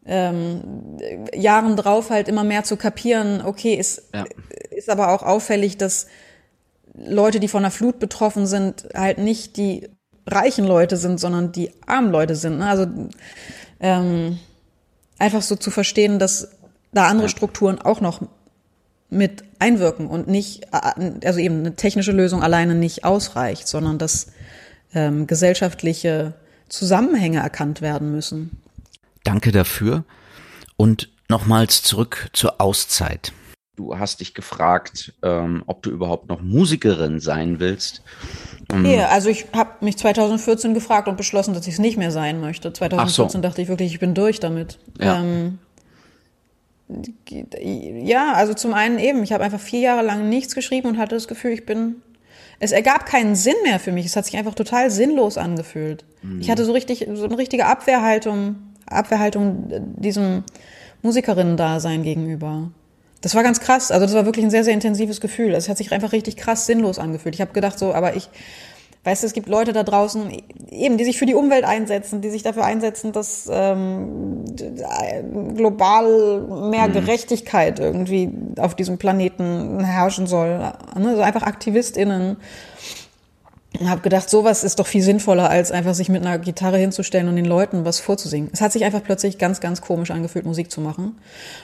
ähm, 0.08 0.98
Jahren 1.34 1.74
drauf 1.74 2.10
halt 2.10 2.28
immer 2.28 2.44
mehr 2.44 2.62
zu 2.62 2.76
kapieren, 2.76 3.42
okay, 3.44 3.74
ist, 3.74 4.02
Ja. 4.14 4.24
ist 4.70 4.88
aber 4.88 5.08
auch 5.12 5.24
auffällig, 5.24 5.76
dass 5.78 6.06
Leute, 6.94 7.40
die 7.40 7.48
von 7.48 7.64
einer 7.64 7.72
Flut 7.72 7.98
betroffen 7.98 8.46
sind, 8.46 8.86
halt 8.94 9.18
nicht 9.18 9.56
die 9.56 9.88
reichen 10.26 10.66
Leute 10.66 10.96
sind, 10.96 11.20
sondern 11.20 11.52
die 11.52 11.70
armen 11.86 12.10
Leute 12.10 12.34
sind. 12.34 12.58
Ne? 12.58 12.68
Also 12.68 12.86
ähm, 13.80 14.38
einfach 15.18 15.42
so 15.42 15.56
zu 15.56 15.70
verstehen, 15.70 16.18
dass 16.18 16.48
da 16.92 17.06
andere 17.06 17.28
Strukturen 17.28 17.80
auch 17.80 18.00
noch 18.00 18.22
mit 19.08 19.44
einwirken 19.58 20.08
und 20.08 20.26
nicht, 20.26 20.72
also 20.72 21.38
eben 21.38 21.60
eine 21.60 21.76
technische 21.76 22.12
Lösung 22.12 22.42
alleine 22.42 22.74
nicht 22.74 23.04
ausreicht, 23.04 23.68
sondern 23.68 23.98
dass 23.98 24.28
ähm, 24.94 25.26
gesellschaftliche 25.26 26.34
Zusammenhänge 26.68 27.38
erkannt 27.38 27.80
werden 27.80 28.10
müssen. 28.10 28.62
Danke 29.22 29.52
dafür. 29.52 30.04
Und 30.76 31.08
nochmals 31.28 31.82
zurück 31.82 32.28
zur 32.32 32.60
Auszeit. 32.60 33.32
Du 33.76 33.98
hast 33.98 34.20
dich 34.20 34.32
gefragt, 34.32 35.12
ähm, 35.22 35.62
ob 35.66 35.82
du 35.82 35.90
überhaupt 35.90 36.28
noch 36.28 36.40
Musikerin 36.40 37.20
sein 37.20 37.60
willst. 37.60 38.02
Um, 38.72 38.86
ähm, 38.86 38.90
ja, 38.90 39.08
also 39.08 39.28
ich 39.28 39.46
habe 39.54 39.84
mich 39.84 39.98
2014 39.98 40.72
gefragt 40.72 41.08
und 41.08 41.18
beschlossen, 41.18 41.52
dass 41.52 41.66
ich 41.66 41.74
es 41.74 41.78
nicht 41.78 41.98
mehr 41.98 42.10
sein 42.10 42.40
möchte. 42.40 42.72
2014 42.72 43.28
so. 43.28 43.42
dachte 43.42 43.60
ich 43.60 43.68
wirklich, 43.68 43.92
ich 43.92 44.00
bin 44.00 44.14
durch 44.14 44.40
damit. 44.40 44.78
Ja. 44.98 45.20
Ähm, 45.20 45.58
ja, 48.02 48.32
also 48.32 48.54
zum 48.54 48.72
einen 48.72 48.98
eben, 48.98 49.22
ich 49.22 49.32
habe 49.32 49.44
einfach 49.44 49.60
vier 49.60 49.80
Jahre 49.80 50.02
lang 50.02 50.28
nichts 50.28 50.54
geschrieben 50.54 50.88
und 50.88 50.98
hatte 50.98 51.14
das 51.14 51.28
Gefühl, 51.28 51.52
ich 51.52 51.66
bin. 51.66 51.96
Es 52.58 52.72
ergab 52.72 53.04
keinen 53.04 53.34
Sinn 53.34 53.56
mehr 53.64 53.78
für 53.78 53.92
mich. 53.92 54.06
Es 54.06 54.16
hat 54.16 54.24
sich 54.24 54.38
einfach 54.38 54.54
total 54.54 54.90
sinnlos 54.90 55.36
angefühlt. 55.36 56.04
Mhm. 56.22 56.40
Ich 56.40 56.50
hatte 56.50 56.64
so 56.64 56.72
richtig, 56.72 57.06
so 57.12 57.24
eine 57.24 57.36
richtige 57.36 57.66
Abwehrhaltung, 57.66 58.56
Abwehrhaltung 58.86 59.70
diesem 59.98 60.44
Musikerinnen-Dasein 61.02 62.02
gegenüber. 62.02 62.70
Das 63.20 63.34
war 63.34 63.42
ganz 63.42 63.60
krass. 63.60 63.90
Also 63.90 64.06
das 64.06 64.14
war 64.14 64.26
wirklich 64.26 64.44
ein 64.44 64.50
sehr, 64.50 64.64
sehr 64.64 64.74
intensives 64.74 65.20
Gefühl. 65.20 65.54
Es 65.54 65.68
hat 65.68 65.78
sich 65.78 65.92
einfach 65.92 66.12
richtig 66.12 66.36
krass 66.36 66.66
sinnlos 66.66 66.98
angefühlt. 66.98 67.34
Ich 67.34 67.40
habe 67.40 67.52
gedacht 67.52 67.78
so, 67.78 67.94
aber 67.94 68.16
ich, 68.16 68.28
Weißt 69.06 69.22
du, 69.22 69.28
es 69.28 69.34
gibt 69.34 69.48
Leute 69.48 69.72
da 69.72 69.84
draußen, 69.84 70.32
eben, 70.68 70.96
die 70.98 71.04
sich 71.04 71.16
für 71.16 71.26
die 71.26 71.36
Umwelt 71.36 71.62
einsetzen, 71.62 72.22
die 72.22 72.28
sich 72.28 72.42
dafür 72.42 72.64
einsetzen, 72.64 73.12
dass 73.12 73.48
ähm, 73.48 74.44
global 75.54 76.40
mehr 76.72 76.88
mhm. 76.88 76.92
Gerechtigkeit 76.92 77.78
irgendwie 77.78 78.30
auf 78.58 78.74
diesem 78.74 78.98
Planeten 78.98 79.78
herrschen 79.78 80.26
soll. 80.26 80.72
Also 80.92 81.20
einfach 81.22 81.44
AktivistInnen. 81.44 82.38
Und 83.78 83.90
habe 83.90 84.00
gedacht, 84.00 84.30
sowas 84.30 84.64
ist 84.64 84.78
doch 84.78 84.86
viel 84.86 85.02
sinnvoller, 85.02 85.50
als 85.50 85.72
einfach 85.72 85.94
sich 85.94 86.08
mit 86.08 86.24
einer 86.24 86.38
Gitarre 86.38 86.78
hinzustellen 86.78 87.28
und 87.28 87.36
den 87.36 87.44
Leuten 87.44 87.84
was 87.84 88.00
vorzusingen. 88.00 88.50
Es 88.52 88.60
hat 88.60 88.72
sich 88.72 88.84
einfach 88.84 89.02
plötzlich 89.02 89.38
ganz, 89.38 89.60
ganz 89.60 89.80
komisch 89.80 90.10
angefühlt, 90.10 90.46
Musik 90.46 90.70
zu 90.70 90.80
machen. 90.80 91.18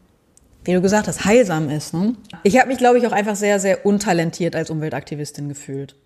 wie 0.65 0.73
du 0.73 0.81
gesagt 0.81 1.09
hast, 1.09 1.25
heilsam 1.25 1.71
ist. 1.71 1.93
Ne? 1.93 2.15
Ich 2.45 2.59
habe 2.59 2.69
mich, 2.69 2.79
glaube 2.79 2.99
ich, 2.99 3.07
auch 3.07 3.13
einfach 3.13 3.37
sehr, 3.37 3.59
sehr 3.59 3.85
untalentiert 3.85 4.55
als 4.55 4.71
Umweltaktivistin 4.71 5.49
gefühlt. 5.49 5.97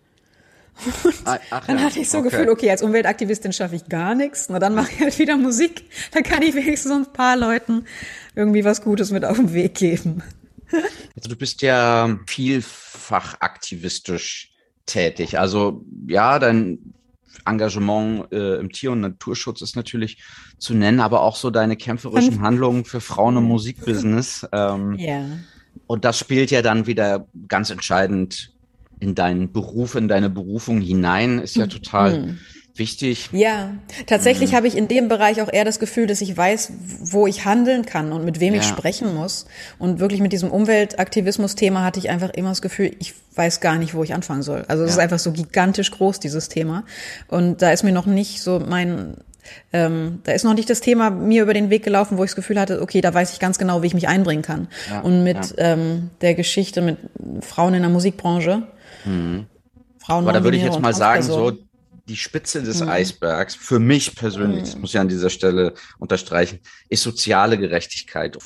Ach, 1.24 1.38
ach, 1.50 1.66
dann 1.66 1.82
hatte 1.82 2.00
ich 2.00 2.08
so 2.08 2.18
okay. 2.18 2.30
Gefühl, 2.30 2.48
okay, 2.48 2.70
als 2.70 2.82
Umweltaktivistin 2.82 3.52
schaffe 3.52 3.76
ich 3.76 3.86
gar 3.88 4.14
nichts. 4.14 4.48
Na, 4.48 4.58
dann 4.58 4.74
mache 4.74 4.90
ich 4.92 5.00
halt 5.00 5.18
wieder 5.18 5.36
Musik. 5.36 5.84
Dann 6.12 6.22
kann 6.22 6.42
ich 6.42 6.54
wenigstens 6.54 6.92
ein 6.92 7.12
paar 7.12 7.36
Leuten 7.36 7.84
irgendwie 8.34 8.64
was 8.64 8.82
Gutes 8.82 9.10
mit 9.10 9.24
auf 9.24 9.36
den 9.36 9.52
Weg 9.52 9.74
geben. 9.74 10.22
Also 11.14 11.28
du 11.28 11.36
bist 11.36 11.62
ja 11.62 12.18
vielfach 12.26 13.40
aktivistisch 13.40 14.52
tätig. 14.86 15.38
Also 15.38 15.84
ja, 16.08 16.38
dein 16.38 16.94
Engagement 17.44 18.32
äh, 18.32 18.56
im 18.56 18.70
Tier- 18.72 18.92
und 18.92 19.00
Naturschutz 19.00 19.62
ist 19.62 19.76
natürlich 19.76 20.22
zu 20.58 20.74
nennen, 20.74 21.00
aber 21.00 21.22
auch 21.22 21.36
so 21.36 21.50
deine 21.50 21.76
kämpferischen 21.76 22.40
Handlungen 22.40 22.84
für 22.84 23.00
Frauen 23.00 23.36
im 23.36 23.44
Musikbusiness. 23.44 24.46
Ähm, 24.52 24.94
ja. 24.94 25.26
Und 25.86 26.04
das 26.04 26.18
spielt 26.18 26.50
ja 26.50 26.62
dann 26.62 26.86
wieder 26.86 27.26
ganz 27.48 27.70
entscheidend 27.70 28.51
in 29.02 29.14
deinen 29.14 29.52
Beruf, 29.52 29.96
in 29.96 30.08
deine 30.08 30.30
Berufung 30.30 30.80
hinein, 30.80 31.40
ist 31.40 31.56
ja 31.56 31.66
total 31.66 32.20
mhm 32.20 32.38
wichtig. 32.74 33.28
Ja, 33.32 33.74
tatsächlich 34.06 34.52
mhm. 34.52 34.56
habe 34.56 34.66
ich 34.66 34.76
in 34.76 34.88
dem 34.88 35.08
Bereich 35.08 35.42
auch 35.42 35.52
eher 35.52 35.64
das 35.64 35.78
Gefühl, 35.78 36.06
dass 36.06 36.20
ich 36.20 36.36
weiß, 36.36 36.72
wo 37.00 37.26
ich 37.26 37.44
handeln 37.44 37.84
kann 37.84 38.12
und 38.12 38.24
mit 38.24 38.40
wem 38.40 38.54
ja. 38.54 38.60
ich 38.60 38.66
sprechen 38.66 39.14
muss. 39.14 39.46
Und 39.78 40.00
wirklich 40.00 40.20
mit 40.20 40.32
diesem 40.32 40.50
Umweltaktivismus-Thema 40.50 41.84
hatte 41.84 41.98
ich 41.98 42.08
einfach 42.08 42.30
immer 42.30 42.48
das 42.48 42.62
Gefühl, 42.62 42.96
ich 42.98 43.14
weiß 43.34 43.60
gar 43.60 43.76
nicht, 43.76 43.94
wo 43.94 44.02
ich 44.02 44.14
anfangen 44.14 44.42
soll. 44.42 44.64
Also 44.68 44.84
es 44.84 44.90
ja. 44.90 44.94
ist 44.94 45.00
einfach 45.00 45.18
so 45.18 45.32
gigantisch 45.32 45.90
groß, 45.90 46.20
dieses 46.20 46.48
Thema. 46.48 46.84
Und 47.28 47.60
da 47.60 47.72
ist 47.72 47.82
mir 47.82 47.92
noch 47.92 48.06
nicht 48.06 48.40
so 48.40 48.58
mein 48.58 49.16
ähm, 49.72 50.20
da 50.22 50.32
ist 50.32 50.44
noch 50.44 50.54
nicht 50.54 50.70
das 50.70 50.80
Thema 50.80 51.10
mir 51.10 51.42
über 51.42 51.52
den 51.52 51.68
Weg 51.68 51.82
gelaufen, 51.82 52.16
wo 52.16 52.22
ich 52.24 52.30
das 52.30 52.36
Gefühl 52.36 52.60
hatte, 52.60 52.80
okay, 52.80 53.00
da 53.00 53.12
weiß 53.12 53.32
ich 53.32 53.40
ganz 53.40 53.58
genau, 53.58 53.82
wie 53.82 53.88
ich 53.88 53.94
mich 53.94 54.06
einbringen 54.06 54.42
kann. 54.42 54.68
Ja, 54.88 55.00
und 55.00 55.24
mit 55.24 55.36
ja. 55.36 55.72
ähm, 55.72 56.10
der 56.20 56.34
Geschichte 56.34 56.80
mit 56.80 56.96
Frauen 57.40 57.74
in 57.74 57.82
der 57.82 57.90
Musikbranche. 57.90 58.62
Mhm. 59.04 59.46
Frauen 59.98 60.24
Aber 60.24 60.32
da 60.32 60.44
würde 60.44 60.56
ich 60.56 60.62
jetzt 60.62 60.80
mal 60.80 60.94
sagen, 60.94 61.22
so 61.22 61.56
die 62.08 62.16
Spitze 62.16 62.62
des 62.62 62.80
mhm. 62.80 62.88
Eisbergs, 62.88 63.54
für 63.54 63.78
mich 63.78 64.16
persönlich, 64.16 64.60
mhm. 64.60 64.64
das 64.64 64.76
muss 64.76 64.94
ich 64.94 65.00
an 65.00 65.08
dieser 65.08 65.30
Stelle 65.30 65.74
unterstreichen, 65.98 66.60
ist 66.88 67.02
soziale 67.02 67.58
Gerechtigkeit. 67.58 68.36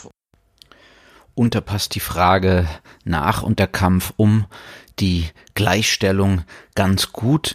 Und 1.35 1.55
da 1.55 1.61
passt 1.61 1.95
die 1.95 2.01
Frage 2.01 2.69
nach 3.05 3.43
und 3.43 3.59
der 3.59 3.67
Kampf 3.67 4.13
um 4.17 4.47
die 4.99 5.27
Gleichstellung 5.55 6.43
ganz 6.75 7.13
gut, 7.13 7.55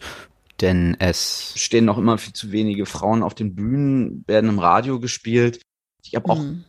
denn 0.62 0.96
es 1.00 1.54
stehen 1.56 1.86
noch 1.86 1.98
immer 1.98 2.18
viel 2.18 2.34
zu 2.34 2.52
wenige 2.52 2.86
Frauen 2.86 3.24
auf 3.24 3.34
den 3.34 3.56
Bühnen, 3.56 4.24
werden 4.28 4.50
im 4.50 4.60
Radio 4.60 5.00
gespielt. 5.00 5.62
Ich 6.04 6.16
habe 6.16 6.30
auch 6.30 6.40
mhm. 6.40 6.64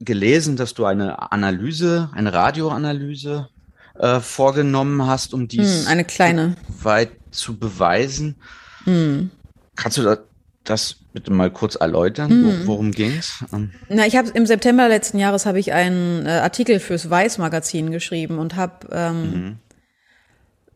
gelesen, 0.00 0.56
dass 0.56 0.74
du 0.74 0.84
eine 0.84 1.32
Analyse, 1.32 2.10
eine 2.12 2.32
Radioanalyse 2.32 3.48
äh, 3.98 4.20
vorgenommen 4.20 5.06
hast, 5.06 5.34
um 5.34 5.48
dies 5.48 5.82
mhm, 5.82 5.88
eine 5.88 6.04
kleine 6.04 6.56
weit 6.82 7.10
zu 7.30 7.58
beweisen. 7.58 8.36
Hm. 8.84 9.30
Kannst 9.76 9.98
du 9.98 10.16
das 10.64 10.96
bitte 11.12 11.32
mal 11.32 11.50
kurz 11.50 11.74
erläutern? 11.74 12.30
Hm. 12.30 12.66
Worum 12.66 12.92
ging's? 12.92 13.44
Ähm. 13.52 13.72
Na, 13.88 14.06
ich 14.06 14.16
habe 14.16 14.30
im 14.30 14.46
September 14.46 14.88
letzten 14.88 15.18
Jahres 15.18 15.46
habe 15.46 15.58
ich 15.58 15.72
einen 15.72 16.26
äh, 16.26 16.30
Artikel 16.30 16.80
fürs 16.80 17.10
Weiß 17.10 17.38
Magazin 17.38 17.90
geschrieben 17.90 18.38
und 18.38 18.56
habe 18.56 18.88
ähm, 18.92 19.30
mhm. 19.30 19.56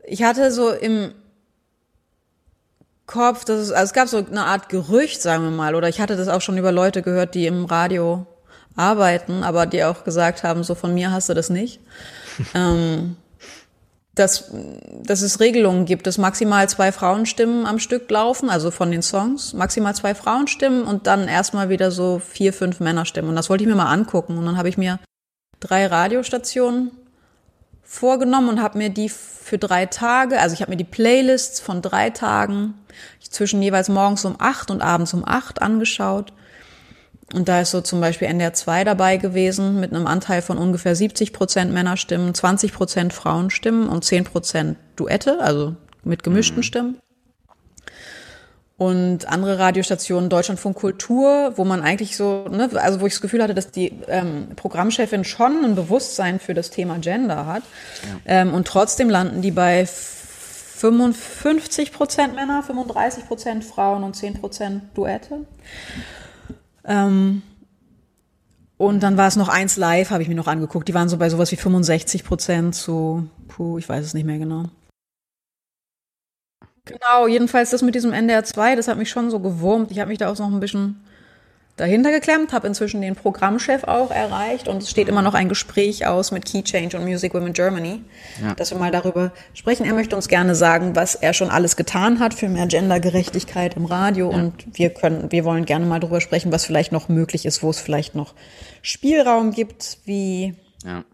ich 0.05 0.23
hatte 0.23 0.51
so 0.51 0.71
im 0.71 1.13
Kopf, 3.07 3.45
dass 3.45 3.59
es, 3.59 3.73
also 3.73 3.85
es 3.85 3.93
gab 3.93 4.09
so 4.09 4.19
eine 4.19 4.45
Art 4.45 4.69
Gerücht, 4.69 5.21
sagen 5.21 5.45
wir 5.45 5.51
mal, 5.51 5.75
oder 5.75 5.89
ich 5.89 6.01
hatte 6.01 6.17
das 6.17 6.29
auch 6.29 6.41
schon 6.41 6.57
über 6.57 6.73
Leute 6.73 7.03
gehört, 7.03 7.35
die 7.35 7.47
im 7.47 7.67
Radio 7.67 8.27
arbeiten, 8.75 9.43
aber 9.43 9.67
die 9.67 9.85
auch 9.85 10.05
gesagt 10.05 10.45
haben, 10.45 10.65
so 10.65 10.75
von 10.75 10.95
mir 10.95 11.11
hast 11.11 11.29
du 11.29 11.35
das 11.35 11.51
nicht. 11.51 11.81
ähm, 12.55 13.17
dass, 14.15 14.53
dass 15.03 15.23
es 15.23 15.41
Regelungen 15.41 15.87
gibt, 15.87 16.07
dass 16.07 16.19
maximal 16.19 16.69
zwei 16.69 16.93
Frauenstimmen 16.93 17.65
am 17.65 17.79
Stück 17.79 18.11
laufen, 18.11 18.51
also 18.51 18.71
von 18.71 18.91
den 18.91 19.03
Songs, 19.03 19.55
maximal 19.55 19.95
zwei 19.95 20.15
Frauenstimmen 20.15 20.85
und 20.85 21.07
dann 21.07 21.29
erstmal 21.29 21.71
wieder 21.71 21.91
so 21.91 22.19
vier, 22.19 22.53
fünf 22.53 22.81
Männerstimmen. 22.81 23.31
Und 23.31 23.37
das 23.37 23.49
wollte 23.49 23.65
ich 23.65 23.69
mir 23.69 23.77
mal 23.77 23.91
angucken. 23.91 24.37
Und 24.37 24.45
dann 24.45 24.59
habe 24.59 24.69
ich 24.69 24.77
mir 24.77 24.99
drei 25.61 25.87
Radiostationen 25.87 26.91
vorgenommen 27.83 28.51
und 28.51 28.63
habe 28.63 28.79
mir 28.79 28.91
die 28.91 29.09
für 29.09 29.59
drei 29.59 29.87
Tage, 29.87 30.41
also 30.41 30.55
ich 30.55 30.61
habe 30.61 30.71
mir 30.71 30.77
die 30.77 30.85
Playlists 30.85 31.61
von 31.61 31.83
drei 31.83 32.11
Tagen 32.11 32.75
zwischen 33.21 33.63
jeweils 33.63 33.89
morgens 33.89 34.25
um 34.25 34.37
acht 34.39 34.71
und 34.71 34.83
abends 34.83 35.15
um 35.15 35.25
acht 35.27 35.63
angeschaut 35.63 36.33
und 37.35 37.49
da 37.49 37.61
ist 37.61 37.71
so 37.71 37.81
zum 37.81 38.01
Beispiel 38.01 38.29
NDR 38.29 38.53
2 38.53 38.85
dabei 38.85 39.17
gewesen 39.17 39.81
mit 39.81 39.93
einem 39.93 40.07
Anteil 40.07 40.43
von 40.43 40.59
ungefähr 40.59 40.95
70 40.95 41.33
Prozent 41.33 41.73
Männerstimmen, 41.73 42.35
20 42.35 42.73
Prozent 42.73 43.13
Frauenstimmen 43.13 43.89
und 43.89 44.05
10 44.05 44.25
Prozent 44.25 44.77
Duette, 44.97 45.41
also 45.41 45.75
mit 46.05 46.23
gemischten 46.23 46.59
mhm. 46.59 46.63
Stimmen. 46.63 46.99
Und 48.77 49.29
andere 49.29 49.61
Radiostationen, 49.61 50.29
Deutschlandfunk 50.29 50.77
Kultur, 50.77 51.53
wo 51.57 51.65
man 51.65 51.83
eigentlich 51.83 52.17
so, 52.17 52.47
ne, 52.51 52.69
also 52.75 53.01
wo 53.01 53.07
ich 53.07 53.13
das 53.13 53.21
Gefühl 53.21 53.43
hatte, 53.43 53.55
dass 53.55 53.71
die 53.71 53.93
ähm, 54.09 54.49
Programmchefin 54.57 55.25
schon 55.25 55.65
ein 55.65 55.77
Bewusstsein 55.77 56.41
für 56.41 56.53
das 56.53 56.71
Thema 56.71 56.99
Gender 56.99 57.47
hat. 57.47 57.63
Ja. 58.27 58.41
Ähm, 58.41 58.55
und 58.55 58.67
trotzdem 58.67 59.09
landen 59.09 59.41
die 59.41 59.53
bei 59.53 59.87
55 59.87 61.93
Prozent 61.93 62.35
Männer, 62.35 62.65
35 62.65 63.29
Prozent 63.29 63.65
Frauen 63.65 64.03
und 64.03 64.17
10 64.17 64.41
Prozent 64.41 64.83
Duette. 64.95 65.47
Ähm, 66.85 67.43
und 68.77 69.03
dann 69.03 69.17
war 69.17 69.29
es 69.29 69.37
noch 69.37 69.49
eins 69.49 69.77
live, 69.77 70.11
habe 70.11 70.23
ich 70.23 70.29
mir 70.29 70.35
noch 70.35 70.49
angeguckt. 70.49 70.89
Die 70.89 70.95
waren 70.95 71.09
so 71.09 71.17
bei 71.17 71.31
sowas 71.31 71.53
wie 71.53 71.57
65 71.57 72.25
Prozent 72.25 72.75
zu, 72.75 73.29
puh, 73.49 73.79
ich 73.79 73.89
weiß 73.89 74.05
es 74.05 74.15
nicht 74.15 74.25
mehr 74.25 74.39
genau. 74.39 74.65
Genau, 76.85 77.29
jedenfalls 77.29 77.71
das 77.71 77.83
mit 77.83 77.95
diesem 77.95 78.13
NDR 78.13 78.43
2, 78.43 78.75
das 78.75 78.89
hat 78.89 78.99
mich 78.99 79.09
schon 79.09 79.31
so 79.31 79.39
gewurmt. 79.39 79.93
Ich 79.93 80.01
habe 80.01 80.09
mich 80.09 80.19
da 80.19 80.29
auch 80.29 80.39
noch 80.39 80.51
ein 80.51 80.59
bisschen 80.59 80.97
dahinter 81.77 82.11
geklemmt, 82.11 82.53
habe 82.53 82.67
inzwischen 82.67 83.01
den 83.01 83.15
Programmchef 83.15 83.85
auch 83.85 84.11
erreicht 84.11 84.69
und 84.69 84.83
es 84.83 84.91
steht 84.91 85.09
immer 85.09 85.23
noch 85.23 85.35
ein 85.35 85.49
Gespräch 85.49 86.07
aus 86.07 86.31
mit 86.31 86.45
Key 86.45 86.63
Change 86.63 86.97
und 86.97 87.05
Music 87.05 87.33
Women 87.35 87.53
Germany, 87.53 88.03
ja. 88.43 88.55
dass 88.55 88.71
wir 88.71 88.79
mal 88.79 88.91
darüber 88.91 89.33
sprechen. 89.55 89.87
Er 89.87 89.95
möchte 89.95 90.15
uns 90.15 90.29
gerne 90.29 90.55
sagen, 90.55 90.95
was 90.95 91.15
er 91.15 91.33
schon 91.33 91.51
alles 91.51 91.77
getan 91.77 92.21
hat 92.21 92.35
für 92.35 92.49
mehr 92.49 92.67
Gendergerechtigkeit 92.67 93.77
im 93.77 93.87
Radio 93.87 94.31
ja. 94.31 94.37
und 94.37 94.53
wir 94.73 94.91
können, 94.91 95.33
wir 95.33 95.45
wollen 95.45 95.65
gerne 95.65 95.87
mal 95.87 96.01
darüber 96.01 96.21
sprechen, 96.21 96.53
was 96.53 96.67
vielleicht 96.67 96.93
noch 96.93 97.09
möglich 97.09 97.47
ist, 97.47 97.63
wo 97.63 97.71
es 97.71 97.81
vielleicht 97.81 98.15
noch 98.15 98.35
Spielraum 98.83 99.53
gibt, 99.53 99.99
wie 100.05 100.55
ja 100.85 101.05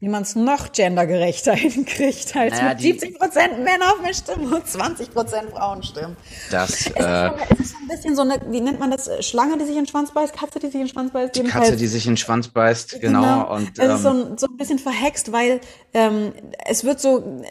wie 0.00 0.08
man 0.08 0.22
es 0.22 0.34
noch 0.34 0.72
gendergerechter 0.72 1.52
hinkriegt, 1.54 2.34
als 2.34 2.54
naja, 2.54 2.70
mit 2.70 2.80
70 2.80 3.18
Prozent 3.18 3.62
Männerstimmen 3.62 4.52
und 4.52 4.66
20 4.66 5.12
Prozent 5.12 5.50
Frauenstimmen. 5.50 6.16
Das 6.50 6.70
es, 6.70 6.86
äh, 6.86 7.26
ist, 7.28 7.34
es 7.50 7.60
ist 7.60 7.76
ein 7.76 7.88
bisschen 7.88 8.16
so 8.16 8.22
eine, 8.22 8.40
wie 8.48 8.62
nennt 8.62 8.80
man 8.80 8.90
das, 8.90 9.10
Schlange, 9.24 9.58
die 9.58 9.64
sich 9.64 9.76
in 9.76 9.82
den 9.82 9.86
Schwanz 9.86 10.12
beißt, 10.12 10.32
Katze, 10.32 10.58
die 10.58 10.66
sich 10.66 10.76
in 10.76 10.80
den 10.82 10.88
Schwanz 10.88 11.12
beißt. 11.12 11.36
Die 11.36 11.42
Katze, 11.44 11.76
die 11.76 11.86
sich 11.86 12.06
in 12.06 12.12
den 12.12 12.16
Schwanz 12.16 12.48
beißt, 12.48 13.00
genau. 13.00 13.20
genau. 13.20 13.54
Und, 13.54 13.78
ähm, 13.78 13.90
es 13.90 13.96
ist 13.96 14.02
so 14.02 14.08
ähm, 14.08 14.32
ein, 14.32 14.38
so 14.38 14.46
ein 14.46 14.56
bisschen 14.56 14.78
verhext, 14.78 15.32
weil 15.32 15.60
ähm, 15.92 16.32
es 16.64 16.82
wird 16.84 16.98
so, 17.00 17.42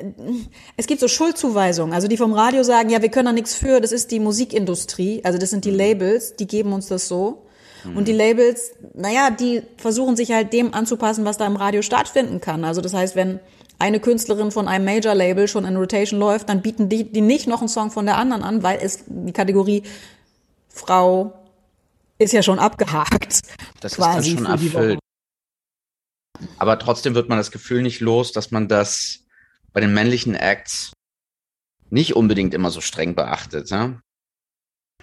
es 0.76 0.88
gibt 0.88 1.02
so 1.02 1.08
Schuldzuweisungen, 1.08 1.94
also 1.94 2.08
die 2.08 2.18
vom 2.18 2.34
Radio 2.34 2.64
sagen, 2.64 2.90
ja, 2.90 3.04
wir 3.04 3.10
können 3.10 3.28
da 3.28 3.32
nichts 3.32 3.54
für, 3.54 3.80
das 3.80 3.92
ist 3.92 4.10
die 4.10 4.20
Musikindustrie, 4.20 5.22
also 5.24 5.38
das 5.38 5.52
sind 5.52 5.66
die 5.66 5.72
mhm. 5.72 5.78
Labels, 5.78 6.36
die 6.36 6.48
geben 6.48 6.74
uns 6.74 6.88
das 6.88 7.08
so. 7.08 7.46
Und 7.86 8.08
die 8.08 8.14
Labels, 8.14 8.72
naja, 8.94 9.32
die 9.32 9.62
versuchen 9.78 10.16
sich 10.16 10.32
halt 10.32 10.54
dem 10.54 10.74
anzupassen, 10.74 11.26
was 11.26 11.38
da 11.38 11.46
im 11.46 11.56
Radio 11.56 11.82
stattfinden 11.82 12.42
kann. 12.42 12.64
Also 12.64 12.82
das 12.82 12.94
heißt, 12.94 13.16
wenn 13.16 13.40
eine 13.80 14.00
Künstlerin 14.00 14.52
von 14.52 14.68
einem 14.68 14.86
Major-Label 14.86 15.48
schon 15.48 15.66
in 15.66 15.78
Rotation 15.78 16.20
läuft, 16.20 16.50
dann 16.50 16.62
bieten 16.62 16.90
die, 16.90 17.06
die 17.06 17.22
nicht 17.22 17.48
noch 17.48 17.60
einen 17.60 17.70
Song 17.70 17.92
von 17.92 18.06
der 18.06 18.18
anderen 18.18 18.44
an, 18.44 18.62
weil 18.64 18.80
es 18.82 19.06
die 19.08 19.32
Kategorie 19.32 19.84
Frau 20.68 21.34
ist 22.18 22.34
ja 22.34 22.44
schon 22.44 22.60
abgehakt. 22.60 23.40
Das 23.80 23.96
quasi 23.96 24.32
ist 24.32 24.40
dann 24.40 24.46
schon 24.46 24.74
erfüllt. 24.74 25.00
Aber 26.58 26.78
trotzdem 26.80 27.16
wird 27.16 27.30
man 27.30 27.38
das 27.38 27.52
Gefühl 27.52 27.82
nicht 27.82 28.02
los, 28.02 28.32
dass 28.32 28.52
man 28.52 28.68
das 28.68 29.20
bei 29.72 29.82
den 29.82 29.94
männlichen 29.94 30.36
Acts 30.36 30.92
nicht 31.90 32.16
unbedingt 32.16 32.54
immer 32.54 32.72
so 32.72 32.82
streng 32.82 33.16
beachtet. 33.16 33.70
Ja? 33.70 34.00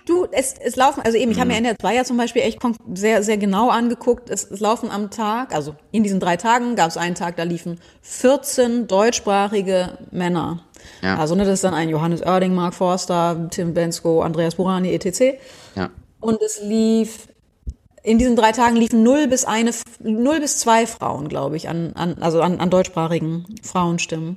Du, 0.07 0.25
es, 0.31 0.55
es 0.61 0.77
laufen, 0.77 1.03
also 1.05 1.19
eben, 1.19 1.33
ich 1.33 1.41
habe 1.41 1.51
mir 1.51 1.61
mhm. 1.61 1.67
NDR2 1.67 1.93
ja 1.93 2.05
zum 2.05 2.17
Beispiel 2.17 2.43
echt 2.43 2.61
sehr, 2.95 3.25
sehr 3.25 3.37
genau 3.39 3.71
angeguckt. 3.71 4.31
Es, 4.31 4.49
es 4.49 4.61
laufen 4.61 4.89
am 4.89 5.11
Tag, 5.11 5.53
also 5.53 5.75
in 5.91 6.05
diesen 6.05 6.21
drei 6.21 6.37
Tagen 6.37 6.77
gab 6.77 6.89
es 6.89 6.97
einen 6.97 7.17
Tag, 7.17 7.37
da 7.37 7.43
liefen 7.43 7.81
14 8.03 8.87
deutschsprachige 8.87 9.99
Männer. 10.13 10.63
Ja. 11.03 11.19
Also 11.19 11.35
ne, 11.35 11.45
das 11.45 11.55
ist 11.55 11.65
dann 11.65 11.75
ein 11.75 11.89
Johannes 11.89 12.23
Oerding, 12.23 12.55
Mark 12.55 12.75
Forster, 12.75 13.49
Tim 13.51 13.75
Bensko, 13.75 14.23
Andreas 14.23 14.55
Burani, 14.55 14.95
etc. 14.95 15.39
Ja. 15.75 15.91
Und 16.21 16.41
es 16.41 16.61
lief, 16.63 17.27
in 18.05 18.19
diesen 18.19 18.37
drei 18.37 18.53
Tagen 18.53 18.77
liefen 18.77 19.03
null 19.03 19.27
bis 19.27 19.45
eine, 19.45 19.73
null 19.99 20.39
bis 20.39 20.59
zwei 20.59 20.87
Frauen, 20.87 21.29
glaube 21.29 21.57
ich, 21.57 21.69
an, 21.69 21.95
an, 21.97 22.23
also 22.23 22.43
an, 22.43 22.61
an 22.61 22.71
deutschsprachigen 22.71 23.45
Frauenstimmen. 23.61 24.37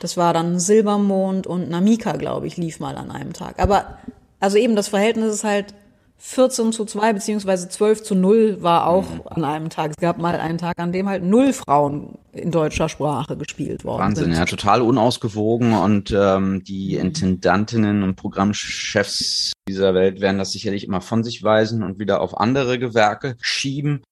Das 0.00 0.16
war 0.16 0.34
dann 0.34 0.58
Silbermond 0.58 1.46
und 1.46 1.70
Namika, 1.70 2.16
glaube 2.16 2.48
ich, 2.48 2.56
lief 2.56 2.80
mal 2.80 2.96
an 2.96 3.12
einem 3.12 3.32
Tag. 3.32 3.60
Aber 3.62 3.98
also 4.44 4.58
eben 4.58 4.76
das 4.76 4.88
Verhältnis 4.88 5.32
ist 5.32 5.44
halt 5.44 5.74
14 6.18 6.72
zu 6.72 6.84
2 6.84 7.14
beziehungsweise 7.14 7.68
12 7.68 8.02
zu 8.02 8.14
0 8.14 8.58
war 8.60 8.86
auch 8.86 9.08
mhm. 9.08 9.20
an 9.24 9.44
einem 9.44 9.70
Tag. 9.70 9.92
Es 9.92 9.96
gab 9.96 10.18
mal 10.18 10.36
einen 10.36 10.58
Tag, 10.58 10.78
an 10.78 10.92
dem 10.92 11.08
halt 11.08 11.22
null 11.22 11.52
Frauen 11.54 12.18
in 12.32 12.50
deutscher 12.50 12.88
Sprache 12.88 13.36
gespielt 13.36 13.84
worden 13.84 14.00
Wahnsinn, 14.00 14.24
sind. 14.24 14.34
ja, 14.34 14.44
total 14.44 14.82
unausgewogen 14.82 15.72
und 15.72 16.14
ähm, 16.16 16.62
die 16.62 16.94
mhm. 16.94 17.06
Intendantinnen 17.06 18.02
und 18.02 18.16
Programmchefs 18.16 19.52
dieser 19.66 19.94
Welt 19.94 20.20
werden 20.20 20.38
das 20.38 20.52
sicherlich 20.52 20.84
immer 20.84 21.00
von 21.00 21.24
sich 21.24 21.42
weisen 21.42 21.82
und 21.82 21.98
wieder 21.98 22.20
auf 22.20 22.38
andere 22.38 22.78
Gewerke 22.78 23.36
schieben. 23.40 24.02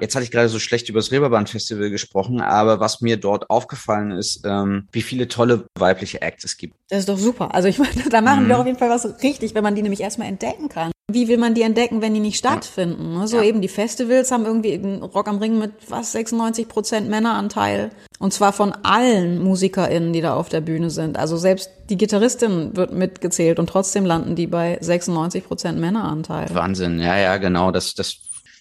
Jetzt 0.00 0.14
hatte 0.14 0.24
ich 0.24 0.30
gerade 0.30 0.48
so 0.48 0.58
schlecht 0.58 0.88
über 0.88 1.00
das 1.00 1.10
Reeperbahn-Festival 1.10 1.90
gesprochen, 1.90 2.40
aber 2.40 2.78
was 2.78 3.00
mir 3.00 3.16
dort 3.16 3.50
aufgefallen 3.50 4.12
ist, 4.12 4.42
ähm, 4.44 4.86
wie 4.92 5.02
viele 5.02 5.26
tolle 5.26 5.66
weibliche 5.76 6.22
Acts 6.22 6.44
es 6.44 6.56
gibt. 6.56 6.76
Das 6.88 7.00
ist 7.00 7.08
doch 7.08 7.18
super. 7.18 7.54
Also 7.54 7.68
ich 7.68 7.78
meine, 7.78 8.02
da 8.10 8.20
machen 8.20 8.44
mhm. 8.44 8.48
wir 8.48 8.58
auf 8.58 8.66
jeden 8.66 8.78
Fall 8.78 8.90
was 8.90 9.22
richtig, 9.22 9.54
wenn 9.54 9.64
man 9.64 9.74
die 9.74 9.82
nämlich 9.82 10.00
erstmal 10.00 10.28
entdecken 10.28 10.68
kann. 10.68 10.92
Wie 11.10 11.26
will 11.26 11.38
man 11.38 11.54
die 11.54 11.62
entdecken, 11.62 12.02
wenn 12.02 12.12
die 12.12 12.20
nicht 12.20 12.36
stattfinden? 12.36 13.14
Ja. 13.14 13.26
So 13.26 13.38
ja. 13.38 13.44
eben 13.44 13.62
die 13.62 13.68
Festivals 13.68 14.30
haben 14.30 14.44
irgendwie 14.44 14.74
Rock 14.74 15.26
am 15.26 15.38
Ring 15.38 15.58
mit 15.58 15.72
was 15.88 16.12
96 16.12 16.68
Prozent 16.68 17.08
Männeranteil 17.08 17.90
und 18.18 18.32
zwar 18.32 18.52
von 18.52 18.72
allen 18.82 19.42
MusikerInnen, 19.42 20.12
die 20.12 20.20
da 20.20 20.34
auf 20.34 20.48
der 20.48 20.60
Bühne 20.60 20.90
sind. 20.90 21.16
Also 21.16 21.36
selbst 21.36 21.70
die 21.88 21.96
Gitarristin 21.96 22.76
wird 22.76 22.92
mitgezählt 22.92 23.58
und 23.58 23.68
trotzdem 23.68 24.04
landen 24.04 24.34
die 24.34 24.46
bei 24.46 24.76
96 24.80 25.44
Prozent 25.44 25.78
Männeranteil. 25.78 26.48
Wahnsinn, 26.52 26.98
ja, 27.00 27.16
ja, 27.16 27.36
genau. 27.36 27.70
Das, 27.70 27.94
das 27.94 28.16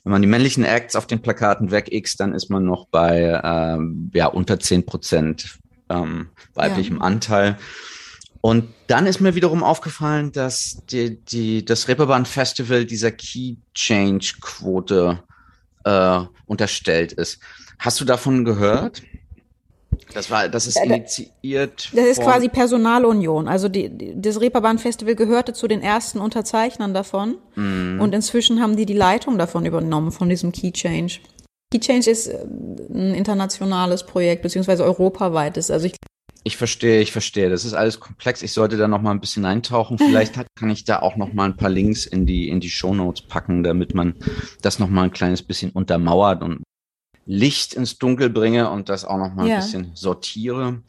wenn 0.07 0.11
man 0.13 0.21
die 0.21 0.29
männlichen 0.29 0.63
Acts 0.63 0.95
auf 0.95 1.05
den 1.05 1.21
Plakaten 1.21 1.69
wegixt, 1.69 2.21
dann 2.21 2.33
ist 2.33 2.49
man 2.49 2.63
noch 2.63 2.87
bei 2.87 3.41
ähm, 3.43 4.09
ja, 4.13 4.27
unter 4.27 4.57
zehn 4.57 4.85
Prozent 4.85 5.59
ähm, 5.89 6.29
weiblichem 6.53 6.99
ja. 6.99 7.01
Anteil. 7.01 7.57
Und 8.39 8.69
dann 8.87 9.05
ist 9.05 9.19
mir 9.19 9.35
wiederum 9.35 9.63
aufgefallen, 9.63 10.31
dass 10.31 10.81
die, 10.89 11.19
die, 11.25 11.65
das 11.65 11.89
Reeperbahn 11.89 12.25
Festival 12.25 12.85
dieser 12.85 13.11
Key 13.11 13.57
Change 13.73 14.35
Quote 14.39 15.21
äh, 15.83 16.19
unterstellt 16.45 17.11
ist. 17.11 17.41
Hast 17.77 17.99
du 17.99 18.05
davon 18.05 18.45
gehört? 18.45 19.01
Das 20.13 20.31
war, 20.31 20.47
das 20.47 20.67
ist 20.67 20.77
initiiert. 20.81 21.89
Das 21.93 22.05
ist 22.05 22.21
quasi 22.21 22.49
Personalunion. 22.49 23.47
Also 23.47 23.69
die, 23.69 24.15
das 24.15 24.39
Reeperbahn 24.39 24.79
Festival 24.79 25.15
gehörte 25.15 25.53
zu 25.53 25.67
den 25.67 25.81
ersten 25.81 26.19
Unterzeichnern 26.19 26.93
davon. 26.93 27.35
Mm. 27.55 27.99
Und 27.99 28.15
inzwischen 28.15 28.61
haben 28.61 28.77
die 28.77 28.85
die 28.85 28.93
Leitung 28.93 29.37
davon 29.37 29.65
übernommen, 29.65 30.11
von 30.11 30.29
diesem 30.29 30.51
Key 30.51 30.71
Change. 30.71 31.19
Key 31.71 31.79
Change 31.79 32.09
ist 32.09 32.27
äh, 32.27 32.37
ein 32.89 33.13
internationales 33.13 34.05
Projekt, 34.05 34.41
beziehungsweise 34.43 34.83
europaweites. 34.83 35.69
Also 35.69 35.87
ich 35.87 35.95
ich 36.43 36.55
verstehe, 36.55 37.01
ich 37.01 37.11
verstehe. 37.11 37.49
Das 37.49 37.65
ist 37.65 37.73
alles 37.73 37.99
komplex. 37.99 38.41
Ich 38.41 38.53
sollte 38.53 38.77
da 38.77 38.87
noch 38.87 39.01
mal 39.01 39.11
ein 39.11 39.19
bisschen 39.19 39.43
eintauchen. 39.43 39.97
Vielleicht 39.97 40.37
hat, 40.37 40.47
kann 40.55 40.69
ich 40.69 40.85
da 40.85 40.99
auch 40.99 41.17
noch 41.17 41.33
mal 41.33 41.43
ein 41.43 41.57
paar 41.57 41.69
Links 41.69 42.05
in 42.05 42.25
die 42.25 42.47
in 42.47 42.61
die 42.61 42.69
Show 42.69 42.93
Notes 42.93 43.21
packen, 43.21 43.63
damit 43.63 43.93
man 43.93 44.15
das 44.61 44.79
noch 44.79 44.87
mal 44.87 45.03
ein 45.03 45.11
kleines 45.11 45.41
bisschen 45.43 45.71
untermauert 45.71 46.41
und 46.41 46.63
Licht 47.27 47.73
ins 47.73 47.99
Dunkel 47.99 48.29
bringe 48.29 48.69
und 48.69 48.89
das 48.89 49.05
auch 49.05 49.17
noch 49.17 49.33
mal 49.35 49.43
ein 49.43 49.49
ja. 49.49 49.57
bisschen 49.57 49.91
sortiere. 49.93 50.81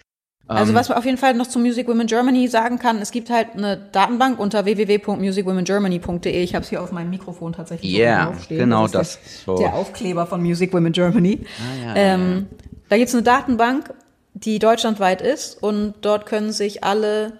Also 0.46 0.70
ähm, 0.70 0.78
was 0.78 0.88
man 0.88 0.96
auf 0.96 1.04
jeden 1.04 1.18
Fall 1.18 1.34
noch 1.34 1.46
zu 1.46 1.58
Music 1.58 1.86
Women 1.88 2.06
Germany 2.06 2.48
sagen 2.48 2.78
kann, 2.78 2.98
es 2.98 3.10
gibt 3.10 3.28
halt 3.28 3.48
eine 3.54 3.76
Datenbank 3.76 4.38
unter 4.38 4.64
www.musicwomengermany.de. 4.64 6.42
Ich 6.42 6.54
habe 6.54 6.62
es 6.62 6.70
hier 6.70 6.82
auf 6.82 6.90
meinem 6.90 7.10
Mikrofon 7.10 7.52
tatsächlich 7.52 7.92
yeah, 7.92 8.32
stehen. 8.40 8.58
genau 8.58 8.88
das. 8.88 9.20
das. 9.20 9.44
So. 9.44 9.58
Der 9.58 9.74
Aufkleber 9.74 10.26
von 10.26 10.40
Music 10.40 10.72
Women 10.72 10.92
Germany. 10.92 11.40
Ah, 11.44 11.86
ja, 11.86 11.96
ähm, 11.96 12.46
ja. 12.50 12.56
Da 12.88 12.96
gibt's 12.96 13.14
eine 13.14 13.24
Datenbank, 13.24 13.92
die 14.32 14.58
deutschlandweit 14.58 15.20
ist 15.20 15.62
und 15.62 15.94
dort 16.00 16.24
können 16.24 16.52
sich 16.52 16.82
alle 16.82 17.34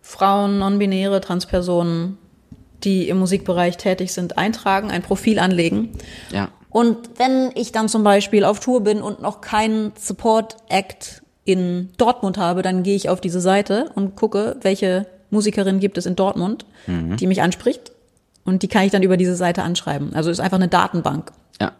Frauen, 0.00 0.58
non-binäre, 0.58 1.20
Transpersonen, 1.20 2.18
die 2.84 3.08
im 3.08 3.18
Musikbereich 3.18 3.78
tätig 3.78 4.12
sind, 4.12 4.38
eintragen, 4.38 4.90
ein 4.90 5.02
Profil 5.02 5.40
anlegen. 5.40 5.90
Ja. 6.30 6.50
Und 6.74 7.20
wenn 7.20 7.52
ich 7.54 7.70
dann 7.70 7.88
zum 7.88 8.02
Beispiel 8.02 8.44
auf 8.44 8.58
Tour 8.58 8.82
bin 8.82 9.00
und 9.00 9.22
noch 9.22 9.40
keinen 9.40 9.92
Support-Act 9.96 11.22
in 11.44 11.90
Dortmund 11.98 12.36
habe, 12.36 12.62
dann 12.62 12.82
gehe 12.82 12.96
ich 12.96 13.08
auf 13.08 13.20
diese 13.20 13.40
Seite 13.40 13.92
und 13.94 14.16
gucke, 14.16 14.56
welche 14.60 15.06
Musikerin 15.30 15.78
gibt 15.78 15.98
es 15.98 16.04
in 16.04 16.16
Dortmund, 16.16 16.66
mhm. 16.88 17.16
die 17.16 17.28
mich 17.28 17.42
anspricht. 17.42 17.92
Und 18.44 18.64
die 18.64 18.66
kann 18.68 18.82
ich 18.82 18.90
dann 18.90 19.04
über 19.04 19.16
diese 19.16 19.36
Seite 19.36 19.62
anschreiben. 19.62 20.14
Also 20.14 20.32
ist 20.32 20.40
einfach 20.40 20.56
eine 20.56 20.66
Datenbank, 20.66 21.30
ja. 21.60 21.70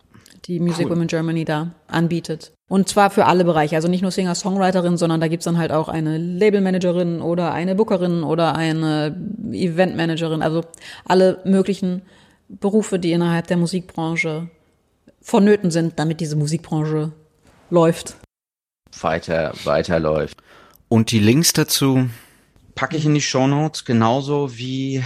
die 0.44 0.60
Music 0.60 0.86
cool. 0.86 0.92
Women 0.92 1.08
Germany 1.08 1.44
da 1.44 1.72
anbietet. 1.88 2.52
Und 2.68 2.88
zwar 2.88 3.10
für 3.10 3.26
alle 3.26 3.44
Bereiche, 3.44 3.74
also 3.74 3.88
nicht 3.88 4.02
nur 4.02 4.12
Singer-Songwriterin, 4.12 4.96
sondern 4.96 5.20
da 5.20 5.26
gibt's 5.26 5.44
dann 5.44 5.58
halt 5.58 5.72
auch 5.72 5.88
eine 5.88 6.18
Labelmanagerin 6.18 7.20
oder 7.20 7.52
eine 7.52 7.74
Bookerin 7.74 8.22
oder 8.22 8.54
eine 8.54 9.16
Eventmanagerin, 9.50 10.40
also 10.40 10.62
alle 11.04 11.40
möglichen 11.44 12.02
Berufe, 12.48 13.00
die 13.00 13.10
innerhalb 13.10 13.48
der 13.48 13.56
Musikbranche 13.56 14.50
vonnöten 15.24 15.70
sind, 15.70 15.98
damit 15.98 16.20
diese 16.20 16.36
Musikbranche 16.36 17.12
läuft. 17.70 18.16
Weiter, 19.00 19.54
weiterläuft. 19.64 20.36
Und 20.88 21.10
die 21.10 21.18
Links 21.18 21.52
dazu 21.54 22.08
packe 22.74 22.96
ich 22.96 23.06
in 23.06 23.14
die 23.14 23.22
Show 23.22 23.46
Notes, 23.46 23.84
genauso 23.84 24.56
wie 24.56 25.02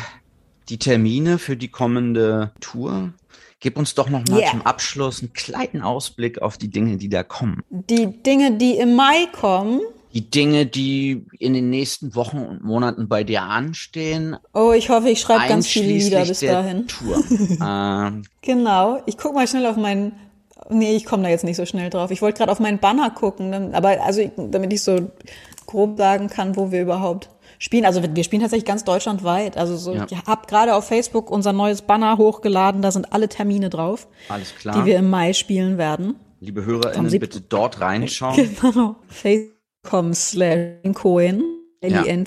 die 0.69 0.79
Termine 0.79 1.39
für 1.39 1.57
die 1.57 1.69
kommende 1.69 2.53
Tour. 2.61 3.15
Gib 3.61 3.79
uns 3.79 3.95
doch 3.95 4.11
noch 4.11 4.27
mal 4.29 4.41
yeah. 4.41 4.51
zum 4.51 4.63
Abschluss 4.63 5.21
einen 5.21 5.33
kleinen 5.33 5.83
Ausblick 5.83 6.43
auf 6.43 6.59
die 6.59 6.69
Dinge, 6.69 6.97
die 6.97 7.09
da 7.09 7.23
kommen. 7.23 7.63
Die 7.71 8.23
Dinge, 8.23 8.59
die 8.59 8.77
im 8.77 8.95
Mai 8.95 9.27
kommen 9.33 9.81
die 10.15 10.31
Dinge, 10.31 10.67
die 10.67 11.27
in 11.39 11.55
den 11.55 11.71
nächsten 11.71 12.15
Wochen 12.15 12.39
und 12.39 12.65
Monaten 12.65 13.09
bei 13.09 13.25
dir 13.25 13.43
anstehen. 13.43 14.37
Oh, 14.55 14.73
ich 14.73 14.89
hoffe, 14.89 15.11
ich 15.11 15.21
schreibe 15.21 15.49
ganz 15.49 15.67
viele 15.67 15.93
Lieder 15.93 16.25
bis 16.25 16.41
dahin. 16.41 16.87
Tour. 16.87 17.23
ähm, 17.63 18.23
genau. 18.43 19.03
Ich 19.07 19.19
guck 19.19 19.35
mal 19.35 19.47
schnell 19.47 19.67
auf 19.67 19.77
meinen. 19.77 20.13
Nee, 20.71 20.97
ich 20.97 21.05
komme 21.05 21.23
da 21.23 21.29
jetzt 21.29 21.45
nicht 21.45 21.57
so 21.57 21.67
schnell 21.67 21.89
drauf. 21.91 22.11
Ich 22.11 22.21
wollte 22.21 22.39
gerade 22.39 22.53
auf 22.53 22.61
meinen 22.61 22.79
Banner 22.79 23.11
gucken, 23.11 23.75
aber 23.75 24.03
also 24.03 24.31
damit 24.37 24.73
ich 24.73 24.83
so 24.83 25.11
grob 25.67 25.97
sagen 25.99 26.29
kann, 26.29 26.57
wo 26.57 26.73
wir 26.73 26.83
überhaupt 26.83 27.31
spielen, 27.59 27.85
also 27.85 28.03
wir 28.03 28.25
spielen 28.25 28.43
tatsächlich 28.43 28.67
ganz 28.67 28.85
deutschlandweit. 28.85 29.57
Also 29.57 29.77
so, 29.77 29.95
ja. 29.95 30.07
ich 30.11 30.17
habe 30.27 30.47
gerade 30.47 30.75
auf 30.75 30.87
Facebook 30.87 31.31
unser 31.31 31.53
neues 31.53 31.83
Banner 31.83 32.19
hochgeladen, 32.19 32.83
da 32.83 32.91
sind 32.91 33.13
alle 33.13 33.29
Termine 33.29 33.71
drauf. 33.71 34.09
Alles 34.29 34.55
klar. 34.57 34.79
Die 34.79 34.87
wir 34.87 34.99
im 34.99 35.11
Mai 35.11 35.33
spielen 35.33 35.79
werden. 35.79 36.17
Liebe 36.41 36.65
HörerInnen, 36.65 37.19
bitte 37.19 37.41
dort 37.41 37.81
reinschauen. 37.81 38.57
Genau. 38.61 38.97
Facebook.com 39.85 40.15
slash 40.15 40.95
Cohen, 40.95 41.43
L-I-N 41.81 42.25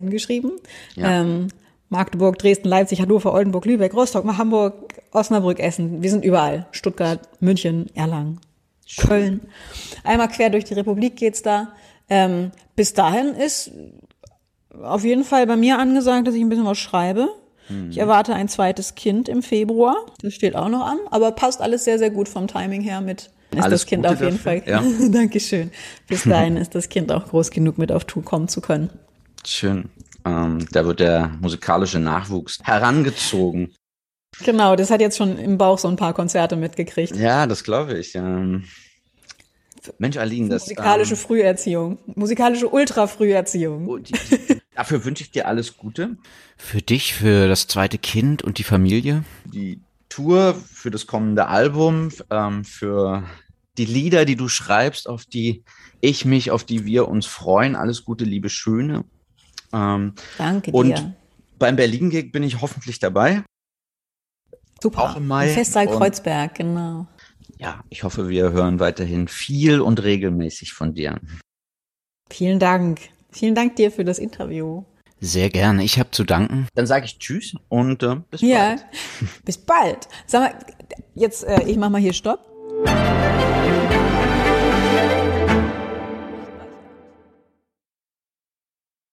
geschrieben. 0.00 0.52
Ja. 0.94 1.20
Ähm, 1.20 1.48
Magdeburg, 1.88 2.38
Dresden, 2.38 2.68
Leipzig, 2.68 3.00
Hannover, 3.00 3.32
Oldenburg, 3.32 3.64
Lübeck, 3.64 3.94
Rostock, 3.94 4.24
Hamburg, 4.36 4.94
Osnabrück, 5.12 5.58
Essen. 5.58 6.02
Wir 6.02 6.10
sind 6.10 6.24
überall. 6.24 6.66
Stuttgart, 6.70 7.20
München, 7.40 7.86
Erlangen, 7.94 8.40
Köln. 8.98 9.40
Einmal 10.04 10.28
quer 10.28 10.50
durch 10.50 10.64
die 10.64 10.74
Republik 10.74 11.16
geht's 11.16 11.42
da. 11.42 11.72
Ähm, 12.10 12.52
bis 12.76 12.92
dahin 12.92 13.34
ist 13.34 13.70
auf 14.82 15.04
jeden 15.04 15.24
Fall 15.24 15.46
bei 15.46 15.56
mir 15.56 15.78
angesagt, 15.78 16.26
dass 16.26 16.34
ich 16.34 16.42
ein 16.42 16.48
bisschen 16.48 16.66
was 16.66 16.78
schreibe. 16.78 17.28
Hm. 17.68 17.90
Ich 17.90 17.98
erwarte 17.98 18.34
ein 18.34 18.48
zweites 18.48 18.94
Kind 18.94 19.28
im 19.28 19.42
Februar. 19.42 19.96
Das 20.20 20.34
steht 20.34 20.56
auch 20.56 20.68
noch 20.68 20.86
an, 20.86 20.98
aber 21.10 21.32
passt 21.32 21.60
alles 21.62 21.84
sehr, 21.84 21.98
sehr 21.98 22.10
gut 22.10 22.28
vom 22.28 22.48
Timing 22.48 22.82
her 22.82 23.00
mit. 23.00 23.30
Ist 23.50 23.62
alles 23.62 23.80
das 23.82 23.86
Kind 23.86 24.04
Gute 24.04 24.14
auf 24.14 24.20
jeden 24.20 24.36
dafür. 24.42 24.62
Fall. 24.62 24.68
Ja. 24.68 25.08
Dankeschön. 25.08 25.70
Bis 26.06 26.22
dahin 26.24 26.56
ist 26.56 26.74
das 26.74 26.88
Kind 26.88 27.10
auch 27.12 27.28
groß 27.28 27.50
genug, 27.50 27.78
mit 27.78 27.92
auf 27.92 28.04
Tour 28.04 28.24
kommen 28.24 28.48
zu 28.48 28.60
können. 28.60 28.90
Schön. 29.46 29.88
Ähm, 30.24 30.66
da 30.72 30.84
wird 30.84 31.00
der 31.00 31.30
musikalische 31.40 31.98
Nachwuchs 31.98 32.58
herangezogen. 32.62 33.74
Genau, 34.44 34.76
das 34.76 34.90
hat 34.90 35.00
jetzt 35.00 35.16
schon 35.16 35.38
im 35.38 35.58
Bauch 35.58 35.78
so 35.78 35.88
ein 35.88 35.96
paar 35.96 36.12
Konzerte 36.12 36.56
mitgekriegt. 36.56 37.16
Ja, 37.16 37.46
das 37.46 37.64
glaube 37.64 37.98
ich. 37.98 38.14
Ähm, 38.14 38.64
Mensch, 39.98 40.16
Aline, 40.16 40.50
das. 40.50 40.64
Musikalische 40.64 41.14
ähm, 41.14 41.20
Früherziehung. 41.20 41.98
Musikalische 42.14 42.68
Ultra-Früherziehung. 42.68 43.88
Oh, 43.88 43.98
dafür 44.74 45.04
wünsche 45.04 45.22
ich 45.22 45.30
dir 45.30 45.46
alles 45.46 45.76
Gute. 45.76 46.16
Für 46.56 46.82
dich, 46.82 47.14
für 47.14 47.48
das 47.48 47.66
zweite 47.68 47.98
Kind 47.98 48.42
und 48.42 48.58
die 48.58 48.64
Familie. 48.64 49.24
Die 49.46 49.80
Tour, 50.18 50.54
für 50.54 50.90
das 50.90 51.06
kommende 51.06 51.46
Album, 51.46 52.10
ähm, 52.30 52.64
für 52.64 53.24
die 53.76 53.84
Lieder, 53.84 54.24
die 54.24 54.36
du 54.36 54.48
schreibst, 54.48 55.08
auf 55.08 55.24
die 55.24 55.64
ich 56.00 56.24
mich, 56.24 56.50
auf 56.50 56.64
die 56.64 56.84
wir 56.84 57.08
uns 57.08 57.26
freuen. 57.26 57.76
Alles 57.76 58.04
Gute, 58.04 58.24
liebe 58.24 58.48
Schöne. 58.48 59.04
Ähm, 59.72 60.14
Danke 60.36 60.72
dir. 60.72 60.76
Und 60.76 61.14
beim 61.58 61.76
Berlin-Gig 61.76 62.32
bin 62.32 62.42
ich 62.42 62.60
hoffentlich 62.60 62.98
dabei. 62.98 63.44
Super. 64.80 65.02
Auch 65.02 65.16
im 65.16 65.26
Mai. 65.26 65.48
Festsaal 65.48 65.86
Kreuzberg, 65.86 66.54
genau 66.54 67.08
ja, 67.58 67.82
ich 67.90 68.04
hoffe, 68.04 68.28
wir 68.28 68.52
hören 68.52 68.80
weiterhin 68.80 69.28
viel 69.28 69.80
und 69.80 70.02
regelmäßig 70.02 70.72
von 70.72 70.94
dir. 70.94 71.20
Vielen 72.30 72.58
Dank. 72.58 73.00
Vielen 73.30 73.54
Dank 73.54 73.76
dir 73.76 73.90
für 73.90 74.04
das 74.04 74.18
Interview. 74.18 74.84
Sehr 75.20 75.50
gerne. 75.50 75.82
Ich 75.84 75.98
habe 75.98 76.10
zu 76.10 76.24
danken. 76.24 76.68
Dann 76.74 76.86
sage 76.86 77.06
ich 77.06 77.18
Tschüss 77.18 77.54
und 77.68 78.02
äh, 78.02 78.16
bis 78.30 78.40
ja, 78.40 78.68
bald. 78.68 78.86
Bis 79.44 79.58
bald. 79.58 80.08
Sag 80.26 80.40
mal, 80.40 80.66
jetzt, 81.14 81.44
äh, 81.44 81.62
ich 81.64 81.76
mach 81.76 81.90
mal 81.90 82.00
hier 82.00 82.12
Stopp. 82.12 82.40